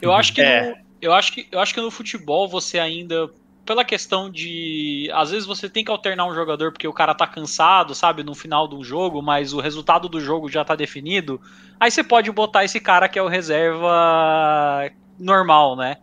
[0.00, 0.62] Eu acho que é.
[0.62, 3.28] no, eu acho que eu acho que no futebol você ainda
[3.66, 7.26] pela questão de às vezes você tem que alternar um jogador porque o cara tá
[7.26, 11.38] cansado, sabe, no final do jogo, mas o resultado do jogo já tá definido.
[11.78, 15.98] Aí você pode botar esse cara que é o reserva normal, né?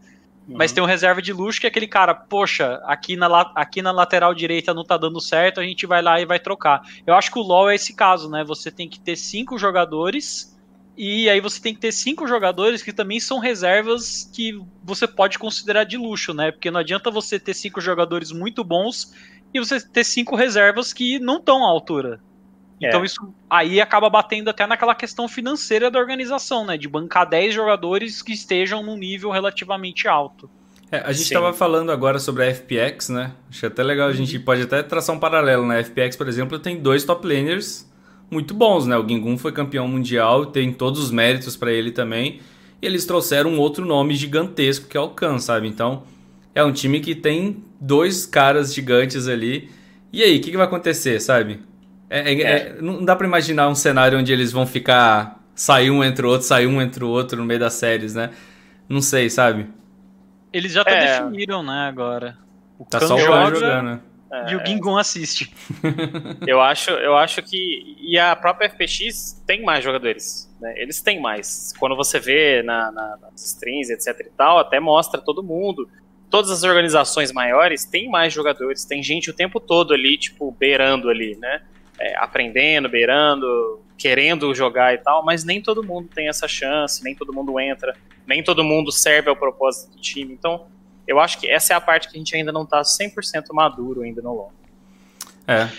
[0.48, 0.58] Uhum.
[0.58, 3.92] Mas tem um reserva de luxo que é aquele cara, poxa, aqui na, aqui na
[3.92, 6.82] lateral direita não tá dando certo, a gente vai lá e vai trocar.
[7.08, 8.44] Eu acho que o LoL é esse caso, né?
[8.44, 10.54] Você tem que ter cinco jogadores
[10.98, 15.40] e aí você tem que ter cinco jogadores que também são reservas que você pode
[15.40, 16.52] considerar de luxo, né?
[16.52, 19.14] Porque não adianta você ter cinco jogadores muito bons
[19.54, 22.22] e você ter cinco reservas que não estão à altura.
[22.88, 23.06] Então é.
[23.06, 26.78] isso aí acaba batendo até naquela questão financeira da organização, né?
[26.78, 30.50] De bancar 10 jogadores que estejam num nível relativamente alto.
[30.92, 33.32] É, a gente estava falando agora sobre a FPX, né?
[33.50, 34.44] Acho até legal, a gente uhum.
[34.44, 35.66] pode até traçar um paralelo.
[35.66, 35.84] Na né?
[35.84, 37.92] FPX, por exemplo, tem dois top laners
[38.30, 38.98] muito bons, né?
[38.98, 42.42] O Gingun foi campeão mundial, tem todos os méritos para ele também.
[42.82, 45.68] E eles trouxeram um outro nome gigantesco que é o Khan, sabe?
[45.68, 46.04] Então,
[46.54, 49.72] é um time que tem dois caras gigantes ali.
[50.12, 51.60] E aí, o que, que vai acontecer, sabe?
[52.14, 52.76] É, é, é.
[52.80, 55.42] não dá para imaginar um cenário onde eles vão ficar.
[55.56, 58.32] Sair um entre o outro, sair um entre o outro no meio das séries, né?
[58.90, 59.68] Não sei, sabe?
[60.52, 61.22] Eles já até é.
[61.22, 62.38] definiram, né, agora.
[62.80, 64.02] O tá só o joga jogando.
[64.50, 65.54] E o Gingon assiste.
[66.48, 67.96] eu acho, eu acho que.
[68.00, 70.52] E a própria FPX tem mais jogadores.
[70.60, 70.74] Né?
[70.78, 71.72] Eles têm mais.
[71.80, 75.88] Quando você vê na, na, nas streams, etc e tal, até mostra todo mundo.
[76.32, 81.10] Todas as organizações maiores têm mais jogadores, tem gente o tempo todo ali, tipo, beirando
[81.10, 81.62] ali, né?
[82.00, 87.16] É, aprendendo, beirando, querendo jogar e tal, mas nem todo mundo tem essa chance, nem
[87.16, 87.96] todo mundo entra,
[88.28, 90.34] nem todo mundo serve ao propósito do time.
[90.34, 90.68] Então,
[91.08, 94.02] eu acho que essa é a parte que a gente ainda não está 100% maduro
[94.02, 94.54] ainda no LoL.
[95.48, 95.70] É.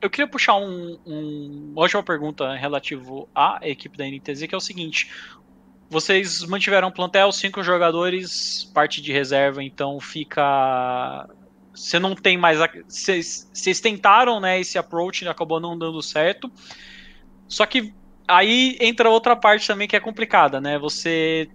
[0.00, 4.58] Eu queria puxar um, um, uma última pergunta relativo à equipe da NTZ, que é
[4.58, 5.10] o seguinte:
[5.88, 11.28] vocês mantiveram plantel, cinco jogadores, parte de reserva, então fica
[11.74, 12.58] você não tem mais.
[12.86, 16.50] Vocês tentaram, né, esse approach, acabou não dando certo.
[17.48, 17.92] Só que
[18.26, 20.78] aí entra outra parte também que é complicada, né?
[20.78, 21.48] Você.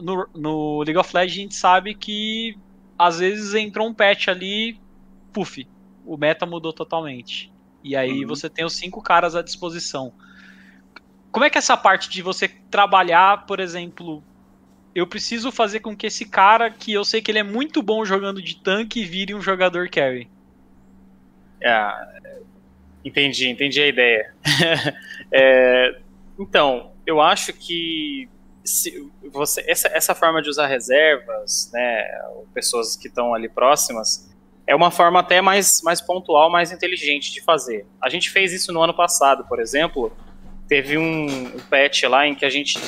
[0.00, 2.56] No, no League of Legends a gente sabe que
[2.96, 4.80] às vezes entrou um patch ali,
[5.32, 5.66] puff,
[6.04, 7.52] o meta mudou totalmente.
[7.82, 8.28] E aí uhum.
[8.28, 10.12] você tem os cinco caras à disposição.
[11.32, 14.22] Como é que é essa parte de você trabalhar, por exemplo,
[14.96, 18.02] eu preciso fazer com que esse cara, que eu sei que ele é muito bom
[18.02, 20.26] jogando de tanque, vire um jogador carry.
[21.60, 21.92] É,
[23.04, 24.34] entendi, entendi a ideia.
[25.30, 25.98] é,
[26.38, 28.26] então, eu acho que
[29.30, 32.02] você, essa, essa forma de usar reservas, né,
[32.54, 34.34] pessoas que estão ali próximas,
[34.66, 37.84] é uma forma até mais, mais pontual, mais inteligente de fazer.
[38.00, 40.10] A gente fez isso no ano passado, por exemplo.
[40.66, 42.80] Teve um, um patch lá em que a gente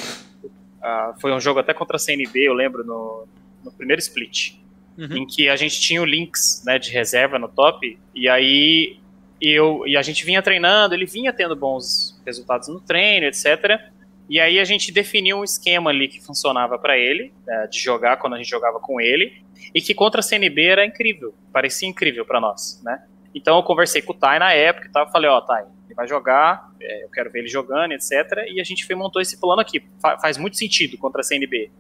[0.79, 3.27] Uh, foi um jogo até contra a CNB, eu lembro, no,
[3.65, 4.55] no primeiro split.
[4.97, 5.19] Uhum.
[5.19, 8.99] Em que a gente tinha o Lynx né, de reserva no top, e aí
[9.41, 13.81] eu, e a gente vinha treinando, ele vinha tendo bons resultados no treino, etc.
[14.29, 18.17] E aí a gente definiu um esquema ali que funcionava para ele, né, de jogar
[18.17, 19.43] quando a gente jogava com ele,
[19.75, 23.03] e que contra a CNB era incrível, parecia incrível para nós, né?
[23.35, 25.95] Então eu conversei com o Tai na época e tal, falei, ó, oh, Tai, ele
[25.95, 28.47] vai jogar, é, eu quero ver ele jogando, etc.
[28.49, 29.83] E a gente foi, montou esse plano aqui.
[30.01, 31.71] Fa faz muito sentido contra a CNB.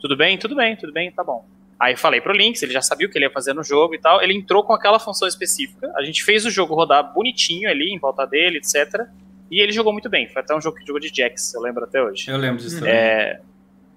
[0.00, 0.38] Tudo bem?
[0.38, 1.46] Tudo bem, tudo bem, tá bom.
[1.78, 3.98] Aí falei pro Lynx, ele já sabia o que ele ia fazer no jogo e
[3.98, 4.22] tal.
[4.22, 5.92] Ele entrou com aquela função específica.
[5.96, 9.06] A gente fez o jogo rodar bonitinho ali, em volta dele, etc.
[9.50, 10.28] E ele jogou muito bem.
[10.28, 12.30] Foi até um jogo que jogou de Jax, eu lembro até hoje.
[12.30, 13.40] Eu lembro disso é,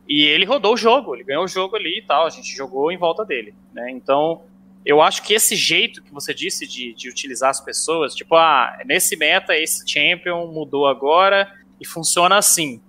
[0.07, 2.25] E ele rodou o jogo, ele ganhou o jogo ali e tal.
[2.25, 3.53] A gente jogou em volta dele.
[3.71, 3.91] Né?
[3.91, 4.41] Então,
[4.85, 8.77] eu acho que esse jeito que você disse de, de utilizar as pessoas, tipo, ah,
[8.85, 11.51] nesse meta, esse champion mudou agora
[11.81, 12.79] e funciona assim.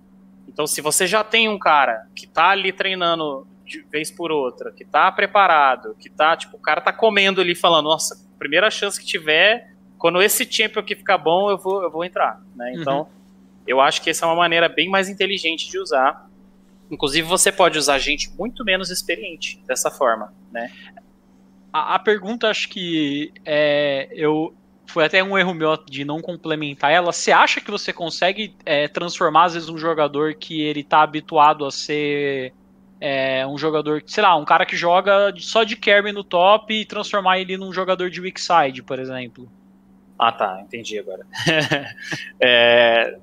[0.47, 4.71] Então, se você já tem um cara que tá ali treinando de vez por outra,
[4.71, 8.99] que tá preparado, que tá, tipo, o cara tá comendo ali falando, nossa, primeira chance
[8.99, 12.71] que tiver, quando esse champion aqui ficar bom, eu vou, eu vou entrar, né?
[12.73, 12.81] Uhum.
[12.81, 13.07] Então, uhum.
[13.65, 16.29] eu acho que essa é uma maneira bem mais inteligente de usar.
[16.89, 20.71] Inclusive, você pode usar gente muito menos experiente dessa forma, né?
[21.71, 24.53] A, a pergunta, acho que é, eu
[24.87, 27.11] foi até um erro meu de não complementar ela.
[27.11, 31.65] Você acha que você consegue é, transformar, às vezes, um jogador que ele tá habituado
[31.65, 32.53] a ser
[32.99, 36.85] é, um jogador, sei lá, um cara que joga só de carry no top e
[36.85, 39.49] transformar ele num jogador de weak side, por exemplo?
[40.17, 41.25] Ah, tá, entendi agora.
[42.41, 43.17] é,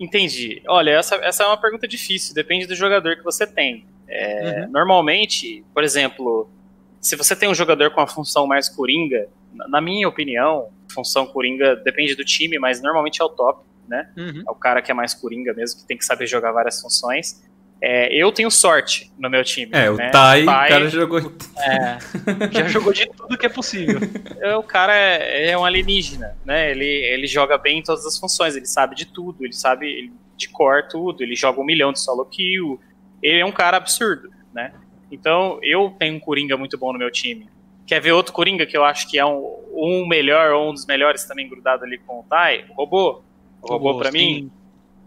[0.00, 0.62] entendi.
[0.66, 3.84] Olha, essa, essa é uma pergunta difícil, depende do jogador que você tem.
[4.08, 4.70] É, uhum.
[4.70, 6.48] Normalmente, por exemplo,
[7.02, 11.74] se você tem um jogador com a função mais coringa, na minha opinião, função coringa
[11.76, 14.08] depende do time, mas normalmente é o top, né?
[14.16, 14.44] Uhum.
[14.46, 17.42] É o cara que é mais coringa mesmo, que tem que saber jogar várias funções.
[17.80, 19.72] É, eu tenho sorte no meu time.
[19.74, 19.90] É, né?
[19.90, 21.20] o Tai, o cara jogou.
[21.58, 21.98] É,
[22.50, 24.00] já jogou de tudo que é possível.
[24.58, 26.70] O cara é, é, um alienígena, né?
[26.70, 30.48] Ele, ele joga bem em todas as funções, ele sabe de tudo, ele sabe de
[30.48, 32.80] cor tudo, ele joga um milhão de solo kill.
[33.20, 34.72] Ele é um cara absurdo, né?
[35.12, 37.46] Então, eu tenho um Coringa muito bom no meu time.
[37.86, 40.86] Quer ver outro Coringa que eu acho que é um, um melhor ou um dos
[40.86, 42.64] melhores também grudado ali com o Tai?
[42.70, 43.22] O Robô.
[43.60, 44.50] O Robô, robô para mim,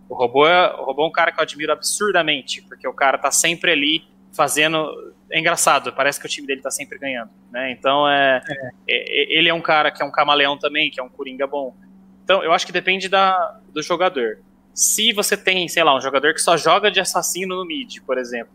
[0.08, 3.18] o robô, é, o robô é um cara que eu admiro absurdamente, porque o cara
[3.18, 5.14] tá sempre ali fazendo.
[5.32, 7.72] É engraçado, parece que o time dele tá sempre ganhando, né?
[7.72, 8.72] Então é, é.
[8.88, 11.76] é ele é um cara que é um camaleão também, que é um coringa bom.
[12.24, 14.40] Então eu acho que depende da, do jogador.
[14.74, 18.18] Se você tem, sei lá, um jogador que só joga de assassino no mid, por
[18.18, 18.54] exemplo,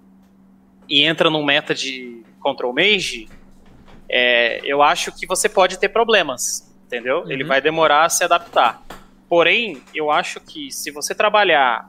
[0.91, 3.29] e entra num meta de control mage,
[4.09, 7.21] é, eu acho que você pode ter problemas, entendeu?
[7.21, 7.31] Uhum.
[7.31, 8.83] Ele vai demorar a se adaptar.
[9.29, 11.89] Porém, eu acho que se você trabalhar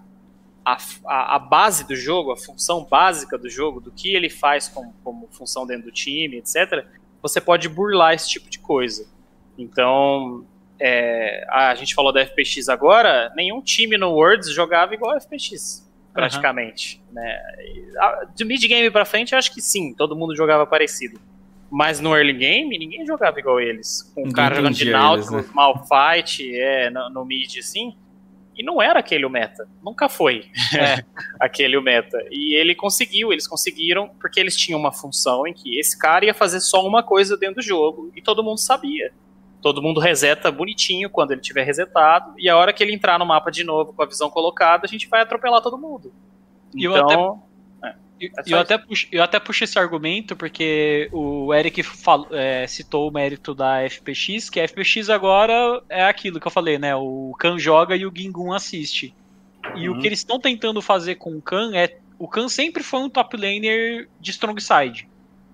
[0.64, 4.68] a, a, a, base do jogo, a função básica do jogo, do que ele faz
[4.68, 6.86] como, como função dentro do time, etc.,
[7.19, 9.07] você pode burlar esse tipo de coisa.
[9.57, 10.45] Então,
[10.80, 15.81] é, a gente falou da FPX agora, nenhum time no Worlds jogava igual a FPX,
[16.14, 17.02] praticamente.
[17.08, 17.16] Uhum.
[17.16, 17.40] Né?
[18.36, 21.20] De mid-game pra frente, eu acho que sim, todo mundo jogava parecido.
[21.72, 24.12] Mas no early game, ninguém jogava igual eles.
[24.14, 25.46] Com o cara jogando de Nautilus, né?
[25.54, 27.96] Malfight, é, no, no, mid, assim.
[28.54, 29.66] E não era aquele o meta.
[29.82, 30.48] Nunca foi
[30.78, 31.02] é.
[31.40, 32.18] aquele o meta.
[32.30, 36.34] E ele conseguiu, eles conseguiram, porque eles tinham uma função em que esse cara ia
[36.34, 38.12] fazer só uma coisa dentro do jogo.
[38.14, 39.14] E todo mundo sabia.
[39.62, 42.34] Todo mundo reseta bonitinho quando ele tiver resetado.
[42.38, 44.88] E a hora que ele entrar no mapa de novo com a visão colocada, a
[44.88, 46.12] gente vai atropelar todo mundo.
[46.76, 47.14] Então, eu até
[48.22, 53.10] então, eu, até puxo, eu até puxo esse argumento porque o Eric falou, é, citou
[53.10, 56.96] o mérito da FPX, que a FPX agora é aquilo que eu falei, né?
[56.96, 59.16] O Khan joga e o Gingun assiste.
[59.76, 59.98] E uhum.
[59.98, 61.98] o que eles estão tentando fazer com o Khan é.
[62.20, 65.08] O Khan sempre foi um top laner de strong side.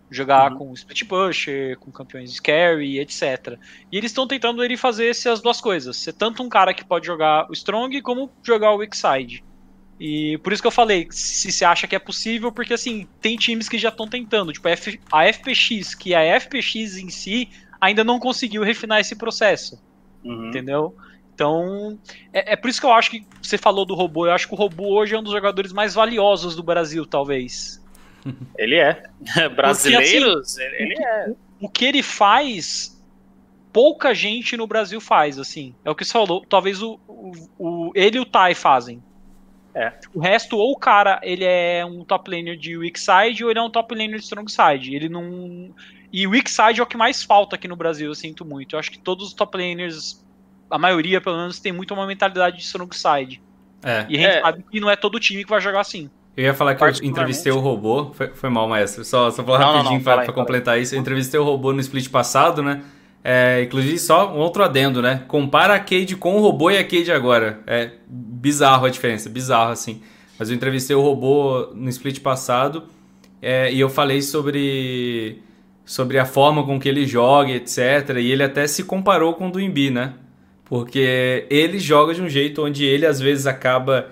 [0.09, 0.57] Jogar uhum.
[0.57, 3.57] com split pusher, com campeões de carry, etc.
[3.91, 5.97] E eles estão tentando ele fazer essas duas coisas.
[5.97, 9.43] Ser tanto um cara que pode jogar o strong como jogar o weak side.
[9.99, 13.35] E por isso que eu falei, se você acha que é possível, porque assim, tem
[13.35, 14.53] times que já estão tentando.
[14.53, 14.67] Tipo,
[15.11, 17.49] a FPX, que a FPX em si
[17.81, 19.81] ainda não conseguiu refinar esse processo.
[20.23, 20.49] Uhum.
[20.49, 20.95] Entendeu?
[21.33, 21.99] Então,
[22.33, 24.25] é, é, por isso que eu acho que você falou do robô.
[24.25, 27.83] Eu acho que o robô hoje é um dos jogadores mais valiosos do Brasil, talvez.
[28.57, 29.03] Ele é.
[29.55, 31.33] Brasileiros, porque, assim, ele, ele é.
[31.59, 33.01] O que ele faz,
[33.73, 35.73] pouca gente no Brasil faz, assim.
[35.83, 36.45] É o que você falou.
[36.47, 39.01] Talvez o, o, o ele e o Tai fazem.
[39.73, 39.93] É.
[40.11, 43.59] O resto, ou o cara ele é um top laner de weak side, ou ele
[43.59, 44.95] é um top laner de strong side.
[44.95, 45.71] Ele não.
[46.11, 48.75] E weak side é o que mais falta aqui no Brasil, eu sinto muito.
[48.75, 50.25] Eu acho que todos os top laners,
[50.69, 53.41] a maioria pelo menos, tem muito uma mentalidade de strong side.
[53.83, 54.05] É.
[54.09, 54.41] E a gente é.
[54.41, 56.09] sabe que não é todo time que vai jogar assim.
[56.37, 58.11] Eu ia falar que eu entrevistei o robô.
[58.13, 59.03] Foi, foi mal, maestro.
[59.03, 60.93] Só, só falar não, rapidinho pra completar isso.
[60.93, 62.83] Eu entrevistei o robô no split passado, né?
[63.23, 65.23] É, inclusive, só um outro adendo, né?
[65.27, 67.59] Compara a Cade com o robô e a Cade agora.
[67.65, 70.01] É bizarro a diferença, bizarro assim.
[70.37, 72.83] Mas eu entrevistei o robô no split passado
[73.41, 75.41] é, e eu falei sobre,
[75.83, 78.17] sobre a forma com que ele joga, etc.
[78.19, 80.13] E ele até se comparou com o do Imbi, né?
[80.65, 84.11] Porque ele joga de um jeito onde ele às vezes acaba.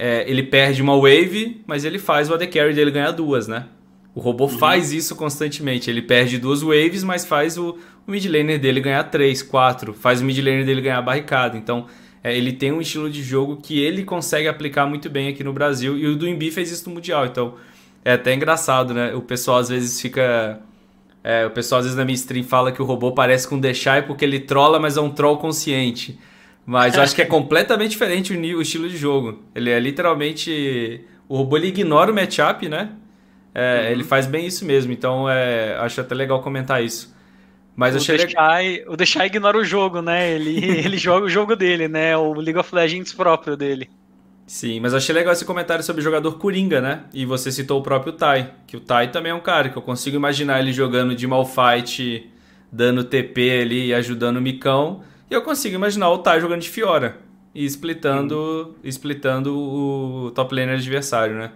[0.00, 3.66] É, ele perde uma wave, mas ele faz o AD Carry dele ganhar duas, né?
[4.14, 4.50] O robô uhum.
[4.50, 5.90] faz isso constantemente.
[5.90, 7.76] Ele perde duas waves, mas faz o,
[8.06, 9.92] o mid laner dele ganhar três, quatro.
[9.92, 11.56] Faz o mid laner dele ganhar barricada.
[11.56, 11.86] Então,
[12.22, 15.52] é, ele tem um estilo de jogo que ele consegue aplicar muito bem aqui no
[15.52, 15.98] Brasil.
[15.98, 17.26] E o do Embi fez isso no Mundial.
[17.26, 17.54] Então,
[18.04, 19.12] é até engraçado, né?
[19.14, 20.60] O pessoal às vezes fica...
[21.24, 23.60] É, o pessoal às vezes na minha stream fala que o robô parece com o
[23.60, 26.18] Deixai porque ele trola, mas é um troll consciente.
[26.68, 29.42] Mas eu acho que é completamente diferente o, o estilo de jogo.
[29.54, 31.02] Ele é literalmente...
[31.26, 32.90] O robô ele ignora o matchup, né?
[33.54, 33.92] É, uhum.
[33.92, 37.16] Ele faz bem isso mesmo, então é, acho até legal comentar isso.
[37.74, 40.30] Mas o Deixai, o Deixai ignora o jogo, né?
[40.30, 42.14] Ele, ele joga o jogo dele, né?
[42.18, 43.88] O League of Legends próprio dele.
[44.46, 47.04] Sim, mas achei legal esse comentário sobre o jogador Coringa, né?
[47.14, 49.82] E você citou o próprio Tai, que o Tai também é um cara que eu
[49.82, 52.28] consigo imaginar ele jogando de Malfight,
[52.70, 55.02] dando TP ali e ajudando o Micão.
[55.30, 57.18] E eu consigo imaginar o Tai jogando de Fiora
[57.54, 61.52] e splitando, splitando o top laner adversário, né?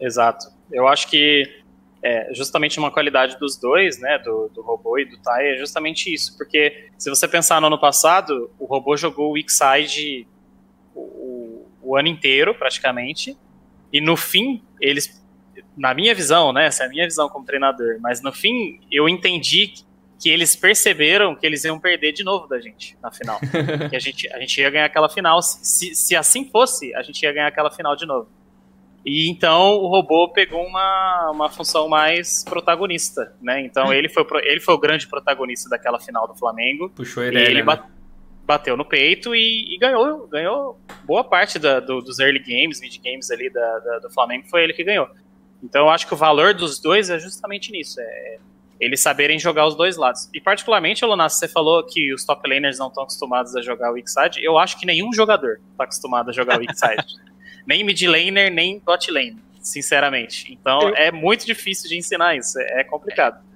[0.00, 0.46] Exato.
[0.70, 1.62] Eu acho que
[2.02, 6.12] é, justamente uma qualidade dos dois, né, do, do robô e do Tai, é justamente
[6.12, 6.36] isso.
[6.36, 10.26] Porque se você pensar no ano passado, o robô jogou o Weak Side
[10.94, 13.36] o, o, o ano inteiro, praticamente,
[13.92, 15.22] e no fim, eles,
[15.76, 19.08] na minha visão, né, essa é a minha visão como treinador, mas no fim, eu
[19.08, 19.72] entendi
[20.18, 23.38] que eles perceberam que eles iam perder de novo da gente na final.
[23.90, 25.42] que a gente, a gente ia ganhar aquela final.
[25.42, 28.28] Se, se assim fosse, a gente ia ganhar aquela final de novo.
[29.04, 33.60] E então o robô pegou uma, uma função mais protagonista, né?
[33.60, 36.90] Então ele, foi, ele foi o grande protagonista daquela final do Flamengo.
[36.90, 37.78] Puxou ele, ele né?
[38.46, 42.96] bateu no peito e, e, ganhou, ganhou boa parte da, do, dos early games, mid
[43.02, 45.08] games ali da, da, do Flamengo, foi ele que ganhou.
[45.62, 48.38] Então eu acho que o valor dos dois é justamente nisso, é
[48.80, 50.28] eles saberem jogar os dois lados.
[50.34, 53.94] E particularmente, Lunas, você falou que os top laners não estão acostumados a jogar o
[53.94, 54.44] weak side.
[54.44, 57.04] Eu acho que nenhum jogador está acostumado a jogar o weak side.
[57.66, 60.52] nem mid laner, nem bot lane, sinceramente.
[60.52, 60.94] Então eu...
[60.94, 63.42] é muito difícil de ensinar isso, é complicado.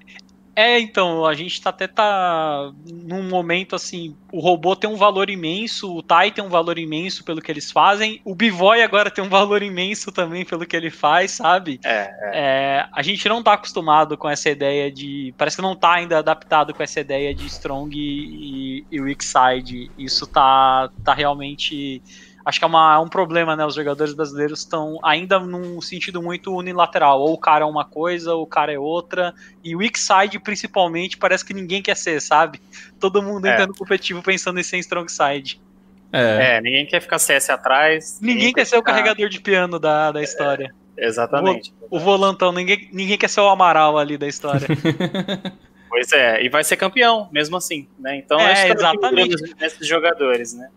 [0.79, 5.95] então, a gente tá, até tá num momento assim, o robô tem um valor imenso,
[5.95, 9.29] o Tai tem um valor imenso pelo que eles fazem, o Bivoy agora tem um
[9.29, 11.79] valor imenso também pelo que ele faz, sabe?
[11.83, 12.31] É, é.
[12.33, 15.33] é, a gente não tá acostumado com essa ideia de.
[15.37, 19.89] Parece que não tá ainda adaptado com essa ideia de Strong e, e Weak Side.
[19.97, 22.01] Isso tá, tá realmente
[22.45, 23.65] acho que é uma, um problema, né?
[23.65, 27.19] Os jogadores brasileiros estão ainda num sentido muito unilateral.
[27.19, 29.33] Ou o cara é uma coisa, ou o cara é outra.
[29.63, 32.61] E o weak side, principalmente, parece que ninguém quer ser, sabe?
[32.99, 33.53] Todo mundo é.
[33.53, 35.61] entrando competitivo pensando em ser strong side.
[36.13, 36.57] É.
[36.57, 36.61] é.
[36.61, 38.19] ninguém quer ficar CS atrás.
[38.19, 38.91] Ninguém, ninguém quer ser ficar...
[38.91, 40.73] o carregador de piano da, da história.
[40.97, 41.73] É, exatamente.
[41.89, 44.67] O, o, volantão, ninguém, ninguém quer ser o Amaral ali da história.
[45.89, 48.17] pois é, e vai ser campeão, mesmo assim, né?
[48.17, 49.55] Então, é, acho que exatamente.
[49.55, 50.69] desses jogadores, né?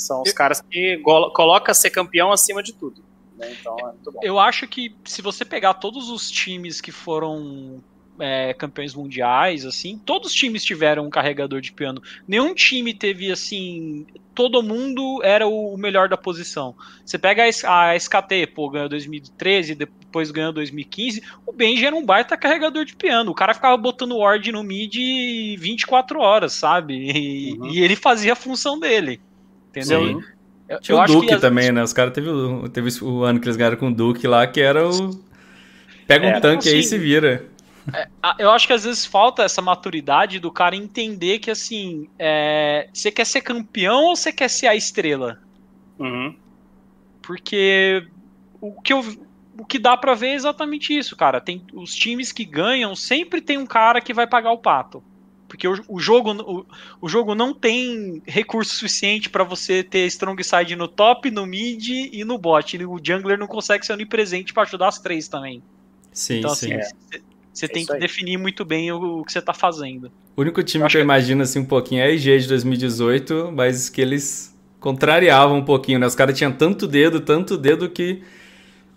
[0.00, 0.34] São os eu...
[0.34, 3.02] caras que colocam ser campeão acima de tudo.
[3.36, 3.54] Né?
[3.58, 4.20] Então é muito bom.
[4.22, 7.82] Eu acho que se você pegar todos os times que foram
[8.20, 12.02] é, campeões mundiais, assim, todos os times tiveram um carregador de piano.
[12.28, 14.06] Nenhum time teve assim.
[14.34, 16.74] Todo mundo era o melhor da posição.
[17.04, 21.22] Você pega a, SKT, pô, ganhou 2013, depois ganhou 2015.
[21.46, 23.30] O Benji era um baita carregador de piano.
[23.32, 24.94] O cara ficava botando ward no mid
[25.58, 26.94] 24 horas, sabe?
[26.94, 27.66] E, uhum.
[27.66, 29.20] e ele fazia a função dele.
[29.70, 30.06] Entendeu?
[30.06, 30.24] Sim.
[30.68, 31.74] Eu, Tinha eu o Duke também, as...
[31.74, 31.82] né?
[31.82, 32.28] Os caras teve,
[32.72, 35.10] teve o ano que eles ganharam com o Duke lá, que era o.
[36.06, 37.44] Pega um é, tanque assim, aí e se vira.
[37.92, 42.88] É, eu acho que às vezes falta essa maturidade do cara entender que assim, é,
[42.92, 45.40] você quer ser campeão ou você quer ser a estrela?
[45.98, 46.36] Uhum.
[47.22, 48.06] Porque
[48.60, 49.04] o que, eu,
[49.58, 51.40] o que dá para ver é exatamente isso, cara.
[51.40, 55.02] Tem os times que ganham sempre tem um cara que vai pagar o pato.
[55.50, 56.64] Porque o, o jogo, o,
[57.00, 61.88] o, jogo não tem recurso suficiente para você ter strong side no top, no mid
[61.88, 62.76] e no bot.
[62.84, 65.60] O jungler não consegue ser onipresente para ajudar as três também.
[66.12, 66.70] Sim, então, assim,
[67.52, 67.68] Você é.
[67.68, 67.98] tem que aí.
[67.98, 70.12] definir muito bem o, o que você tá fazendo.
[70.36, 73.50] O único time eu que eu imagino assim um pouquinho é a IG de 2018,
[73.52, 76.06] mas que eles contrariavam um pouquinho, né?
[76.06, 78.22] Os caras tinham tanto dedo, tanto dedo que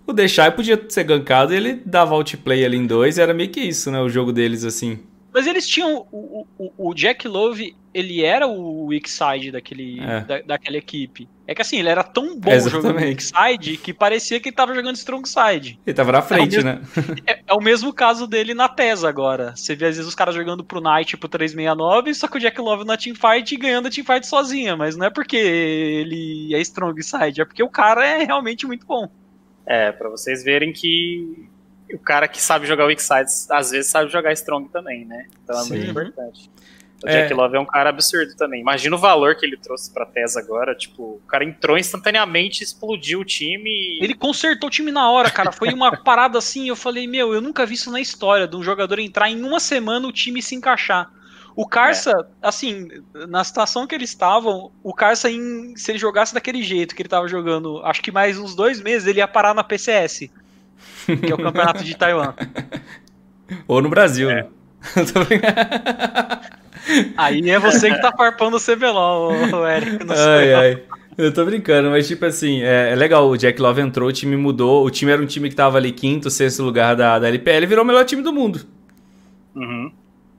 [0.05, 3.49] o Deixai podia ser gankado e ele dava outplay ali em dois, e era meio
[3.49, 3.99] que isso, né?
[3.99, 4.99] O jogo deles, assim.
[5.33, 6.05] Mas eles tinham.
[6.11, 10.21] O, o, o, Jack Love, ele era o weak side daquele, é.
[10.21, 11.27] da, daquela equipe.
[11.47, 12.87] É que assim, ele era tão bom Exatamente.
[12.87, 15.79] jogando weak side que parecia que ele tava jogando strong side.
[15.85, 16.81] Ele tava na frente, é né?
[17.25, 19.55] É, é, o mesmo caso dele na TES agora.
[19.55, 22.61] Você vê às vezes os caras jogando pro Knight pro 369, só que o Jack
[22.61, 24.77] Love na teamfight ganhando a teamfight sozinha.
[24.77, 28.85] Mas não é porque ele é strong side, é porque o cara é realmente muito
[28.85, 29.09] bom.
[29.65, 31.49] É, para vocês verem que
[31.91, 35.27] o cara que sabe jogar weak sides, às vezes sabe jogar strong também, né?
[35.43, 35.69] Então é Sim.
[35.69, 36.51] muito importante.
[37.03, 37.35] O Jack é.
[37.35, 38.61] Love é um cara absurdo também.
[38.61, 40.73] Imagina o valor que ele trouxe pra TES agora.
[40.73, 43.69] Tipo, o cara entrou instantaneamente, explodiu o time.
[43.69, 44.03] E...
[44.03, 45.51] Ele consertou o time na hora, cara.
[45.51, 46.69] Foi uma parada assim.
[46.69, 49.59] Eu falei, meu, eu nunca vi isso na história de um jogador entrar em uma
[49.59, 51.11] semana o time se encaixar.
[51.55, 52.47] O Carça, é.
[52.47, 52.87] assim,
[53.27, 55.27] na situação que eles estavam, o Carça,
[55.75, 59.07] se ele jogasse daquele jeito que ele tava jogando, acho que mais uns dois meses,
[59.07, 60.29] ele ia parar na PCS
[61.05, 62.33] que é o campeonato de Taiwan.
[63.67, 64.29] Ou no Brasil.
[64.29, 64.47] É.
[67.17, 70.03] Aí é você que tá farpando o CBLOL, o Eric.
[70.03, 70.83] Não ai, ai.
[71.17, 74.35] Eu tô brincando, mas tipo assim, é, é, legal, o Jack Love entrou, o time
[74.35, 77.67] mudou, o time era um time que tava ali quinto, sexto lugar da, da LPL,
[77.67, 78.65] virou o melhor time do mundo.
[79.55, 79.91] Uhum.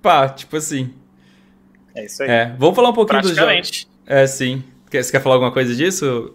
[0.03, 0.93] Pá, tipo assim.
[1.95, 2.29] É isso aí.
[2.29, 3.87] É, vamos falar um pouquinho dos jogos.
[4.05, 4.65] É, sim.
[4.91, 6.35] Você quer falar alguma coisa disso?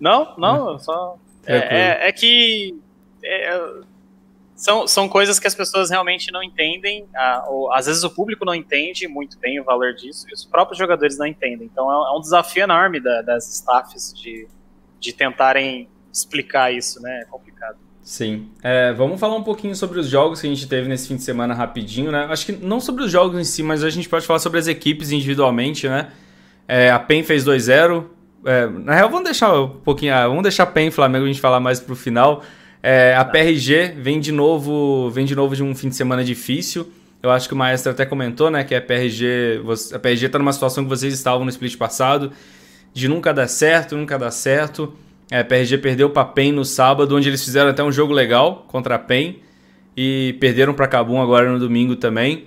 [0.00, 2.78] Não, não, só é, é, é, que
[3.24, 3.72] é,
[4.54, 7.06] são, são coisas que as pessoas realmente não entendem,
[7.48, 10.78] ou, às vezes o público não entende muito bem o valor disso, e os próprios
[10.78, 11.68] jogadores não entendem.
[11.70, 14.48] Então é, é um desafio enorme da, das staffs de,
[14.98, 17.20] de tentarem explicar isso, né?
[17.22, 17.76] É complicado.
[18.02, 18.50] Sim.
[18.62, 21.22] É, vamos falar um pouquinho sobre os jogos que a gente teve nesse fim de
[21.22, 22.26] semana rapidinho, né?
[22.30, 24.68] Acho que não sobre os jogos em si, mas a gente pode falar sobre as
[24.68, 26.12] equipes individualmente, né?
[26.68, 28.06] É, a PEN fez 2-0,
[28.44, 30.14] é, na real, vamos deixar um pouquinho.
[30.14, 32.42] Ah, vamos deixar PEN e Flamengo a gente falar mais pro final.
[32.82, 36.88] É, a PRG vem de novo, vem de novo de um fim de semana difícil.
[37.22, 39.60] Eu acho que o Maestro até comentou, né, que a PRG,
[39.92, 42.30] a PRG tá numa situação que vocês estavam no split passado,
[42.94, 44.94] de nunca dar certo, nunca dar certo.
[45.30, 48.64] É, a PRG perdeu para PEN no sábado, onde eles fizeram até um jogo legal
[48.68, 49.40] contra a PEN
[49.96, 52.44] e perderam para Cabum agora no domingo também.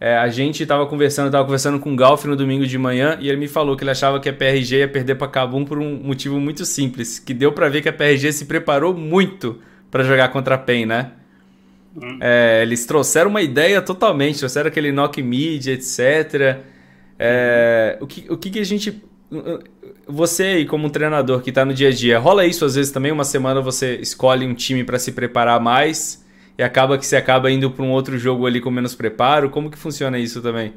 [0.00, 3.28] É, a gente estava conversando, tava conversando com o Galf no domingo de manhã e
[3.28, 5.96] ele me falou que ele achava que a PRG ia perder para Kabum por um
[5.96, 9.58] motivo muito simples, que deu para ver que a PRG se preparou muito
[9.90, 11.12] para jogar contra a PEN, né?
[11.96, 12.18] Hum.
[12.20, 16.60] É, eles trouxeram uma ideia totalmente, trouxeram aquele knock mid, etc.
[17.18, 19.02] É, o que, o que, que a gente.
[20.06, 22.92] Você aí, como um treinador que está no dia a dia, rola isso às vezes
[22.92, 23.10] também?
[23.10, 26.24] Uma semana você escolhe um time para se preparar mais
[26.58, 29.48] e acaba que você acaba indo para um outro jogo ali com menos preparo?
[29.48, 30.74] Como que funciona isso também?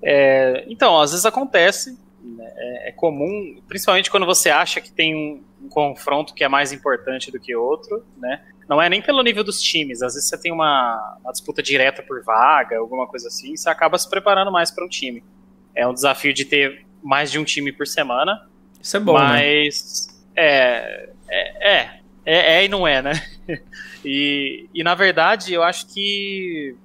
[0.00, 2.52] É, então, às vezes acontece, né?
[2.56, 6.72] é, é, comum, principalmente quando você acha que tem um, um, confronto que é mais
[6.72, 8.40] importante do que outro, né?
[8.68, 12.00] Não é nem pelo nível dos times, às vezes você tem uma, uma disputa direta
[12.00, 15.22] por vaga, alguma coisa assim, você acaba se preparando mais para um time.
[15.74, 18.48] É um desafio de ter mais de um time por semana.
[18.80, 20.42] Isso é bom, mas, né?
[20.44, 23.12] É, é, é, é, é e não é, né?
[24.04, 26.76] e, e na verdade, eu acho que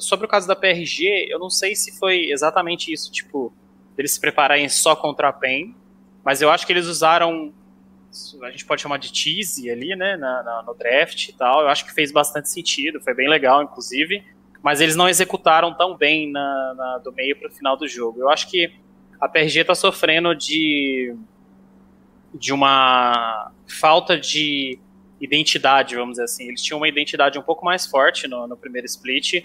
[0.00, 3.52] sobre o caso da PRG, eu não sei se foi exatamente isso, tipo,
[3.96, 5.74] eles se prepararem só contra a PEN,
[6.24, 7.52] mas eu acho que eles usaram,
[8.42, 11.68] a gente pode chamar de tease ali, né, na, na, no draft e tal, eu
[11.68, 14.24] acho que fez bastante sentido, foi bem legal, inclusive,
[14.62, 18.20] mas eles não executaram tão bem na, na do meio para o final do jogo.
[18.20, 18.72] Eu acho que
[19.20, 21.14] a PRG está sofrendo de,
[22.34, 24.78] de uma falta de
[25.20, 26.48] identidade, vamos dizer assim.
[26.48, 29.44] Eles tinham uma identidade um pouco mais forte no, no primeiro split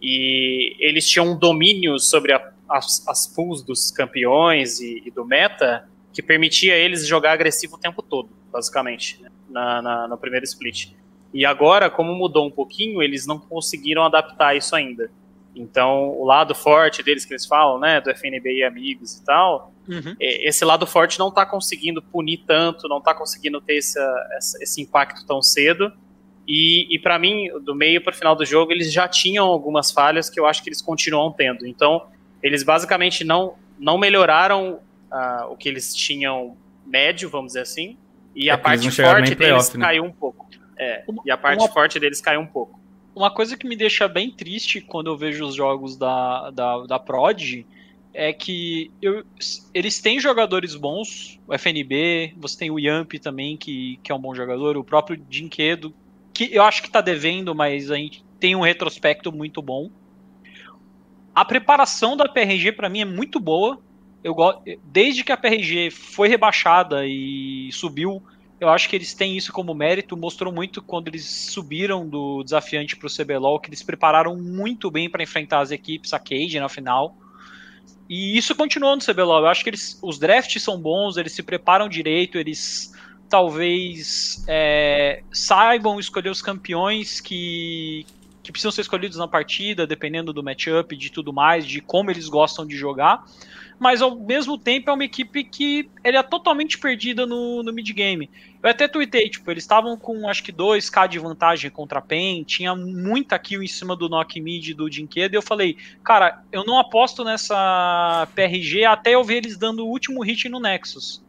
[0.00, 5.24] e eles tinham um domínio sobre a, as, as pools dos campeões e, e, do
[5.24, 10.44] meta que permitia eles jogar agressivo o tempo todo, basicamente, né, na, na, no primeiro
[10.44, 10.92] split.
[11.32, 15.10] E agora, como mudou um pouquinho, eles não conseguiram adaptar isso ainda.
[15.56, 19.72] Então, o lado forte deles que eles falam, né, do FNB e amigos e tal,
[19.88, 20.14] uhum.
[20.20, 23.98] esse lado forte não está conseguindo punir tanto, não está conseguindo ter esse,
[24.60, 25.90] esse impacto tão cedo.
[26.46, 29.90] E, e para mim, do meio para o final do jogo, eles já tinham algumas
[29.90, 31.66] falhas que eu acho que eles continuam tendo.
[31.66, 32.06] Então,
[32.42, 34.78] eles basicamente não, não melhoraram
[35.10, 37.96] uh, o que eles tinham médio, vamos dizer assim,
[38.34, 39.86] e é a parte forte deles né?
[39.86, 40.46] caiu um pouco.
[40.78, 41.72] É, uma, e a parte uma...
[41.72, 42.75] forte deles caiu um pouco
[43.16, 46.98] uma coisa que me deixa bem triste quando eu vejo os jogos da, da, da
[46.98, 47.64] Prod
[48.12, 49.24] é que eu,
[49.72, 54.20] eles têm jogadores bons, o FNB, você tem o Yamp também, que, que é um
[54.20, 55.94] bom jogador, o próprio Dinquedo,
[56.32, 59.90] que eu acho que tá devendo, mas a gente tem um retrospecto muito bom.
[61.34, 63.80] A preparação da PRG para mim é muito boa.
[64.22, 64.36] Eu
[64.84, 68.22] desde que a PRG foi rebaixada e subiu,
[68.58, 70.16] eu acho que eles têm isso como mérito.
[70.16, 75.10] Mostrou muito quando eles subiram do desafiante para o CBLOL, que eles prepararam muito bem
[75.10, 77.16] para enfrentar as equipes, a Cage na final.
[78.08, 79.40] E isso continuou no CBLOL.
[79.40, 82.92] Eu acho que eles, os drafts são bons, eles se preparam direito, eles
[83.28, 88.06] talvez é, saibam escolher os campeões que,
[88.42, 92.28] que precisam ser escolhidos na partida, dependendo do matchup, de tudo mais, de como eles
[92.28, 93.24] gostam de jogar
[93.78, 98.30] mas ao mesmo tempo é uma equipe que ele é totalmente perdida no, no mid-game.
[98.62, 102.42] Eu até tuitei, tipo, eles estavam com acho que 2k de vantagem contra a PEN,
[102.44, 106.64] tinha muita kill em cima do knock mid do Dinquedo, e eu falei, cara, eu
[106.64, 111.24] não aposto nessa PRG até eu ver eles dando o último hit no Nexus.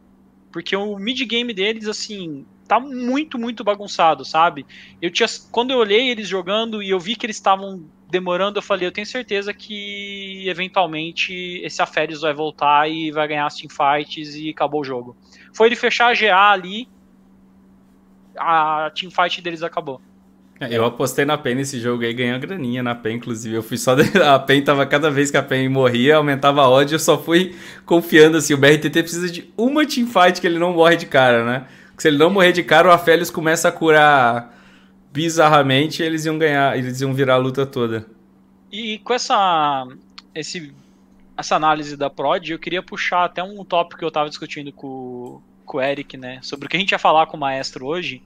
[0.50, 4.64] Porque o mid-game deles, assim, tá muito, muito bagunçado, sabe?
[5.00, 8.62] Eu tinha, quando eu olhei eles jogando e eu vi que eles estavam demorando, eu
[8.62, 14.34] falei, eu tenho certeza que eventualmente esse Aferes vai voltar e vai ganhar as teamfights
[14.34, 15.16] e acabou o jogo.
[15.52, 16.88] Foi ele fechar a GA ali,
[18.36, 20.00] a teamfight deles acabou.
[20.60, 23.54] É, eu apostei na PEN nesse jogo aí, ganhei a graninha na PEN, inclusive.
[23.54, 23.94] Eu fui só.
[23.94, 24.02] De...
[24.20, 27.54] A PEN tava cada vez que a PEN morria, aumentava a odd, eu só fui
[27.86, 28.54] confiando assim.
[28.54, 31.66] O BRTT precisa de uma teamfight que ele não morre de cara, né?
[31.90, 34.57] Porque se ele não morrer de cara, o Aphelios começa a curar
[35.12, 38.06] bizarramente eles iam ganhar, eles iam virar a luta toda.
[38.70, 39.86] E com essa
[40.34, 40.74] esse
[41.36, 45.40] essa análise da prod, eu queria puxar até um tópico que eu estava discutindo com,
[45.64, 48.20] com o Eric, né, sobre o que a gente ia falar com o maestro hoje.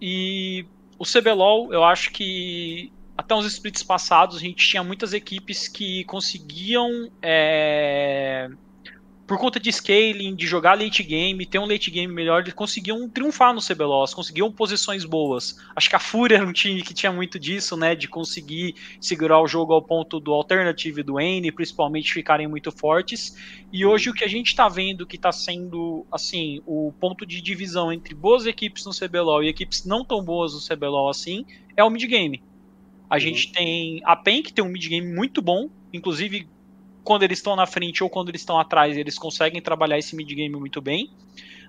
[0.00, 0.66] E
[0.98, 6.02] o CBLOL, eu acho que até uns splits passados a gente tinha muitas equipes que
[6.04, 8.50] conseguiam é,
[9.30, 13.08] por conta de scaling, de jogar late game, ter um late game melhor, eles conseguiam
[13.08, 15.56] triunfar no CBLOL, conseguiam posições boas.
[15.76, 19.40] Acho que a Fúria era um time que tinha muito disso, né, de conseguir segurar
[19.40, 23.36] o jogo ao ponto do Alternative e do N, principalmente ficarem muito fortes.
[23.72, 27.40] E hoje o que a gente está vendo que está sendo, assim, o ponto de
[27.40, 31.46] divisão entre boas equipes no CBLOL e equipes não tão boas no CBLOL assim,
[31.76, 32.42] é o mid game.
[33.08, 33.20] A uhum.
[33.20, 36.48] gente tem a PEN, que tem um mid game muito bom, inclusive
[37.04, 40.28] quando eles estão na frente ou quando eles estão atrás, eles conseguem trabalhar esse mid
[40.28, 41.10] game muito bem.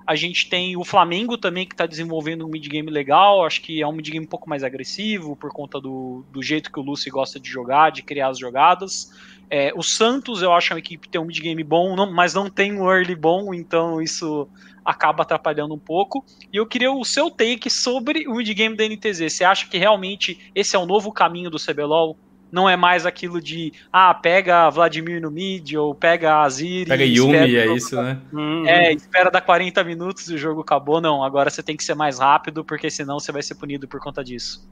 [0.06, 3.46] A gente tem o Flamengo também que está desenvolvendo um mid-game legal.
[3.46, 6.80] Acho que é um mid-game um pouco mais agressivo por conta do, do jeito que
[6.80, 9.12] o Lucy gosta de jogar, de criar as jogadas.
[9.50, 12.50] É, o Santos, eu acho uma equipe que tem um mid-game bom, não, mas não
[12.50, 14.48] tem um early bom, então isso
[14.84, 16.26] acaba atrapalhando um pouco.
[16.52, 19.32] E eu queria o seu take sobre o mid-game da NTZ.
[19.32, 22.18] Você acha que realmente esse é o novo caminho do CBLOL?
[22.52, 26.88] Não é mais aquilo de, ah, pega Vladimir no mid, ou pega Azir.
[26.88, 28.20] Pega Yumi, é isso, né?
[28.34, 28.68] Uhum.
[28.68, 31.00] É, espera dar 40 minutos e o jogo acabou.
[31.00, 34.02] Não, agora você tem que ser mais rápido, porque senão você vai ser punido por
[34.02, 34.68] conta disso.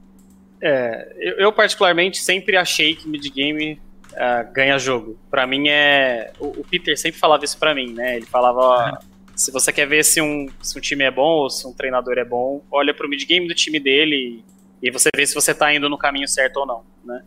[0.62, 3.80] É, eu, eu particularmente sempre achei que mid-game
[4.12, 5.18] uh, ganha jogo.
[5.30, 6.32] Para mim é.
[6.38, 8.16] O, o, Peter sempre falava isso para mim, né?
[8.16, 8.98] Ele falava: ó,
[9.34, 12.18] se você quer ver se um, se um time é bom ou se um treinador
[12.18, 14.44] é bom, olha pro mid-game do time dele
[14.82, 17.22] e, e você vê se você tá indo no caminho certo ou não, né?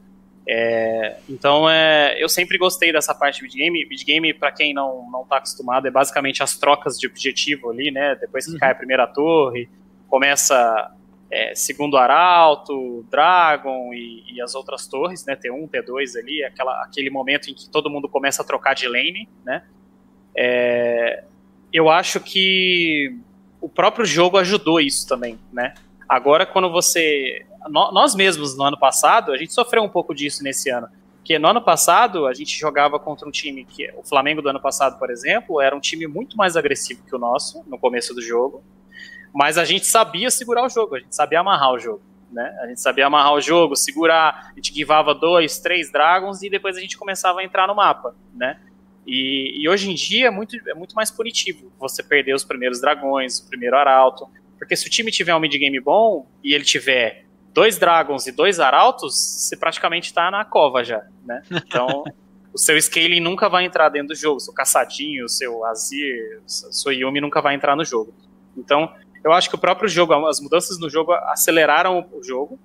[0.47, 3.85] É, então, é, eu sempre gostei dessa parte de mid-game.
[3.87, 8.15] Mid-game, para quem não, não tá acostumado, é basicamente as trocas de objetivo ali, né?
[8.15, 8.57] Depois que uhum.
[8.57, 9.69] cai a primeira torre,
[10.07, 10.91] começa
[11.31, 15.35] é, segundo Arauto, Dragon e, e, as outras torres, né?
[15.35, 19.27] T1, T2 ali, aquela, aquele momento em que todo mundo começa a trocar de lane,
[19.43, 19.63] né?
[20.35, 21.23] É,
[21.71, 23.17] eu acho que
[23.59, 25.73] o próprio jogo ajudou isso também, né?
[26.07, 27.45] Agora, quando você.
[27.69, 30.87] Nós mesmos, no ano passado, a gente sofreu um pouco disso nesse ano.
[31.17, 33.89] Porque no ano passado, a gente jogava contra um time que.
[33.97, 37.19] O Flamengo do ano passado, por exemplo, era um time muito mais agressivo que o
[37.19, 38.63] nosso no começo do jogo.
[39.33, 42.01] Mas a gente sabia segurar o jogo, a gente sabia amarrar o jogo.
[42.31, 42.55] Né?
[42.61, 46.75] A gente sabia amarrar o jogo, segurar, a gente givava dois, três dragons e depois
[46.75, 48.59] a gente começava a entrar no mapa, né?
[49.05, 52.79] E, e, hoje em dia é muito, é muito mais punitivo você perder os primeiros
[52.79, 54.27] dragões, o primeiro arauto,
[54.57, 58.59] porque se o time tiver um mid-game bom e ele tiver dois dragons e dois
[58.59, 61.41] arautos, você praticamente está na cova já, né?
[61.51, 62.03] Então,
[62.53, 67.21] o seu scaling nunca vai entrar dentro do jogo, seu caçadinho, seu Azir, sua Yumi
[67.21, 68.13] nunca vai entrar no jogo.
[68.57, 68.93] Então,
[69.23, 72.59] eu acho que o próprio jogo, as mudanças no jogo aceleraram o jogo.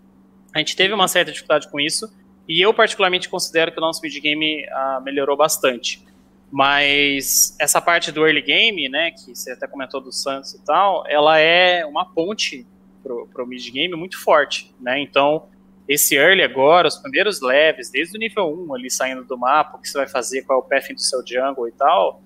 [0.54, 2.10] A gente teve uma certa dificuldade com isso.
[2.48, 6.02] E eu, particularmente, considero que o nosso mid-game uh, melhorou bastante.
[6.50, 11.04] Mas essa parte do early game, né, que você até comentou do Santos e tal,
[11.06, 12.66] ela é uma ponte
[13.02, 14.98] pro, pro mid-game muito forte, né?
[15.00, 15.46] Então,
[15.86, 19.80] esse early agora, os primeiros leves, desde o nível 1 ali saindo do mapa, o
[19.80, 22.22] que você vai fazer, qual é o path do seu jungle e tal,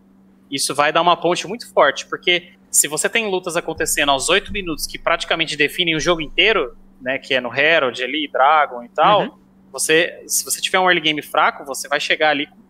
[0.50, 4.52] isso vai dar uma ponte muito forte, porque se você tem lutas acontecendo aos 8
[4.52, 8.88] minutos que praticamente definem o jogo inteiro, né, que é no Herald ali, Dragon e
[8.88, 9.38] tal, uhum.
[9.70, 12.61] você, se você tiver um early game fraco, você vai chegar ali com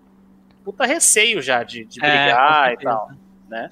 [0.65, 3.11] puta receio já de, de é, brigar é, e tal,
[3.49, 3.71] né?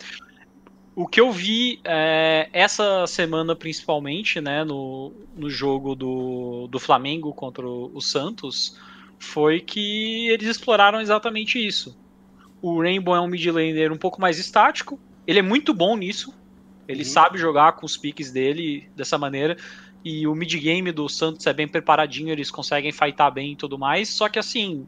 [0.95, 7.33] O que eu vi é, essa semana, principalmente, né, no, no jogo do, do Flamengo
[7.33, 8.79] contra o Santos,
[9.19, 11.97] foi que eles exploraram exatamente isso.
[12.61, 16.35] O Rainbow é um mid laner um pouco mais estático, ele é muito bom nisso.
[16.89, 17.09] Ele uhum.
[17.09, 19.57] sabe jogar com os piques dele dessa maneira.
[20.05, 24.09] E o mid-game do Santos é bem preparadinho, eles conseguem fightar bem e tudo mais.
[24.09, 24.87] Só que assim,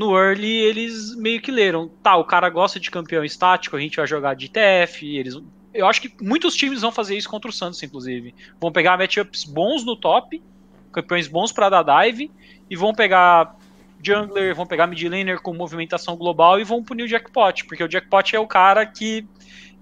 [0.00, 1.86] no early eles meio que leram.
[2.02, 5.04] Tá, o cara gosta de campeão estático, a gente vai jogar de TF.
[5.14, 5.36] Eles,
[5.74, 8.34] eu acho que muitos times vão fazer isso contra o Santos, inclusive.
[8.58, 10.42] Vão pegar matchups bons no top,
[10.90, 12.30] campeões bons para dar dive,
[12.70, 13.54] e vão pegar
[14.02, 17.88] jungler, vão pegar mid laner com movimentação global e vão punir o jackpot, porque o
[17.88, 19.28] jackpot é o cara que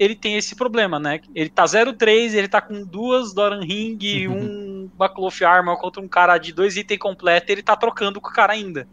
[0.01, 1.21] ele tem esse problema, né?
[1.33, 6.09] Ele tá 0-3, ele tá com duas Doran Ring e um Baclof Armor contra um
[6.09, 8.89] cara de dois itens completos, ele tá trocando com o cara ainda.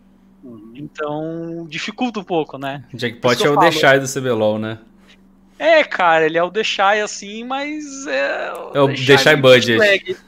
[0.45, 0.73] Uhum.
[0.75, 2.83] Então, dificulta um pouco, né?
[2.93, 4.77] Jackpot é o Deixai do CBLOL, né?
[5.57, 8.53] É, cara, ele é o Deixai assim, mas é.
[8.53, 9.79] O é o Deixai Budget.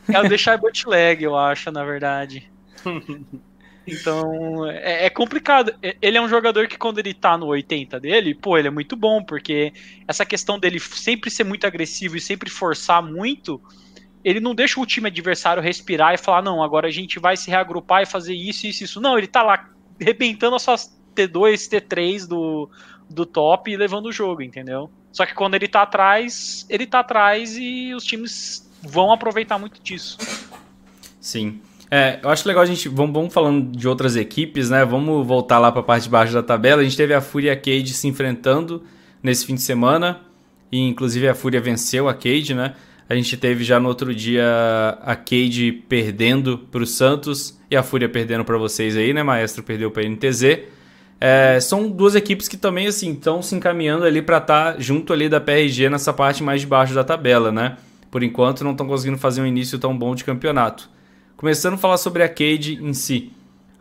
[0.08, 2.50] É o Deixai Bootleg, eu acho, na verdade.
[3.90, 5.74] Então é, é, complicado.
[6.02, 8.98] Ele é um jogador que, quando ele tá no 80 dele, pô, ele é muito
[8.98, 9.72] bom, porque
[10.06, 13.62] essa questão dele sempre ser muito agressivo e sempre forçar muito,
[14.26, 17.50] ele não deixa o time adversário respirar e falar, não, agora a gente vai se
[17.50, 19.00] reagrupar e fazer isso, isso, isso.
[19.00, 19.70] Não, ele tá lá
[20.02, 22.70] arrebentando as suas T2, T3 do,
[23.10, 24.90] do top e levando o jogo, entendeu?
[25.12, 29.82] Só que quando ele tá atrás, ele tá atrás e os times vão aproveitar muito
[29.82, 30.18] disso.
[31.20, 31.60] Sim.
[31.90, 32.90] É, eu acho legal a gente.
[32.90, 34.84] Vamos, vamos falando de outras equipes, né?
[34.86, 36.82] Vamos voltar lá para a parte de baixo da tabela.
[36.82, 38.84] A gente teve a Fúria e a Cade se enfrentando
[39.24, 40.22] nesse fim de semana.
[40.72, 42.76] E inclusive a Fúria venceu a Cade, né?
[43.10, 44.46] A gente teve já no outro dia
[45.02, 49.24] a Cade perdendo para o Santos e a Fúria perdendo para vocês aí, né?
[49.24, 50.60] Maestro perdeu para a NTZ.
[51.20, 55.12] É, são duas equipes que também assim estão se encaminhando ali para estar tá junto
[55.12, 57.78] ali da PRG nessa parte mais de baixo da tabela, né?
[58.12, 60.90] Por enquanto não estão conseguindo fazer um início tão bom de campeonato.
[61.36, 63.32] Começando a falar sobre a Cade em si.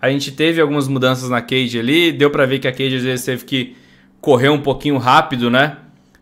[0.00, 3.02] A gente teve algumas mudanças na Cade ali, deu para ver que a Cade às
[3.02, 3.76] vezes teve que
[4.20, 5.78] correr um pouquinho rápido, né?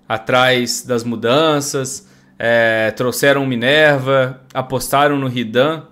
[0.09, 2.09] atrás das mudanças,
[2.39, 5.83] é, trouxeram Minerva, apostaram no Ridan,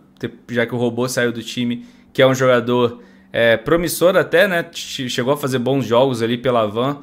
[0.50, 4.64] já que o robô saiu do time, que é um jogador é, promissor até, né?
[4.72, 6.98] Chegou a fazer bons jogos ali pela Van,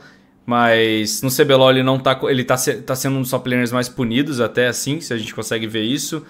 [0.45, 2.55] mas no CBLOL ele não tá, ele tá,
[2.85, 5.83] tá sendo um dos top laners mais punidos até assim, se a gente consegue ver
[5.83, 6.23] isso.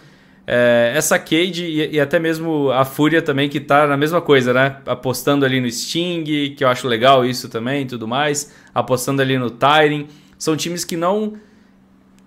[0.52, 4.52] É, essa Cade e, e, até mesmo a Fúria também, que tá na mesma coisa,
[4.52, 4.78] né?
[4.86, 6.24] Apostando ali no Sting,
[6.58, 8.52] que eu acho legal isso também tudo mais.
[8.74, 10.08] Apostando ali no Tyring.
[10.40, 11.34] São times que não,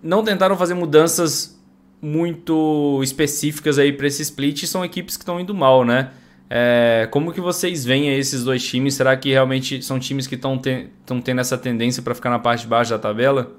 [0.01, 1.61] não tentaram fazer mudanças
[2.03, 4.66] muito específicas aí para esse split.
[4.66, 6.11] São equipes que estão indo mal, né?
[6.51, 8.95] É, como que vocês veem esses dois times?
[8.95, 10.91] Será que realmente são times que estão te,
[11.24, 13.57] tendo essa tendência para ficar na parte de baixo da tabela?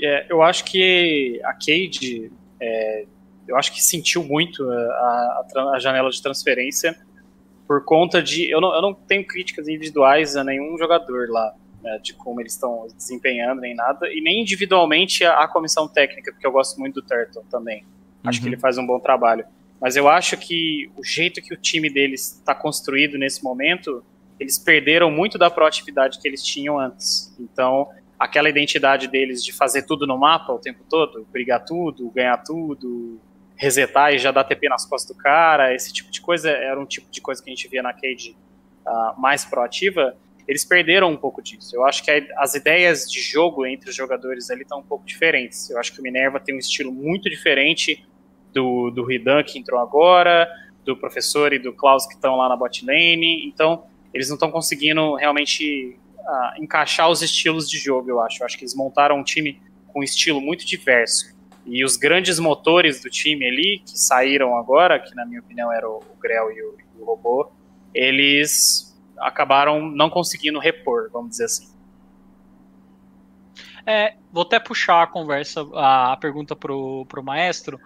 [0.00, 2.30] É, eu acho que a Cade,
[2.60, 3.04] é,
[3.46, 6.96] eu acho que sentiu muito a, a, a, janela de transferência
[7.66, 8.48] por conta de.
[8.50, 11.52] Eu não, eu não tenho críticas individuais a nenhum jogador lá,
[11.82, 16.32] né, de como eles estão desempenhando, nem nada, e nem individualmente a, a comissão técnica,
[16.32, 17.84] porque eu gosto muito do Turtle também.
[18.24, 18.42] Acho uhum.
[18.42, 19.44] que ele faz um bom trabalho.
[19.80, 24.04] Mas eu acho que o jeito que o time deles está construído nesse momento,
[24.38, 27.34] eles perderam muito da proatividade que eles tinham antes.
[27.38, 27.88] Então,
[28.18, 33.20] aquela identidade deles de fazer tudo no mapa o tempo todo, brigar tudo, ganhar tudo,
[33.56, 36.86] resetar e já dar TP nas costas do cara, esse tipo de coisa era um
[36.86, 38.36] tipo de coisa que a gente via na Cade
[38.86, 40.16] uh, mais proativa.
[40.48, 41.76] Eles perderam um pouco disso.
[41.76, 45.68] Eu acho que as ideias de jogo entre os jogadores ali estão um pouco diferentes.
[45.68, 48.02] Eu acho que o Minerva tem um estilo muito diferente
[48.54, 50.48] do, do Ridan que entrou agora,
[50.86, 53.46] do professor e do Klaus que estão lá na bot lane.
[53.46, 53.84] Então,
[54.14, 58.42] eles não estão conseguindo realmente uh, encaixar os estilos de jogo, eu acho.
[58.42, 61.36] Eu acho que eles montaram um time com um estilo muito diverso.
[61.66, 65.86] E os grandes motores do time ali, que saíram agora, que na minha opinião era
[65.86, 67.50] o, o Grell e o, e o Robô,
[67.94, 68.87] eles
[69.20, 71.68] acabaram não conseguindo repor, vamos dizer assim.
[73.86, 77.80] É, vou até puxar a conversa, a, pergunta pro, pro maestro.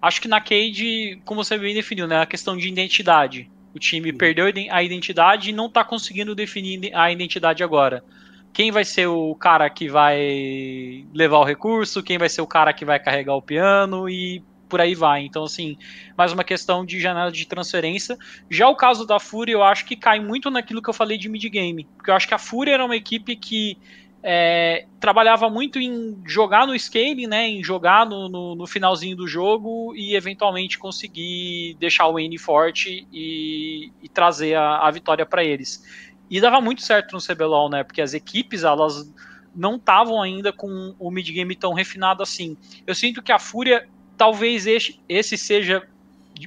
[0.00, 3.50] Acho que na Cade, como você bem definiu, né, a questão de identidade.
[3.74, 8.04] O time perdeu a identidade e não está conseguindo definir a identidade agora.
[8.52, 12.72] Quem vai ser o cara que vai levar o recurso, quem vai ser o cara
[12.72, 15.22] que vai carregar o piano e por aí vai.
[15.24, 15.76] Então, assim,
[16.16, 18.16] mais uma questão de janela de transferência.
[18.50, 21.28] Já o caso da Fúria, eu acho que cai muito naquilo que eu falei de
[21.28, 21.86] mid-game.
[21.96, 23.78] Porque eu acho que a Fúria era uma equipe que
[24.22, 29.28] é, trabalhava muito em jogar no scaling, né, em jogar no, no, no, finalzinho do
[29.28, 35.44] jogo e eventualmente conseguir deixar o N forte e, e trazer a, a vitória para
[35.44, 35.84] eles.
[36.28, 39.12] E dava muito certo no CBLOL, né, porque as equipes elas
[39.54, 42.56] não estavam ainda com o mid game tão refinado assim.
[42.86, 43.88] Eu sinto que a Fúria
[44.18, 45.86] talvez esse, esse seja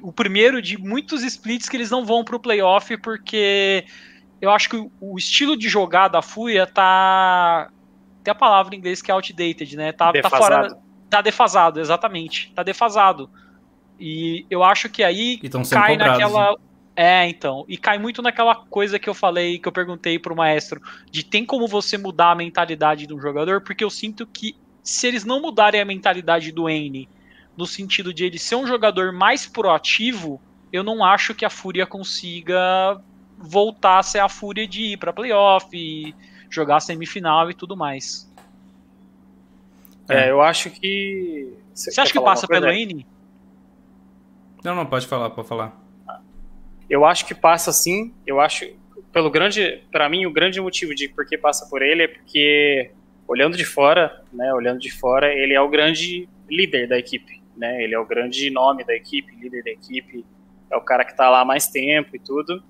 [0.01, 3.85] o primeiro de muitos splits que eles não vão para o playoff porque
[4.39, 7.69] eu acho que o estilo de jogar da Fúria tá.
[8.23, 9.91] Tem a palavra em inglês que é outdated, né?
[9.91, 10.77] Tá, tá fora.
[11.09, 12.51] Tá defasado, exatamente.
[12.55, 13.29] Tá defasado.
[13.99, 15.39] E eu acho que aí
[15.69, 16.51] cai naquela.
[16.51, 16.57] Né?
[16.95, 17.65] É, então.
[17.67, 21.45] E cai muito naquela coisa que eu falei, que eu perguntei pro maestro, de tem
[21.45, 25.41] como você mudar a mentalidade de um jogador, porque eu sinto que se eles não
[25.41, 27.07] mudarem a mentalidade do N,
[27.57, 30.41] no sentido de ele ser um jogador mais proativo,
[30.71, 33.01] eu não acho que a Fúria consiga
[33.37, 36.13] voltar a ser a fúria de ir para playoff, e
[36.49, 38.29] jogar semifinal e tudo mais.
[40.09, 41.53] É, eu acho que.
[41.73, 43.05] Você, Você acha que passa pelo N?
[44.63, 45.79] Não, não, pode falar, pode falar.
[46.89, 48.13] Eu acho que passa sim.
[48.27, 48.69] Eu acho.
[49.11, 49.83] Pelo grande.
[49.91, 52.91] para mim, o grande motivo de por que passa por ele é porque,
[53.27, 54.53] olhando de fora, né?
[54.53, 57.40] Olhando de fora, ele é o grande líder da equipe.
[57.61, 60.25] Né, ele é o grande nome da equipe, líder da equipe,
[60.71, 62.63] é o cara que está lá há mais tempo e tudo.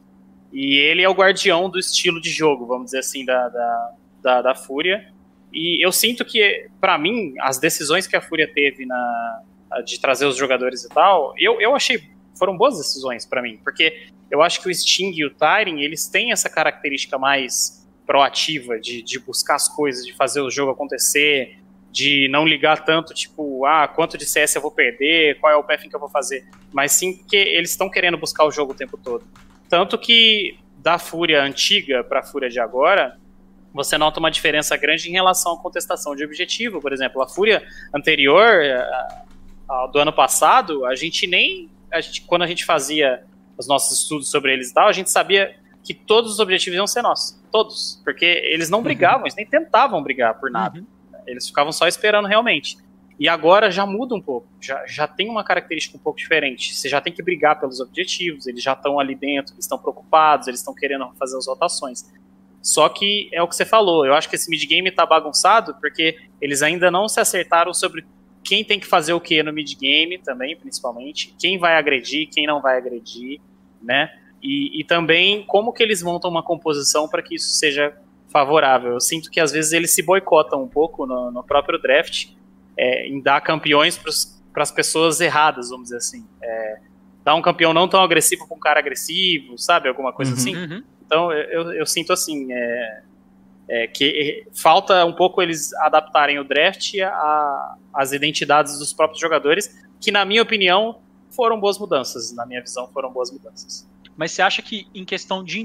[0.51, 4.41] E ele é o guardião do estilo de jogo, vamos dizer assim, da, da, da,
[4.41, 5.09] da Fúria.
[5.53, 9.43] E eu sinto que, para mim, as decisões que a Fúria teve na,
[9.85, 14.09] de trazer os jogadores e tal, eu, eu achei foram boas decisões para mim, porque
[14.30, 19.01] eu acho que o Sting e o Tyring, eles têm essa característica mais proativa de,
[19.01, 21.61] de buscar as coisas, de fazer o jogo acontecer,
[21.91, 25.63] de não ligar tanto, tipo, ah, quanto de CS eu vou perder, qual é o
[25.63, 28.76] path que eu vou fazer, mas sim que eles estão querendo buscar o jogo o
[28.76, 29.26] tempo todo.
[29.69, 33.18] Tanto que da Fúria antiga para a Fúria de agora,
[33.73, 36.81] você nota uma diferença grande em relação à contestação de objetivo.
[36.81, 37.63] Por exemplo, a Fúria
[37.93, 39.23] anterior, a,
[39.69, 41.69] a, do ano passado, a gente nem.
[41.91, 43.23] A gente, quando a gente fazia
[43.57, 46.88] os nossos estudos sobre eles e tal, a gente sabia que todos os objetivos iam
[46.88, 47.39] ser nossos.
[47.51, 48.01] Todos.
[48.03, 49.26] Porque eles não brigavam, uhum.
[49.26, 50.80] eles nem tentavam brigar por nada.
[50.80, 50.85] Uhum.
[51.27, 52.77] Eles ficavam só esperando realmente.
[53.19, 56.76] E agora já muda um pouco, já, já tem uma característica um pouco diferente.
[56.76, 60.48] Você já tem que brigar pelos objetivos, eles já estão ali dentro, eles estão preocupados,
[60.48, 62.03] eles estão querendo fazer as rotações.
[62.61, 66.18] Só que é o que você falou, eu acho que esse mid-game tá bagunçado porque
[66.39, 68.06] eles ainda não se acertaram sobre
[68.43, 72.60] quem tem que fazer o que no mid-game também, principalmente, quem vai agredir, quem não
[72.60, 73.39] vai agredir,
[73.81, 74.11] né?
[74.41, 77.95] E, e também como que eles montam uma composição para que isso seja
[78.32, 78.94] favorável.
[78.94, 82.30] Eu sinto que às vezes eles se boicotam um pouco no, no próprio draft
[82.78, 83.98] é, em dar campeões
[84.52, 86.26] para as pessoas erradas, vamos dizer assim.
[86.41, 86.80] É,
[87.24, 89.88] dar um campeão não tão agressivo com um cara agressivo, sabe?
[89.90, 90.38] Alguma coisa Uhum.
[90.38, 90.56] assim.
[90.56, 90.84] Uhum.
[91.06, 93.03] Então eu, eu sinto assim é,
[93.70, 96.94] é, que falta um pouco eles adaptarem o draft
[97.94, 100.99] às identidades dos próprios jogadores, que na minha opinião
[101.30, 102.34] foram boas mudanças.
[102.34, 103.88] Na minha visão foram boas mudanças.
[104.16, 105.60] Mas você acha que em questão de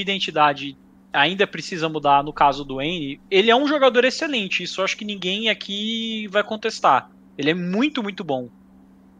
[0.00, 0.76] identidade
[1.12, 3.20] ainda precisa mudar no caso do N?
[3.30, 7.10] Ele é um jogador excelente, isso acho que ninguém aqui vai contestar.
[7.36, 8.48] Ele é muito, muito bom.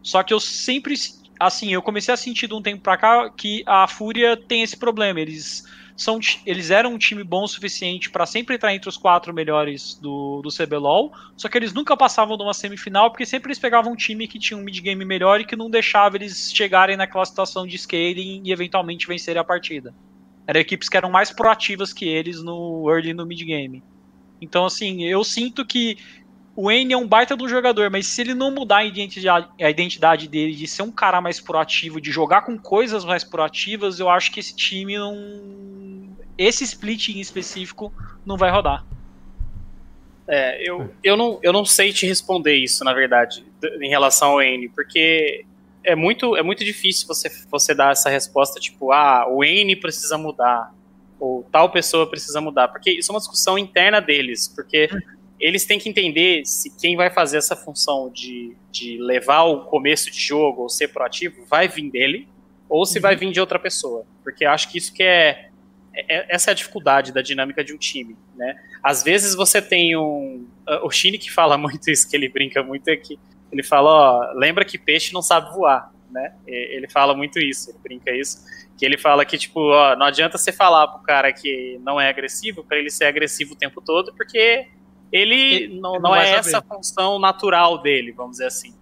[0.01, 0.95] Só que eu sempre,
[1.39, 4.77] assim, eu comecei a sentir de um tempo pra cá que a Fúria tem esse
[4.77, 5.19] problema.
[5.19, 5.63] Eles
[5.97, 9.95] são, eles eram um time bom o suficiente pra sempre entrar entre os quatro melhores
[9.95, 13.93] do, do CBLOL, só que eles nunca passavam de uma semifinal porque sempre eles pegavam
[13.93, 17.65] um time que tinha um mid-game melhor e que não deixava eles chegarem naquela situação
[17.65, 19.93] de scaling e eventualmente vencerem a partida.
[20.47, 23.83] Eram equipes que eram mais proativas que eles no early e no mid-game.
[24.41, 25.97] Então, assim, eu sinto que
[26.55, 29.69] o N é um baita do jogador, mas se ele não mudar a identidade, a
[29.69, 34.09] identidade dele de ser um cara mais proativo, de jogar com coisas mais proativas, eu
[34.09, 36.15] acho que esse time não.
[36.35, 37.93] Esse split em específico
[38.25, 38.83] não vai rodar.
[40.27, 43.45] É, eu, eu, não, eu não sei te responder isso, na verdade,
[43.79, 45.45] em relação ao N, porque
[45.87, 50.17] é muito, é muito difícil você, você dar essa resposta, tipo, ah, o N precisa
[50.17, 50.73] mudar,
[51.17, 54.89] ou tal pessoa precisa mudar, porque isso é uma discussão interna deles, porque
[55.39, 60.11] eles têm que entender se quem vai fazer essa função de, de levar o começo
[60.11, 62.27] de jogo ou ser proativo vai vir dele,
[62.67, 65.49] ou se vai vir de outra pessoa, porque eu acho que isso que é,
[65.93, 68.55] é- essa é a dificuldade da dinâmica de um time, né?
[68.83, 70.45] Às vezes você tem um.
[70.83, 73.17] O Shine que fala muito isso, que ele brinca muito, é que
[73.51, 76.33] ele fala: ó, lembra que peixe não sabe voar, né?
[76.45, 78.45] Ele fala muito isso, ele brinca isso.
[78.77, 82.07] Que ele fala que, tipo, ó, não adianta você falar pro cara que não é
[82.09, 84.67] agressivo, pra ele ser agressivo o tempo todo, porque
[85.11, 88.75] ele, Ele- não, não não é essa a função natural dele, vamos dizer assim.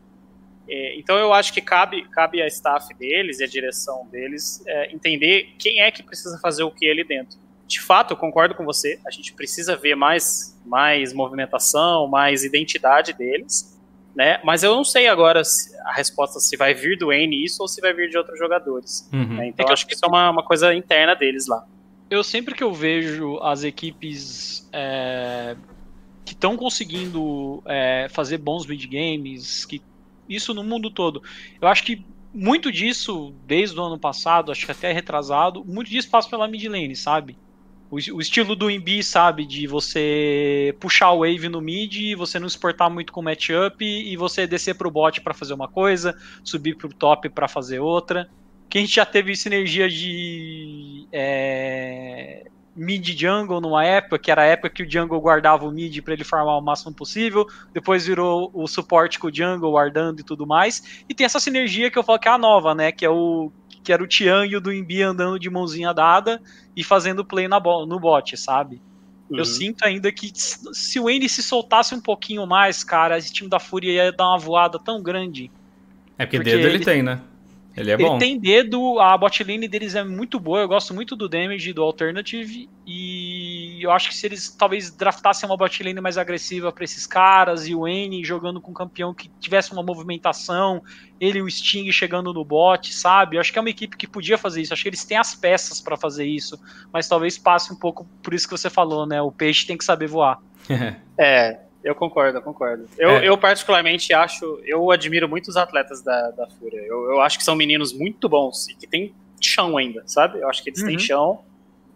[0.68, 4.92] É, então eu acho que cabe, cabe a staff deles e a direção deles é,
[4.94, 7.38] entender quem é que precisa fazer o que ali dentro.
[7.68, 13.14] De fato, eu concordo com você, a gente precisa ver mais, mais movimentação, mais identidade
[13.14, 13.75] deles,
[14.16, 14.40] né?
[14.44, 17.68] Mas eu não sei agora se a resposta se vai vir do N isso ou
[17.68, 19.10] se vai vir de outros jogadores.
[19.12, 19.36] Uhum.
[19.36, 19.48] né?
[19.48, 21.66] Então É que eu acho que isso é uma, uma coisa interna deles lá.
[22.10, 25.56] eu sempre que eu vejo as equipes é,
[26.24, 29.82] que estão conseguindo é, fazer bons mid-games, que
[30.30, 31.22] isso no mundo todo,
[31.62, 36.10] eu acho que muito disso, desde o ano passado, acho que até retrasado, muito disso
[36.10, 37.38] passa pela mid lane, sabe?
[37.96, 39.46] O, o estilo do Embi, sabe?
[39.46, 44.46] De você puxar o wave no mid, você não exportar muito com matchup e você
[44.46, 46.14] descer pro bot para fazer uma coisa,
[46.44, 48.30] subir pro top para fazer outra.
[48.70, 54.46] Que a gente já teve sinergia de é, mid jungle numa época, que era a
[54.46, 58.52] época que o jungle guardava o mid para ele farmar o máximo possível, depois virou
[58.54, 62.04] o suporte com o jungle guardando e tudo mais, e tem essa sinergia que eu
[62.04, 63.52] falo que é a nova, né, que é o
[63.86, 66.42] que era o Tian e o do Imbi andando de mãozinha dada
[66.76, 68.82] e fazendo play na bo no bot, sabe?
[69.30, 69.38] Uhum.
[69.38, 73.50] Eu sinto ainda que se o Andy se soltasse um pouquinho mais, cara, esse time
[73.50, 75.52] da Fúria ia dar uma voada tão grande.
[76.18, 77.22] É porque, Porque dedo ele ele- tem, né?
[77.76, 78.18] Ele é Ele bom.
[78.18, 81.84] tem dedo, a bot lane deles é muito boa, eu gosto muito do damage do
[81.84, 86.84] Alternative e eu acho que se eles talvez draftassem uma bot lane mais agressiva pra
[86.86, 90.82] esses caras e o N jogando com um campeão que tivesse uma movimentação,
[91.20, 93.36] ele e o Sting chegando no bot, sabe?
[93.36, 95.36] Eu acho que é uma equipe que podia fazer isso, acho que eles têm as
[95.36, 96.58] peças pra fazer isso,
[96.94, 99.22] mas talvez passe um pouco por isso que você falou, né?
[99.22, 100.38] O peixe tem que saber voar.
[101.20, 102.86] É, eu concordo, eu concordo.
[102.98, 103.28] Eu, É.
[103.30, 106.82] eu particularmente acho, eu admiro muito os atletas da, da Fúria.
[106.82, 110.40] Eu, eu acho que são meninos muito bons e que tem chão ainda, sabe?
[110.40, 111.00] Eu acho que eles têm Uhum.
[111.00, 111.40] chão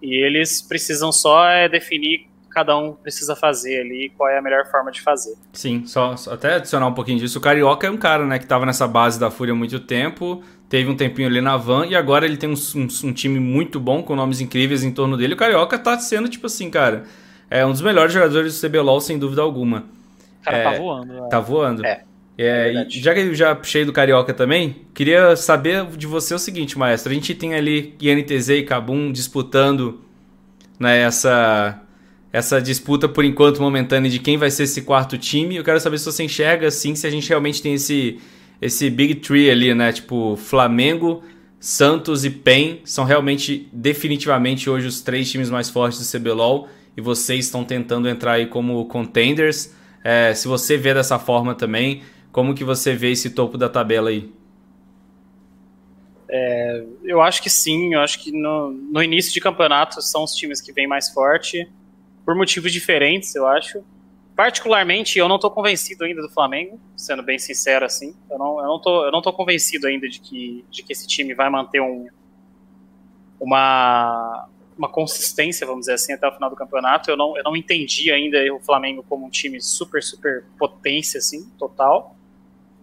[0.01, 4.65] e eles precisam só é, definir cada um precisa fazer ali qual é a melhor
[4.71, 5.35] forma de fazer.
[5.53, 7.37] Sim, só, só até adicionar um pouquinho disso.
[7.37, 10.43] O Carioca é um cara, né, que tava nessa base da Fúria há muito tempo,
[10.67, 13.79] teve um tempinho ali na Van e agora ele tem um, um- um time muito
[13.79, 15.35] bom, com nomes incríveis em torno dele.
[15.35, 17.03] O Carioca tá sendo, tipo assim, cara,
[17.49, 19.85] é um dos melhores jogadores do CBLOL, sem dúvida alguma.
[20.41, 21.13] O cara É, tá voando.
[21.13, 21.27] né?
[21.29, 21.85] Tá voando.
[21.85, 22.03] É,
[22.37, 26.39] É, e já que eu já puxei do Carioca também, queria saber de você o
[26.39, 27.11] seguinte, maestro.
[27.11, 29.99] A gente tem ali INTZ e Kabum disputando
[30.79, 31.81] né, essa,
[32.31, 35.57] essa disputa, por enquanto, momentânea de quem vai ser esse quarto time.
[35.57, 38.17] Eu quero saber se você enxerga, assim, se a gente realmente tem esse,
[38.61, 39.91] esse Big Tree ali, né?
[39.91, 41.21] Tipo, Flamengo,
[41.59, 46.69] Santos e PEN são realmente, definitivamente, hoje os três times mais fortes do CBLOL
[46.99, 49.73] e vocês estão tentando entrar aí como contenders.
[50.03, 54.09] É, se você vê dessa forma também, como que você vê esse topo da tabela
[54.09, 54.29] aí?
[56.29, 60.33] É, eu acho que sim, eu acho que no, no início de campeonato são os
[60.33, 61.71] times que vêm mais forte,
[62.25, 63.81] por motivos diferentes, eu acho.
[64.35, 68.13] Particularmente, eu não estou convencido ainda do Flamengo, sendo bem sincero assim.
[68.29, 71.81] Eu não, tô, eu não convencido ainda de que, de que esse time vai manter
[71.81, 72.07] um,
[73.39, 77.11] uma, uma consistência, vamos dizer assim, até o final do campeonato.
[77.11, 81.49] Eu não, eu não entendi ainda o Flamengo como um time super, super potência, assim,
[81.59, 82.15] total.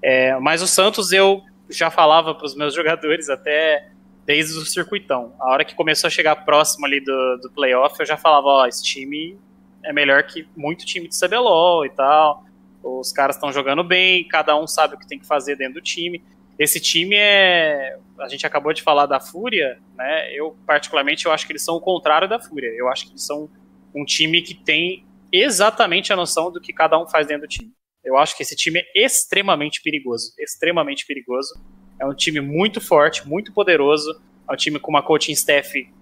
[0.03, 3.89] É, mas o Santos, eu já falava para os meus jogadores até
[4.27, 5.33] desde o circuitão.
[5.41, 8.67] A hora que começou a chegar próximo ali do, do playoff, eu já falava, ó,
[8.67, 9.39] esse time
[9.83, 12.45] é melhor que muito time de CBLOL e tal.
[12.83, 15.81] Os caras estão jogando bem, cada um sabe o que tem que fazer dentro do
[15.81, 16.23] time.
[16.59, 17.99] Esse time é.
[18.19, 20.33] A gente acabou de falar da Fúria, né?
[20.35, 22.71] Eu, particularmente, eu acho que eles são o contrário da Fúria.
[22.77, 23.51] Eu acho que eles são
[23.95, 27.73] um time que tem exatamente a noção do que cada um faz dentro do time.
[28.03, 30.33] Eu acho que esse time é extremamente perigoso.
[30.39, 31.55] Extremamente perigoso.
[32.01, 34.21] É um time muito forte, muito poderoso.
[34.49, 35.93] É um time com uma coaching staff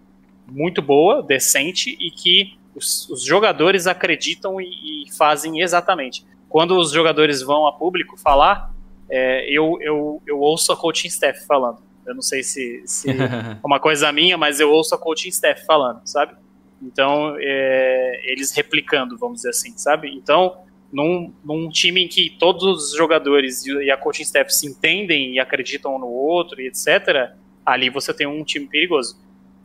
[0.46, 6.24] muito boa, decente e que os, os jogadores acreditam e, e, fazem exatamente.
[6.48, 8.73] Quando os jogadores vão a público falar,
[9.08, 11.78] é, eu, eu, eu ouço a coaching staff falando.
[12.06, 15.64] Eu não sei se, se é uma coisa minha, mas eu ouço a coaching staff
[15.64, 16.34] falando, sabe?
[16.82, 20.14] Então, é, eles replicando, vamos dizer assim, sabe?
[20.14, 20.58] Então,
[20.92, 25.40] num, num, time em que todos os jogadores e a coaching staff se entendem e
[25.40, 27.32] acreditam um no outro e etc.,
[27.64, 29.18] ali você tem um time perigoso.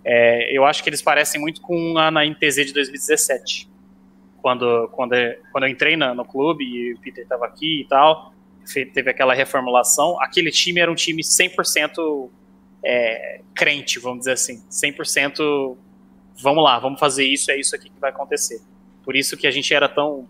[0.03, 3.69] É, eu acho que eles parecem muito com a na NTZ de 2017.
[4.41, 5.13] Quando, quando,
[5.51, 8.33] quando eu entrei na, no clube e o Peter estava aqui e tal,
[8.73, 12.29] teve aquela reformulação, aquele time era um time 100%
[12.83, 14.63] é, crente, vamos dizer assim.
[14.69, 15.77] 100%
[16.41, 18.61] vamos lá, vamos fazer isso, é isso aqui que vai acontecer.
[19.03, 20.27] Por isso que a gente era tão uh,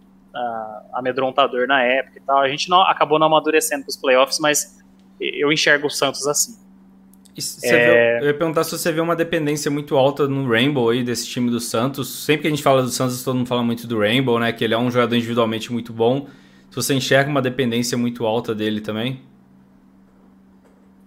[0.94, 2.40] amedrontador na época e tal.
[2.40, 4.80] A gente não, acabou não amadurecendo para os playoffs, mas
[5.20, 6.58] eu enxergo o Santos assim.
[7.64, 8.20] É...
[8.20, 11.28] Vê, eu ia perguntar se você vê uma dependência muito alta no Rainbow aí, desse
[11.28, 12.26] time do Santos.
[12.26, 14.52] Sempre que a gente fala do Santos, todo mundo fala muito do Rainbow, né?
[14.52, 16.28] Que ele é um jogador individualmente muito bom.
[16.70, 19.22] Se você enxerga uma dependência muito alta dele também?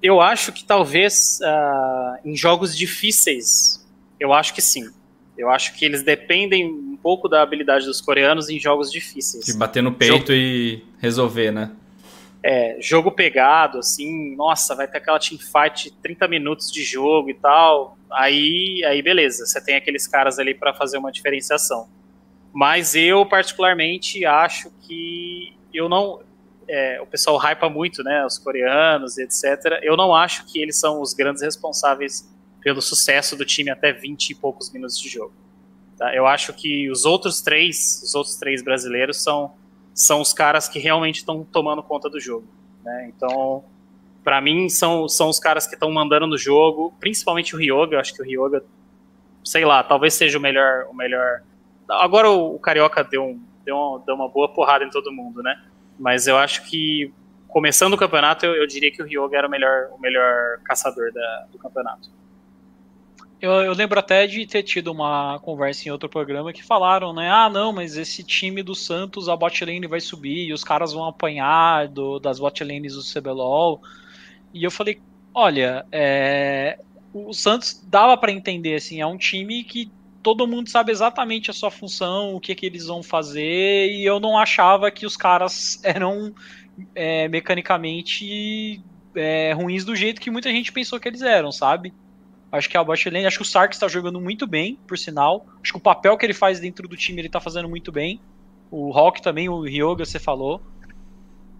[0.02, 3.86] Eu acho que talvez uh, em jogos difíceis,
[4.18, 4.90] eu acho que sim.
[5.38, 9.44] Eu acho que eles dependem um pouco da habilidade dos coreanos em jogos difíceis.
[9.44, 10.32] De bater no peito Jogo...
[10.32, 11.70] e resolver, né?
[12.42, 17.96] é, jogo pegado, assim, nossa, vai ter aquela teamfight 30 minutos de jogo e tal,
[18.10, 21.88] aí, aí beleza, você tem aqueles caras ali para fazer uma diferenciação.
[22.52, 26.20] Mas eu, particularmente, acho que eu não.
[26.68, 29.80] É, o pessoal hypa muito, né, os coreanos, etc.
[29.82, 32.30] Eu não acho que eles são os grandes responsáveis
[32.60, 35.32] pelo sucesso do time até 20 e poucos minutos de jogo.
[35.98, 36.14] Tá?
[36.14, 39.52] Eu acho que os outros três, os outros três brasileiros são
[39.94, 42.46] são os caras que realmente estão tomando conta do jogo.
[42.82, 43.12] Né?
[43.14, 43.64] Então,
[44.24, 47.96] para mim, são, são os caras que estão mandando no jogo, principalmente o Ryoga.
[47.96, 48.64] Eu acho que o Ryoga,
[49.44, 50.86] sei lá, talvez seja o melhor.
[50.90, 51.42] O melhor...
[52.00, 55.60] Agora o, Carioca deu, um, deu, uma, deu uma boa porrada em todo mundo, né?
[55.98, 57.12] Mas eu acho que,
[57.48, 61.12] começando o campeonato, eu, eu diria que o Ryoga era o melhor, o melhor caçador
[61.12, 62.10] da, do campeonato.
[63.40, 67.28] Eu, eu, lembro até de ter tido uma conversa em outro programa que falaram, né?
[67.28, 70.92] Ah, não, mas esse time do Santos, a bot lane vai subir e os caras
[70.92, 73.82] vão apanhar do, das bot lanes do CBLOL.
[74.54, 75.00] E eu falei,
[75.34, 76.78] olha, é,
[77.12, 79.90] o Santos dava para entender, assim, é um time que
[80.22, 84.20] todo mundo sabe exatamente a sua função, o que, que eles vão fazer, e eu
[84.20, 86.32] não achava que os caras eram
[86.94, 88.82] é, mecanicamente
[89.14, 91.92] é, ruins do jeito que muita gente pensou que eles eram, sabe?
[92.50, 95.46] Acho que a lane, acho que o Sark está jogando muito bem, por sinal.
[95.62, 98.20] Acho que o papel que ele faz dentro do time ele está fazendo muito bem.
[98.70, 100.60] O Hawk também, o Ryoga, você falou.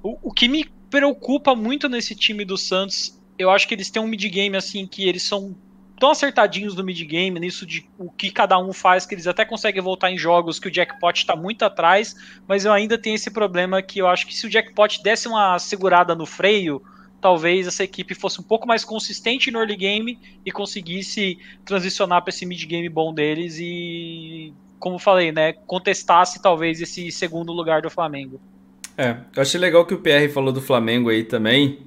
[0.03, 4.03] O, o que me preocupa muito nesse time do Santos, eu acho que eles têm
[4.03, 5.57] um mid game assim que eles são
[5.99, 9.45] tão acertadinhos no mid game, nisso de o que cada um faz, que eles até
[9.45, 12.17] conseguem voltar em jogos que o jackpot está muito atrás,
[12.47, 15.59] mas eu ainda tenho esse problema que eu acho que se o jackpot desse uma
[15.59, 16.83] segurada no freio,
[17.21, 22.31] talvez essa equipe fosse um pouco mais consistente no early game e conseguisse transicionar para
[22.31, 27.89] esse mid game bom deles e, como falei, né, contestasse talvez esse segundo lugar do
[27.89, 28.41] Flamengo.
[28.99, 31.79] É, eu achei legal que o PR falou do Flamengo aí também.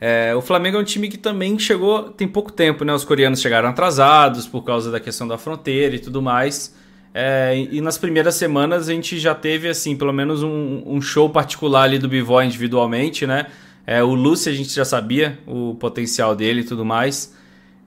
[0.00, 2.94] É, o Flamengo é um time que também chegou tem pouco tempo, né?
[2.94, 6.74] Os coreanos chegaram atrasados por causa da questão da fronteira e tudo mais.
[7.12, 11.28] É, e nas primeiras semanas a gente já teve, assim, pelo menos um, um show
[11.28, 13.46] particular ali do Bivoy individualmente, né?
[13.86, 17.36] É, o Lucy a gente já sabia o potencial dele e tudo mais.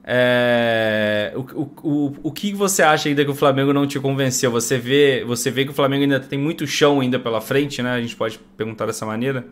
[0.06, 4.50] É, o, o, o que você acha ainda que o Flamengo não te convenceu?
[4.50, 7.92] Você vê, você vê que o Flamengo ainda tem muito chão ainda pela frente, né?
[7.92, 9.46] A gente pode perguntar dessa maneira.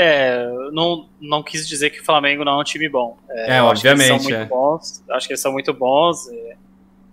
[0.00, 3.18] É, não, não quis dizer que o Flamengo não é um time bom.
[3.28, 4.12] É, é obviamente.
[4.12, 4.44] Acho que eles são muito é.
[4.44, 5.04] bons.
[5.10, 6.28] Acho que eles são muito bons.
[6.28, 6.56] E,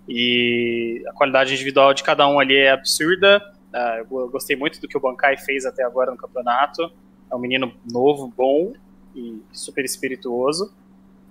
[0.08, 3.42] e, a qualidade individual de cada um ali é absurda.
[3.74, 6.92] Uh, eu gostei muito do que o Bancai fez até agora no campeonato.
[7.32, 8.74] É um menino novo, bom
[9.16, 10.72] e super espirituoso.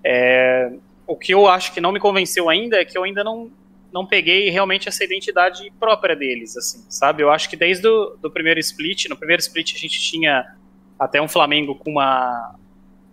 [0.02, 0.72] É,
[1.06, 3.48] o que eu acho que não me convenceu ainda é que eu ainda não,
[3.92, 7.22] não peguei realmente essa identidade própria deles, assim, sabe?
[7.22, 10.56] Eu acho que desde o do primeiro split, no primeiro split a gente tinha
[10.98, 12.54] até um Flamengo com uma,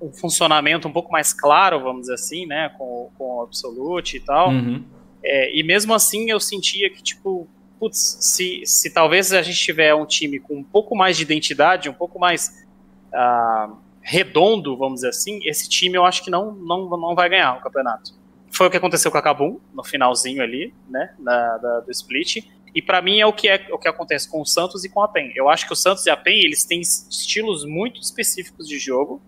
[0.01, 4.19] um funcionamento um pouco mais claro, vamos dizer assim, né, com, com o Absolute e
[4.19, 4.49] tal.
[4.49, 4.83] Uhum.
[5.23, 7.47] É, e mesmo assim eu sentia que, tipo,
[7.79, 11.89] putz, se, se talvez a gente tiver um time com um pouco mais de identidade,
[11.89, 12.65] um pouco mais...
[13.13, 17.57] Uh, redondo, vamos dizer assim, esse time eu acho que não, não, não vai ganhar
[17.57, 18.13] o campeonato.
[18.49, 22.43] Foi o que aconteceu com a Kabum no finalzinho ali, né, da, da do split.
[22.73, 25.01] E para mim é o que é o que acontece com o Santos e com
[25.01, 25.31] a PEN.
[25.35, 29.21] Eu acho que o Santos e a PEN eles têm estilos muito específicos de jogo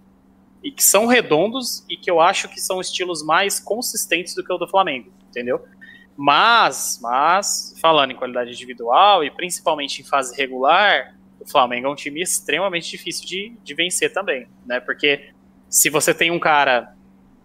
[0.64, 4.54] e que são redondos e que eu acho que são estilos mais consistentes do que
[4.54, 5.62] o do Flamengo, entendeu?
[6.16, 11.96] Mas, mas falando em qualidade individual e principalmente em fase regular, o Flamengo é um
[11.96, 14.80] time extremamente difícil de, de vencer também, né?
[14.80, 15.32] Porque
[15.70, 16.96] se você tem um cara,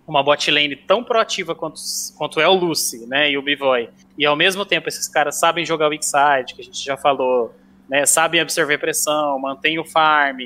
[0.06, 1.80] uma bot lane tão proativa quanto,
[2.16, 3.88] quanto é o Lucy, né, e o Bivoy,
[4.18, 6.96] e ao mesmo tempo esses caras sabem jogar o weak side, que a gente já
[6.96, 7.54] falou,
[7.88, 10.40] né, sabem absorver pressão, mantém o farm,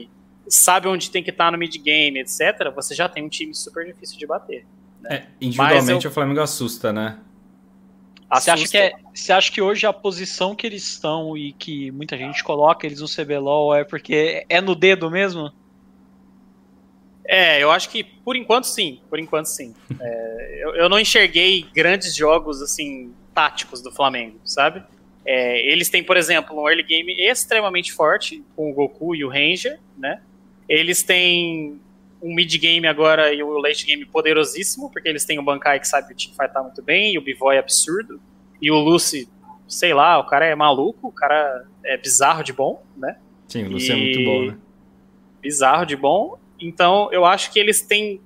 [0.47, 3.87] sabe onde tem que estar no mid game, etc., você já tem um time super
[3.87, 4.67] difícil de bater.
[5.01, 5.17] Né?
[5.17, 6.11] É, individualmente eu...
[6.11, 7.19] o Flamengo assusta, né?
[8.31, 11.91] Você acha, que é, você acha que hoje a posição que eles estão e que
[11.91, 15.53] muita gente coloca eles no CBLOL é porque é no dedo mesmo?
[17.27, 19.75] É, eu acho que por enquanto sim, por enquanto sim.
[20.01, 24.83] É, eu, eu, não enxerguei grandes jogos assim táticos do Flamengo, sabe?
[25.25, 29.29] É, eles têm, por exemplo, um early game extremamente forte com o Goku e o
[29.29, 30.21] Ranger, né?
[30.69, 31.81] Eles têm
[32.23, 35.89] um mid game agora e o late game poderosíssimo, porque eles têm o Bankai que
[35.89, 38.21] sabe que o teamfight muito bem, e o Bivoy é absurdo,
[38.61, 39.29] e o Lucy,
[39.67, 43.17] sei lá, o cara é maluco, o cara é bizarro de bom, né?
[43.49, 43.93] Sim, o Lucy e...
[43.93, 44.59] é muito bom, né?
[45.41, 46.39] Bizarro de bom.
[46.61, 48.21] Então, eu acho que eles têm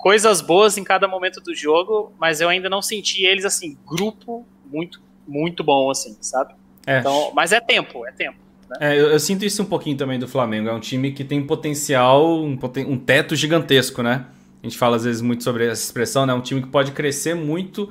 [0.00, 4.46] coisas boas em cada momento do jogo, mas eu ainda não senti eles, assim, grupo
[4.70, 6.54] muito, muito bom, assim, sabe?
[6.86, 7.00] É.
[7.00, 8.38] Então, mas é tempo, é tempo.
[8.68, 8.76] Né?
[8.80, 10.68] É, eu, eu, sinto isso um pouquinho também do Flamengo.
[10.68, 14.26] É um time que tem potencial, um, poten um teto gigantesco, né?
[14.62, 16.32] A gente fala às vezes muito sobre essa expressão, né?
[16.32, 17.88] Um time que pode crescer muito.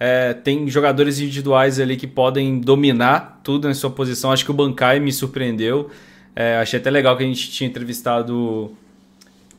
[0.00, 4.32] É, tem jogadores individuais ali que podem dominar tudo em sua posição.
[4.32, 5.90] Acho que o Bankai me surpreendeu.
[6.34, 8.76] É, achei até legal que a gente tinha entrevistado.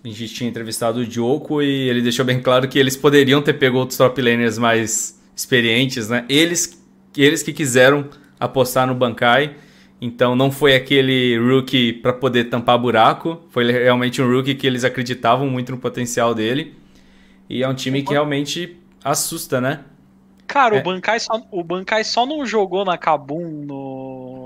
[0.04, 3.54] A gente tinha entrevistado o Diogo e ele deixou bem claro que eles poderiam ter
[3.54, 6.26] pego outros top laners mais experientes, né?
[6.28, 6.84] Eles,
[7.16, 9.56] eles que quiseram apostar no Bankai.
[10.02, 14.84] Então não foi aquele rookie para poder tampar buraco, foi realmente um rookie que eles
[14.84, 16.76] acreditavam muito no potencial dele.
[17.50, 19.80] E é um time que realmente assusta, né?
[20.46, 20.80] Cara, é.
[20.82, 24.43] o, Bankai só, o Bankai só não jogou na Kabum no,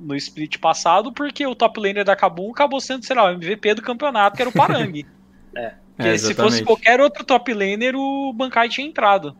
[0.00, 3.74] no split passado porque o top laner da Kabum acabou sendo, sei lá, o MVP
[3.74, 5.04] do campeonato, que era o Parang.
[5.54, 5.74] é.
[5.98, 9.36] é se fosse qualquer outro top laner, o Bankai tinha entrado.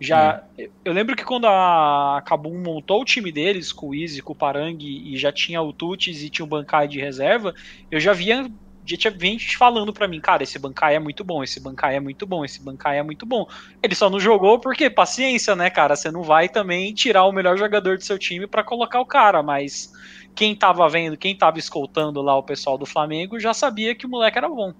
[0.00, 0.68] Já, é.
[0.84, 4.36] eu lembro que quando a Kabum montou o time deles, com o Easy, com o
[4.36, 7.54] Parang, e já tinha o Tutis e tinha o Bankai de reserva,
[7.90, 8.50] eu já via
[8.86, 12.00] já tinha gente falando para mim, cara, esse Bankai é muito bom, esse Bankai é
[12.00, 13.46] muito bom, esse Bankai é muito bom.
[13.82, 15.96] Ele só não jogou porque paciência, né, cara?
[15.96, 19.42] Você não vai também tirar o melhor jogador do seu time para colocar o cara,
[19.42, 19.92] mas
[20.34, 24.08] quem tava vendo, quem tava escoltando lá o pessoal do Flamengo já sabia que o
[24.08, 24.72] moleque era bom.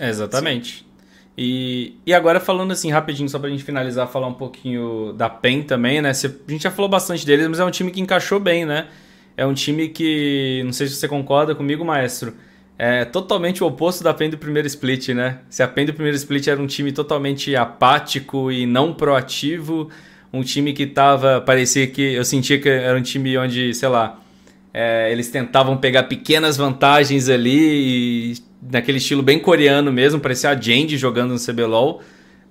[0.00, 0.86] Exatamente.
[1.40, 5.62] E, e agora falando assim rapidinho, só pra gente finalizar, falar um pouquinho da PEN
[5.62, 6.10] também, né?
[6.10, 8.88] a gente já falou bastante deles, mas é um time que encaixou bem, né?
[9.36, 12.34] É um time que, não sei se você concorda comigo, maestro,
[12.78, 15.38] é totalmente o oposto da PEN do primeiro split, né?
[15.50, 19.90] Se a PEN do primeiro split era um time totalmente apático e não proativo,
[20.32, 24.20] um time que tava, parecia que, eu sentia que era um time onde, sei lá,
[24.72, 28.36] é, eles tentavam pegar pequenas vantagens ali, e,
[28.70, 32.00] naquele estilo bem coreano mesmo, parecia a Jandy jogando no CBLOL,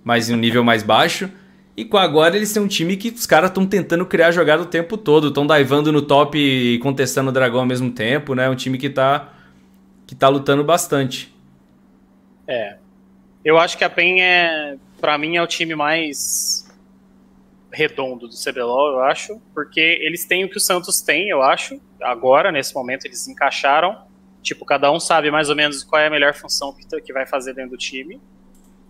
[0.03, 1.29] mas em um nível mais baixo.
[1.75, 4.65] E com agora eles têm um time que os caras estão tentando criar jogada o
[4.65, 8.49] tempo todo, estão divando no top e contestando o dragão ao mesmo tempo, né?
[8.49, 9.31] Um time que tá,
[10.07, 11.35] que tá lutando bastante.
[12.47, 12.77] É.
[13.45, 16.65] Eu acho que a PEN é, para mim, é o time mais
[17.71, 21.79] redondo do CBLOL, eu acho, porque eles têm o que o Santos tem, eu acho.
[22.01, 24.05] Agora, nesse momento, eles encaixaram.
[24.41, 27.27] Tipo, cada um sabe mais ou menos qual é a melhor função que, que vai
[27.27, 28.19] fazer dentro do time.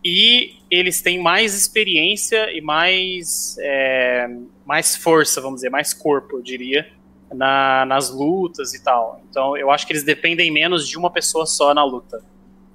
[0.03, 4.29] e eles têm mais experiência e mais, é,
[4.65, 6.87] mais força, vamos dizer, mais corpo, eu diria,
[7.33, 9.21] na, nas lutas e tal.
[9.29, 12.21] Então, eu acho que eles dependem menos de uma pessoa só na luta.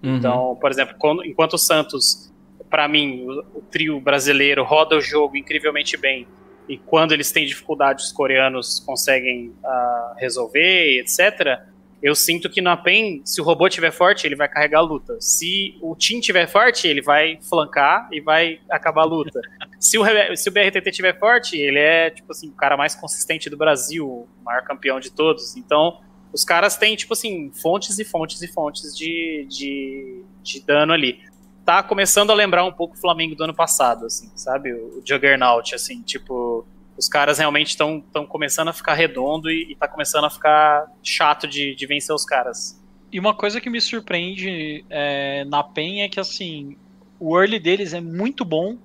[0.02, 0.16] Uhum.
[0.16, 2.32] Então, por exemplo, quando, enquanto o Santos,
[2.68, 6.26] para mim, o, o, trio brasileiro roda o jogo incrivelmente bem,
[6.68, 11.71] e quando eles têm dificuldades, os coreanos conseguem uh, resolver, etc
[12.02, 15.16] eu sinto que na PEN, se o robô tiver forte, ele vai carregar a luta.
[15.20, 19.40] Se o Tim tiver forte, ele vai flancar e vai acabar a luta.
[19.78, 20.04] se, o,
[20.36, 24.04] se o BRTT tiver forte, ele é, tipo assim, o cara mais consistente do Brasil,
[24.04, 25.56] o maior campeão de todos.
[25.56, 26.00] Então,
[26.32, 31.20] os caras têm, tipo assim, fontes e fontes e fontes de, de, de dano ali.
[31.64, 34.72] Tá começando a lembrar um pouco o Flamengo do ano passado, assim, sabe?
[34.72, 36.66] O Juggernaut, assim, tipo
[37.02, 41.74] os caras realmente estão começando a ficar redondo e, está começando a ficar chato de,
[41.74, 42.80] de vencer os caras.
[43.10, 46.76] E uma coisa que me surpreende é, na PEN é que assim,
[47.18, 48.78] o early deles é muito bom.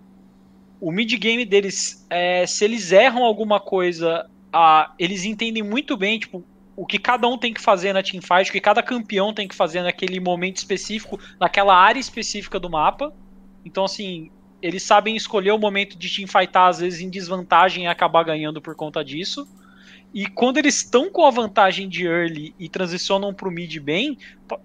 [0.82, 6.18] O mid game deles, é, se eles erram alguma coisa, a, eles entendem muito bem,
[6.18, 6.44] tipo,
[6.76, 9.56] o que cada um tem que fazer na teamfight, o que cada campeão tem que
[9.56, 13.14] fazer naquele momento específico, naquela área específica do mapa.
[13.64, 14.32] Então, assim,
[14.68, 18.76] eles sabem escolher o momento de teamfightar, às vezes, em desvantagem e acabar ganhando por
[18.76, 19.48] conta disso.
[20.14, 24.18] E quando eles estão com a vantagem de early e transicionam pro mid bem,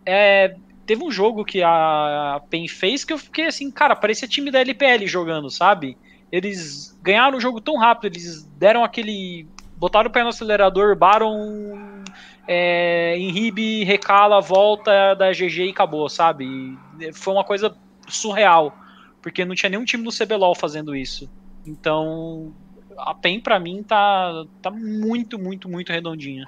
[0.04, 4.50] é, teve um jogo que a PEN fez que eu fiquei assim, cara, parecia time
[4.50, 5.96] da LPL jogando, sabe?
[6.32, 9.46] Eles ganharam o jogo tão rápido, eles deram aquele.
[9.76, 12.02] botaram o pé no acelerador, Baron,
[12.48, 16.76] é, Inhibe, recala, volta da GG e acabou, sabe?
[17.12, 17.76] Foi uma coisa
[18.08, 18.81] surreal
[19.22, 21.30] porque não tinha nenhum time no CBLOL fazendo isso.
[21.64, 22.52] Então,
[22.98, 26.44] a PEN para mim tá, tá muito, muito, muito redondinha.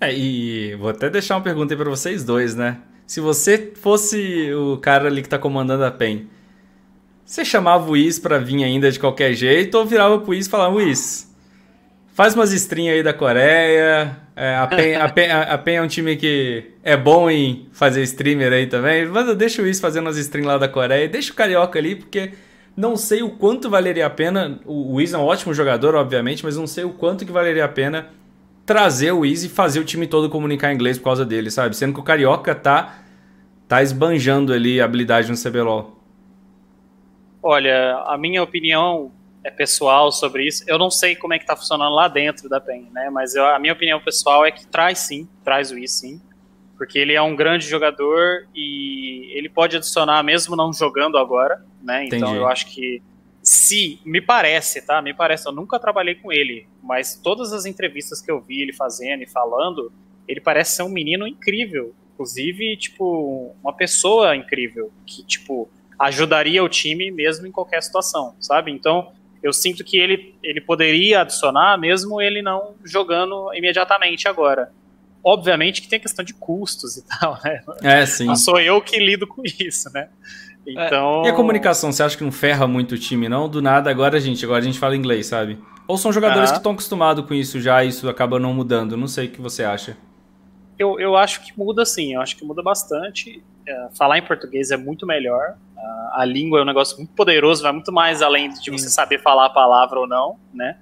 [0.00, 2.82] É, e vou até deixar uma pergunta aí pra vocês dois, né?
[3.06, 6.28] Se você fosse o cara ali que tá comandando a PEN,
[7.24, 10.50] você chamava o Is pra vir ainda de qualquer jeito ou virava pro Is e
[10.50, 11.34] falava, Is,
[12.12, 15.86] faz umas strinhas aí da Coreia, é, a, PEN, a, PEN, a PEN é um
[15.86, 19.06] time que é bom em fazer streamer aí também.
[19.06, 21.08] Mas deixa o Is fazendo as streams lá da Coreia.
[21.08, 22.32] Deixa o Carioca ali, porque
[22.76, 24.60] não sei o quanto valeria a pena.
[24.66, 27.68] O Is é um ótimo jogador, obviamente, mas não sei o quanto que valeria a
[27.68, 28.10] pena
[28.66, 31.76] trazer o Is e fazer o time todo comunicar inglês por causa dele, sabe?
[31.76, 32.98] Sendo que o Carioca tá,
[33.68, 36.00] tá esbanjando ali a habilidade no CBLOL.
[37.42, 39.12] Olha, a minha opinião
[39.44, 40.64] é pessoal sobre isso.
[40.66, 43.10] Eu não sei como é que tá funcionando lá dentro da PEN, né?
[43.10, 46.20] Mas eu, a minha opinião pessoal é que traz sim, traz o I sim.
[46.78, 52.06] Porque ele é um grande jogador e ele pode adicionar mesmo não jogando agora, né?
[52.06, 52.36] Então Entendi.
[52.36, 53.02] eu acho que
[53.42, 55.00] se me parece, tá?
[55.02, 58.72] Me parece, eu nunca trabalhei com ele, mas todas as entrevistas que eu vi ele
[58.72, 59.92] fazendo e falando,
[60.26, 65.68] ele parece ser um menino incrível, inclusive, tipo, uma pessoa incrível que, tipo,
[65.98, 68.72] ajudaria o time mesmo em qualquer situação, sabe?
[68.72, 69.12] Então,
[69.44, 74.72] eu sinto que ele, ele poderia adicionar, mesmo ele não jogando imediatamente agora.
[75.22, 77.62] Obviamente que tem questão de custos e tal, né?
[77.82, 78.24] É, sim.
[78.24, 80.08] Não sou eu que lido com isso, né?
[80.66, 81.24] Então...
[81.24, 81.28] É.
[81.28, 83.46] E a comunicação, você acha que não ferra muito o time, não?
[83.46, 85.58] Do nada, agora, gente, agora a gente fala inglês, sabe?
[85.86, 88.96] Ou são jogadores que estão acostumados com isso já e isso acaba não mudando?
[88.96, 89.94] Não sei o que você acha.
[90.78, 93.42] Eu, eu acho que muda sim, eu acho que muda bastante.
[93.66, 95.56] É, falar em português é muito melhor.
[95.76, 99.20] A, a língua é um negócio muito poderoso, vai muito mais além de você saber
[99.20, 100.76] falar a palavra ou não, né?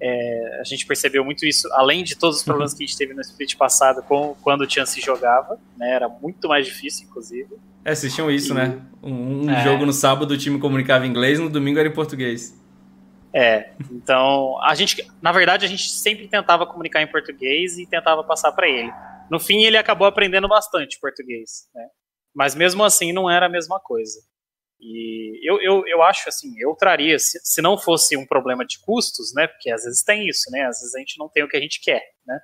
[0.00, 3.12] É, a gente percebeu muito isso, além de todos os problemas que a gente teve
[3.14, 5.92] no split passado com, quando o Chance jogava, né?
[5.92, 7.48] Era muito mais difícil, inclusive.
[7.84, 8.80] É, vocês tinham isso, e, né?
[9.02, 11.92] Um, um é, jogo no sábado o time comunicava em inglês, no domingo era em
[11.92, 12.56] português.
[13.32, 18.22] É, então a gente, na verdade, a gente sempre tentava comunicar em português e tentava
[18.24, 18.92] passar para ele.
[19.30, 21.86] No fim, ele acabou aprendendo bastante português, né?
[22.38, 24.20] Mas mesmo assim, não era a mesma coisa.
[24.80, 28.78] E eu, eu, eu acho assim, eu traria, se, se não fosse um problema de
[28.78, 29.48] custos, né?
[29.48, 30.62] Porque às vezes tem isso, né?
[30.66, 32.38] Às vezes a gente não tem o que a gente quer, né?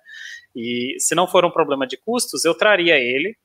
[0.53, 3.37] E se não for um problema de custos, eu traria ele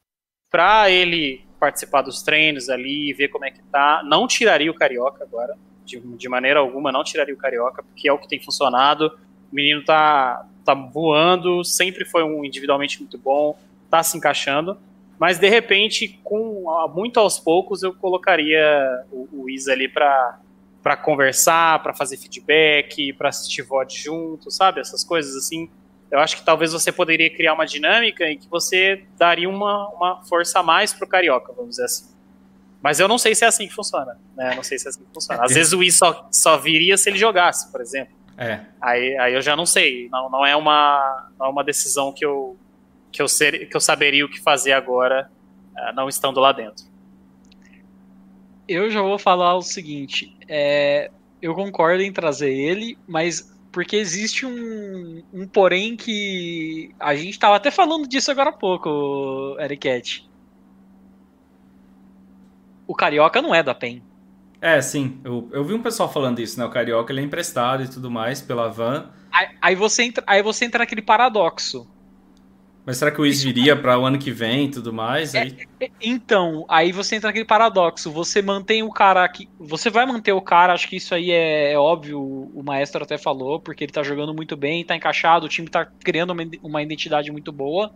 [0.49, 4.01] para ele participar dos treinos ali, ver como é que tá.
[4.03, 5.55] Não tiraria o Carioca agora,
[5.85, 9.15] de, de maneira alguma, não tiraria o Carioca, porque é o que tem funcionado.
[9.51, 13.55] O menino tá, tá voando, sempre foi um individualmente muito bom,
[13.87, 14.79] tá se encaixando.
[15.19, 16.63] Mas de repente, com
[16.95, 20.39] muito aos poucos, eu colocaria o, o Isa ali para
[20.81, 24.79] para conversar, para fazer feedback, para assistir VOD junto, sabe?
[24.79, 25.69] Essas coisas assim.
[26.09, 30.23] Eu acho que talvez você poderia criar uma dinâmica em que você daria uma, uma
[30.23, 32.05] força a mais pro carioca, vamos dizer assim.
[32.81, 34.55] Mas eu não sei se é assim que funciona, né?
[34.55, 35.43] Não sei se é assim que funciona.
[35.43, 38.15] Às vezes o I só, só viria se ele jogasse, por exemplo.
[38.37, 38.61] É.
[38.81, 40.07] Aí, aí eu já não sei.
[40.09, 42.57] Não, não, é uma, não é uma decisão que eu,
[43.11, 45.29] que eu, ser, que eu saberia o que fazer agora,
[45.75, 46.85] uh, não estando lá dentro.
[48.67, 51.09] Eu já vou falar o seguinte: é,
[51.41, 57.55] eu concordo em trazer ele, mas porque existe um, um porém que a gente estava
[57.55, 60.23] até falando disso agora há pouco, Eric
[62.87, 64.01] O Carioca não é da PEN.
[64.61, 65.19] É, sim.
[65.23, 66.65] Eu, eu vi um pessoal falando isso, né?
[66.65, 69.09] O Carioca ele é emprestado e tudo mais pela van.
[69.31, 71.87] Aí, aí você, entra, aí você entra naquele paradoxo.
[72.89, 75.35] Mas será que o Wiz viria para o ano que vem e tudo mais?
[75.35, 75.51] É,
[76.01, 78.11] então, aí você entra naquele paradoxo.
[78.11, 79.47] Você mantém o cara aqui.
[79.59, 83.15] Você vai manter o cara, acho que isso aí é, é óbvio, o maestro até
[83.15, 86.81] falou, porque ele tá jogando muito bem, tá encaixado, o time tá criando uma, uma
[86.81, 87.91] identidade muito boa.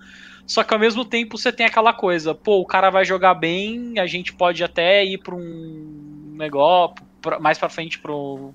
[0.45, 3.98] Só que ao mesmo tempo você tem aquela coisa, pô, o cara vai jogar bem,
[3.98, 8.53] a gente pode até ir para um negócio, pra, mais para frente para um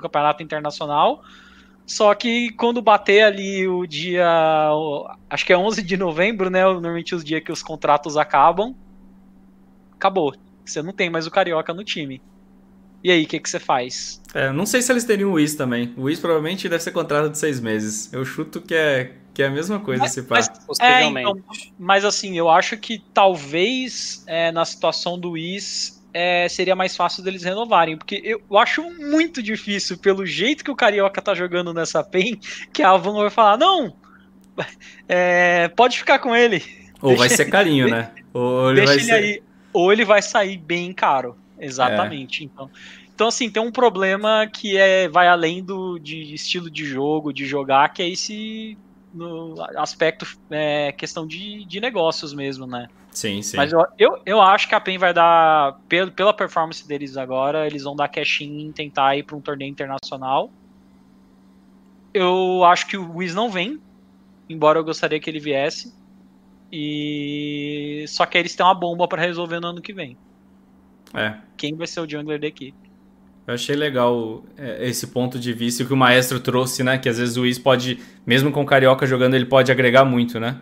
[0.00, 1.24] campeonato internacional
[1.86, 4.28] só que quando bater ali o dia.
[5.30, 6.64] Acho que é 11 de novembro, né?
[6.64, 8.74] Normalmente os dias que os contratos acabam.
[9.92, 10.34] Acabou.
[10.64, 12.20] Você não tem mais o Carioca no time.
[13.04, 14.20] E aí, o que, que você faz?
[14.34, 15.94] É, não sei se eles teriam o Wiz também.
[15.96, 18.12] O Wiz provavelmente deve ser contrato de seis meses.
[18.12, 20.36] Eu chuto que é, que é a mesma coisa, mas, se pá.
[20.36, 20.50] Mas,
[20.80, 21.40] é, então,
[21.78, 27.22] mas assim, eu acho que talvez é, na situação do Wiz é, seria mais fácil
[27.22, 27.94] deles renovarem.
[27.94, 32.40] Porque eu, eu, acho muito difícil, pelo jeito que o Carioca tá jogando nessa PEN,
[32.72, 33.94] que a Avon vai falar: não,
[35.06, 36.62] é, pode ficar com ele.
[37.02, 38.10] Ou deixa, vai ser carinho, né?
[38.32, 39.12] Ou ele, vai ser...
[39.12, 41.36] aí, ou ele vai sair bem caro.
[41.58, 42.42] Exatamente.
[42.42, 42.46] É.
[42.46, 42.70] Então,
[43.14, 47.46] então, assim, tem um problema que é, vai além do de estilo de jogo, de
[47.46, 48.76] jogar, que é esse
[49.12, 52.88] no aspecto é, questão de, de negócios mesmo, né?
[53.16, 53.56] Sim, sim.
[53.56, 57.66] Mas eu, eu, eu acho que a PEN vai dar, pelo, pela performance deles agora,
[57.66, 60.50] eles vão dar cash in e tentar ir para um torneio internacional.
[62.12, 63.80] Eu acho que o Wiz não vem,
[64.50, 65.94] embora eu gostaria que ele viesse.
[66.70, 70.14] E só que eles têm uma bomba para resolver no ano que vem.
[71.14, 71.36] É.
[71.56, 72.76] Quem vai ser o jungler da equipe?
[73.46, 76.98] Eu achei legal é, esse ponto de vista que o maestro trouxe, né?
[76.98, 80.38] Que às vezes o Wiz pode, mesmo com o Carioca jogando, ele pode agregar muito,
[80.38, 80.60] né?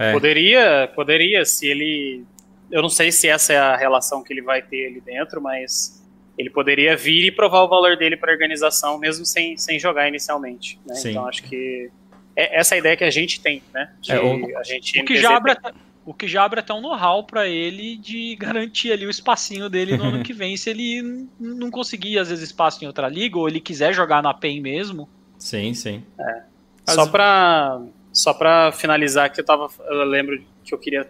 [0.00, 0.12] É.
[0.12, 2.24] Poderia, poderia, se ele.
[2.70, 6.02] Eu não sei se essa é a relação que ele vai ter ali dentro, mas
[6.38, 10.08] ele poderia vir e provar o valor dele para a organização, mesmo sem, sem jogar
[10.08, 10.80] inicialmente.
[10.86, 10.94] Né?
[11.04, 11.90] Então acho que
[12.34, 13.92] é essa é a ideia que a gente tem, né?
[14.08, 15.74] É, o, a gente o que já abre até,
[16.06, 19.98] o que já abre até um know-how para ele de garantir ali o espacinho dele
[19.98, 23.46] no ano que vem, se ele não conseguir às vezes espaço em outra liga ou
[23.46, 25.06] ele quiser jogar na PEN mesmo.
[25.36, 26.02] Sim, sim.
[26.18, 26.42] É.
[26.88, 27.82] Só para
[28.12, 31.08] só para finalizar aqui, eu, tava, eu lembro que eu queria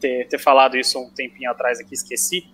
[0.00, 2.46] ter, ter falado isso um tempinho atrás aqui, esqueci.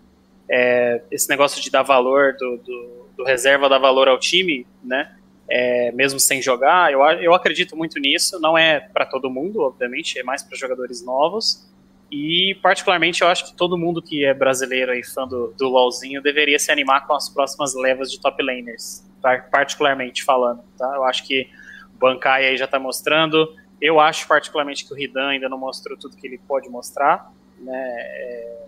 [0.49, 5.17] É, esse negócio de dar valor, do, do, do, reserva dar valor ao time, né?
[5.49, 8.39] É, mesmo sem jogar, eu, eu acredito muito nisso.
[8.41, 11.67] Não é para todo mundo, obviamente, é mais para jogadores novos.
[12.11, 16.23] E, particularmente, eu acho que todo mundo que é brasileiro e fã do, do LoLzinho
[16.23, 19.05] deveria se animar com as próximas levas de top laners,
[19.51, 20.63] particularmente falando.
[20.79, 20.93] Tá?
[20.95, 21.49] Eu acho que
[21.95, 23.53] o Bankai aí já está mostrando.
[23.81, 27.73] Eu acho particularmente que o Ridan ainda não mostrou tudo que ele pode mostrar né,
[27.75, 28.67] é,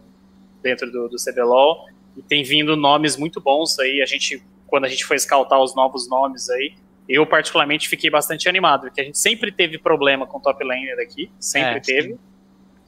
[0.63, 1.89] dentro do, do CBLOL.
[2.17, 4.03] E tem vindo nomes muito bons aí.
[4.03, 6.75] A gente, quando a gente foi escaltar os novos nomes aí,
[7.09, 11.31] eu particularmente fiquei bastante animado, porque a gente sempre teve problema com top laner aqui,
[11.41, 12.09] sempre é, teve.
[12.11, 12.19] Sim.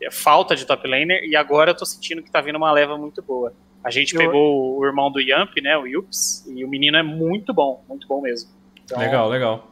[0.03, 2.99] É, falta de top laner, e agora eu tô sentindo que tá vindo uma leva
[2.99, 3.53] muito boa.
[3.83, 4.21] A gente eu...
[4.21, 8.07] pegou o irmão do Yamp, né, o Yups, e o menino é muito bom, muito
[8.07, 8.51] bom mesmo.
[8.85, 9.71] Então, legal, legal.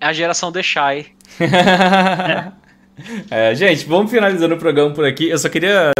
[0.00, 1.06] É a geração The Shy.
[3.30, 5.28] é, gente, vamos finalizando o programa por aqui.
[5.28, 5.90] Eu só queria,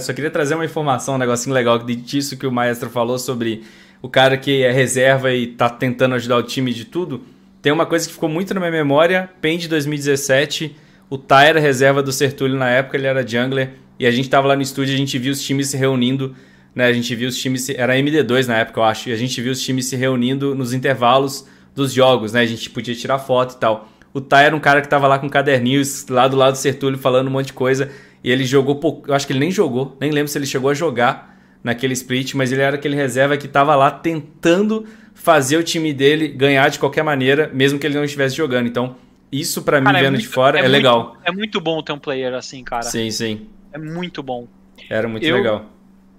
[0.00, 3.64] só queria trazer uma informação, um negocinho legal disso que o maestro falou sobre
[4.00, 7.22] o cara que é reserva e tá tentando ajudar o time de tudo.
[7.60, 10.76] Tem uma coisa que ficou muito na minha memória, PEN de 2017,
[11.08, 14.46] o Tai era reserva do Sertulio na época, ele era jungler, e a gente tava
[14.46, 16.36] lá no estúdio, a gente viu os times se reunindo,
[16.74, 16.84] né?
[16.84, 17.74] A gente viu os times, se...
[17.74, 20.74] era MD2 na época, eu acho, e a gente viu os times se reunindo nos
[20.74, 22.40] intervalos dos jogos, né?
[22.40, 23.88] A gente podia tirar foto e tal.
[24.12, 26.98] O Tai era um cara que tava lá com caderninhos lá do lado do Sertúlio
[26.98, 27.90] falando um monte de coisa.
[28.22, 29.10] E ele jogou pouco.
[29.10, 29.96] Eu acho que ele nem jogou.
[30.00, 33.48] Nem lembro se ele chegou a jogar naquele split, mas ele era aquele reserva que
[33.48, 38.04] tava lá tentando fazer o time dele ganhar de qualquer maneira, mesmo que ele não
[38.04, 38.66] estivesse jogando.
[38.66, 38.96] Então,
[39.32, 41.16] isso para mim, é vendo muito, de fora, é, é muito, legal.
[41.24, 42.82] É muito bom ter um player assim, cara.
[42.82, 43.46] Sim, sim.
[43.72, 44.46] É muito bom.
[44.88, 45.74] Era muito eu, legal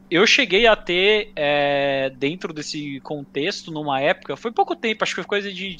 [0.10, 5.22] eu cheguei a ter, é, dentro desse contexto, numa época, foi pouco tempo, acho que
[5.22, 5.78] foi coisa de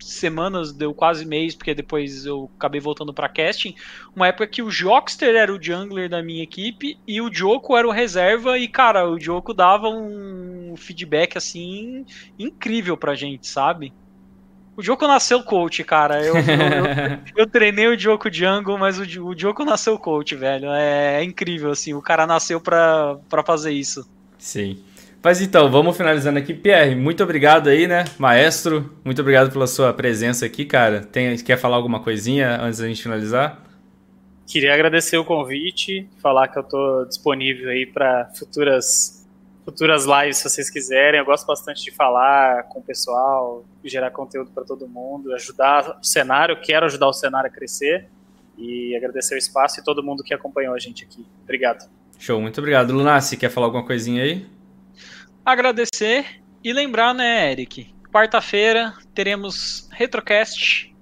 [0.00, 3.74] semanas, deu quase mês, porque depois eu acabei voltando para casting.
[4.14, 7.88] Uma época que o Jockster era o jungler da minha equipe e o Joko era
[7.88, 12.04] o reserva, e cara, o Joko dava um feedback assim
[12.38, 13.92] incrível pra gente, sabe?
[14.76, 16.20] O Joko nasceu coach, cara.
[16.24, 20.70] Eu, eu, eu, eu treinei o Joko Django, mas o, o Joko nasceu coach, velho.
[20.72, 21.94] É, é, incrível, assim.
[21.94, 24.08] O cara nasceu pra, pra fazer isso.
[24.38, 24.78] Sim.
[25.22, 26.52] Mas então, vamos finalizando aqui.
[26.52, 28.04] Pierre, muito obrigado aí, né?
[28.18, 31.00] Maestro, muito obrigado pela sua presença aqui, cara.
[31.00, 33.62] Tem, quer falar alguma coisinha antes da gente finalizar?
[34.46, 39.23] Queria agradecer o convite, falar que eu tô disponível aí para futuras
[39.64, 41.18] futuras lives se vocês quiserem.
[41.18, 46.04] Eu gosto bastante de falar com o pessoal, gerar conteúdo para todo mundo, ajudar o
[46.04, 46.60] cenário.
[46.60, 48.08] Quero ajudar o cenário a crescer
[48.56, 51.26] e agradecer o espaço e todo mundo que acompanhou a gente aqui.
[51.42, 51.88] Obrigado.
[52.18, 52.92] Show, muito obrigado.
[52.92, 54.46] Lunassi, quer falar alguma coisinha aí?
[55.44, 57.92] Agradecer e lembrar, né, Eric?
[58.12, 60.94] Quarta-feira teremos Retrocast,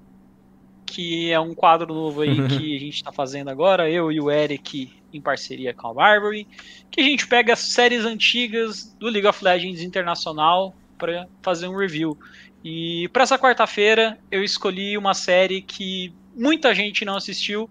[0.87, 4.31] que é um quadro novo aí que a gente está fazendo agora, eu e o
[4.31, 6.47] Eric em parceria com a Barbary,
[6.91, 12.19] que a gente pega séries antigas do League of Legends Internacional para fazer um review.
[12.65, 17.69] E para essa quarta-feira eu escolhi uma série que muita gente não assistiu,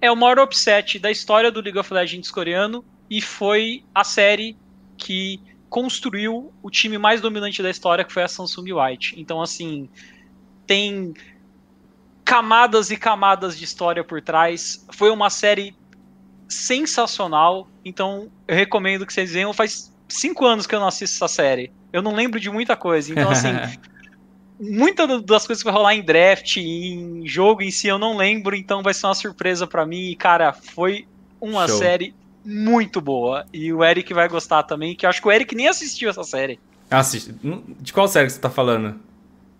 [0.00, 4.56] é o maior upset da história do League of Legends coreano e foi a série
[4.96, 9.14] que construiu o time mais dominante da história, que foi a Samsung White.
[9.18, 9.88] Então, assim,
[10.66, 11.14] tem
[12.24, 14.86] camadas e camadas de história por trás.
[14.92, 15.74] Foi uma série
[16.52, 17.68] sensacional.
[17.84, 19.52] Então, eu recomendo que vocês venham.
[19.52, 21.72] Faz cinco anos que eu não assisto essa série.
[21.92, 23.12] Eu não lembro de muita coisa.
[23.12, 23.48] Então, assim,
[24.58, 28.54] muitas das coisas que vai rolar em draft, em jogo em si, eu não lembro.
[28.54, 30.10] Então, vai ser uma surpresa para mim.
[30.10, 31.06] E, cara, foi
[31.40, 31.78] uma Show.
[31.78, 32.14] série
[32.44, 33.46] muito boa.
[33.52, 36.24] E o Eric vai gostar também, que eu acho que o Eric nem assistiu essa
[36.24, 36.58] série.
[36.90, 37.34] Assiste.
[37.80, 39.00] De qual série que você tá falando?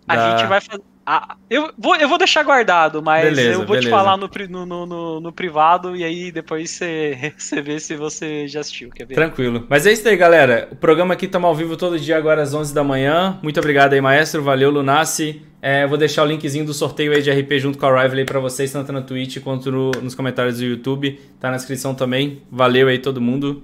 [0.07, 0.37] A da...
[0.37, 0.83] gente vai fazer.
[1.05, 3.87] Ah, eu, vou, eu vou deixar guardado, mas beleza, eu vou beleza.
[3.87, 4.29] te falar no,
[4.65, 8.89] no, no, no, privado e aí depois você, você vê se você já assistiu.
[8.89, 9.15] Quer ver?
[9.15, 9.65] Tranquilo.
[9.69, 10.69] Mas é isso aí, galera.
[10.71, 13.37] O programa aqui estamos ao vivo todo dia agora às 11 da manhã.
[13.43, 14.41] Muito obrigado aí, maestro.
[14.41, 15.41] Valeu, Lunassi.
[15.61, 18.25] É, vou deixar o linkzinho do sorteio aí de RP junto com a Rival aí
[18.25, 21.19] pra vocês, tanto na Twitch quanto no, nos comentários do YouTube.
[21.39, 22.41] Tá na descrição também.
[22.49, 23.63] Valeu aí todo mundo.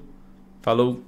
[0.62, 1.02] Falou.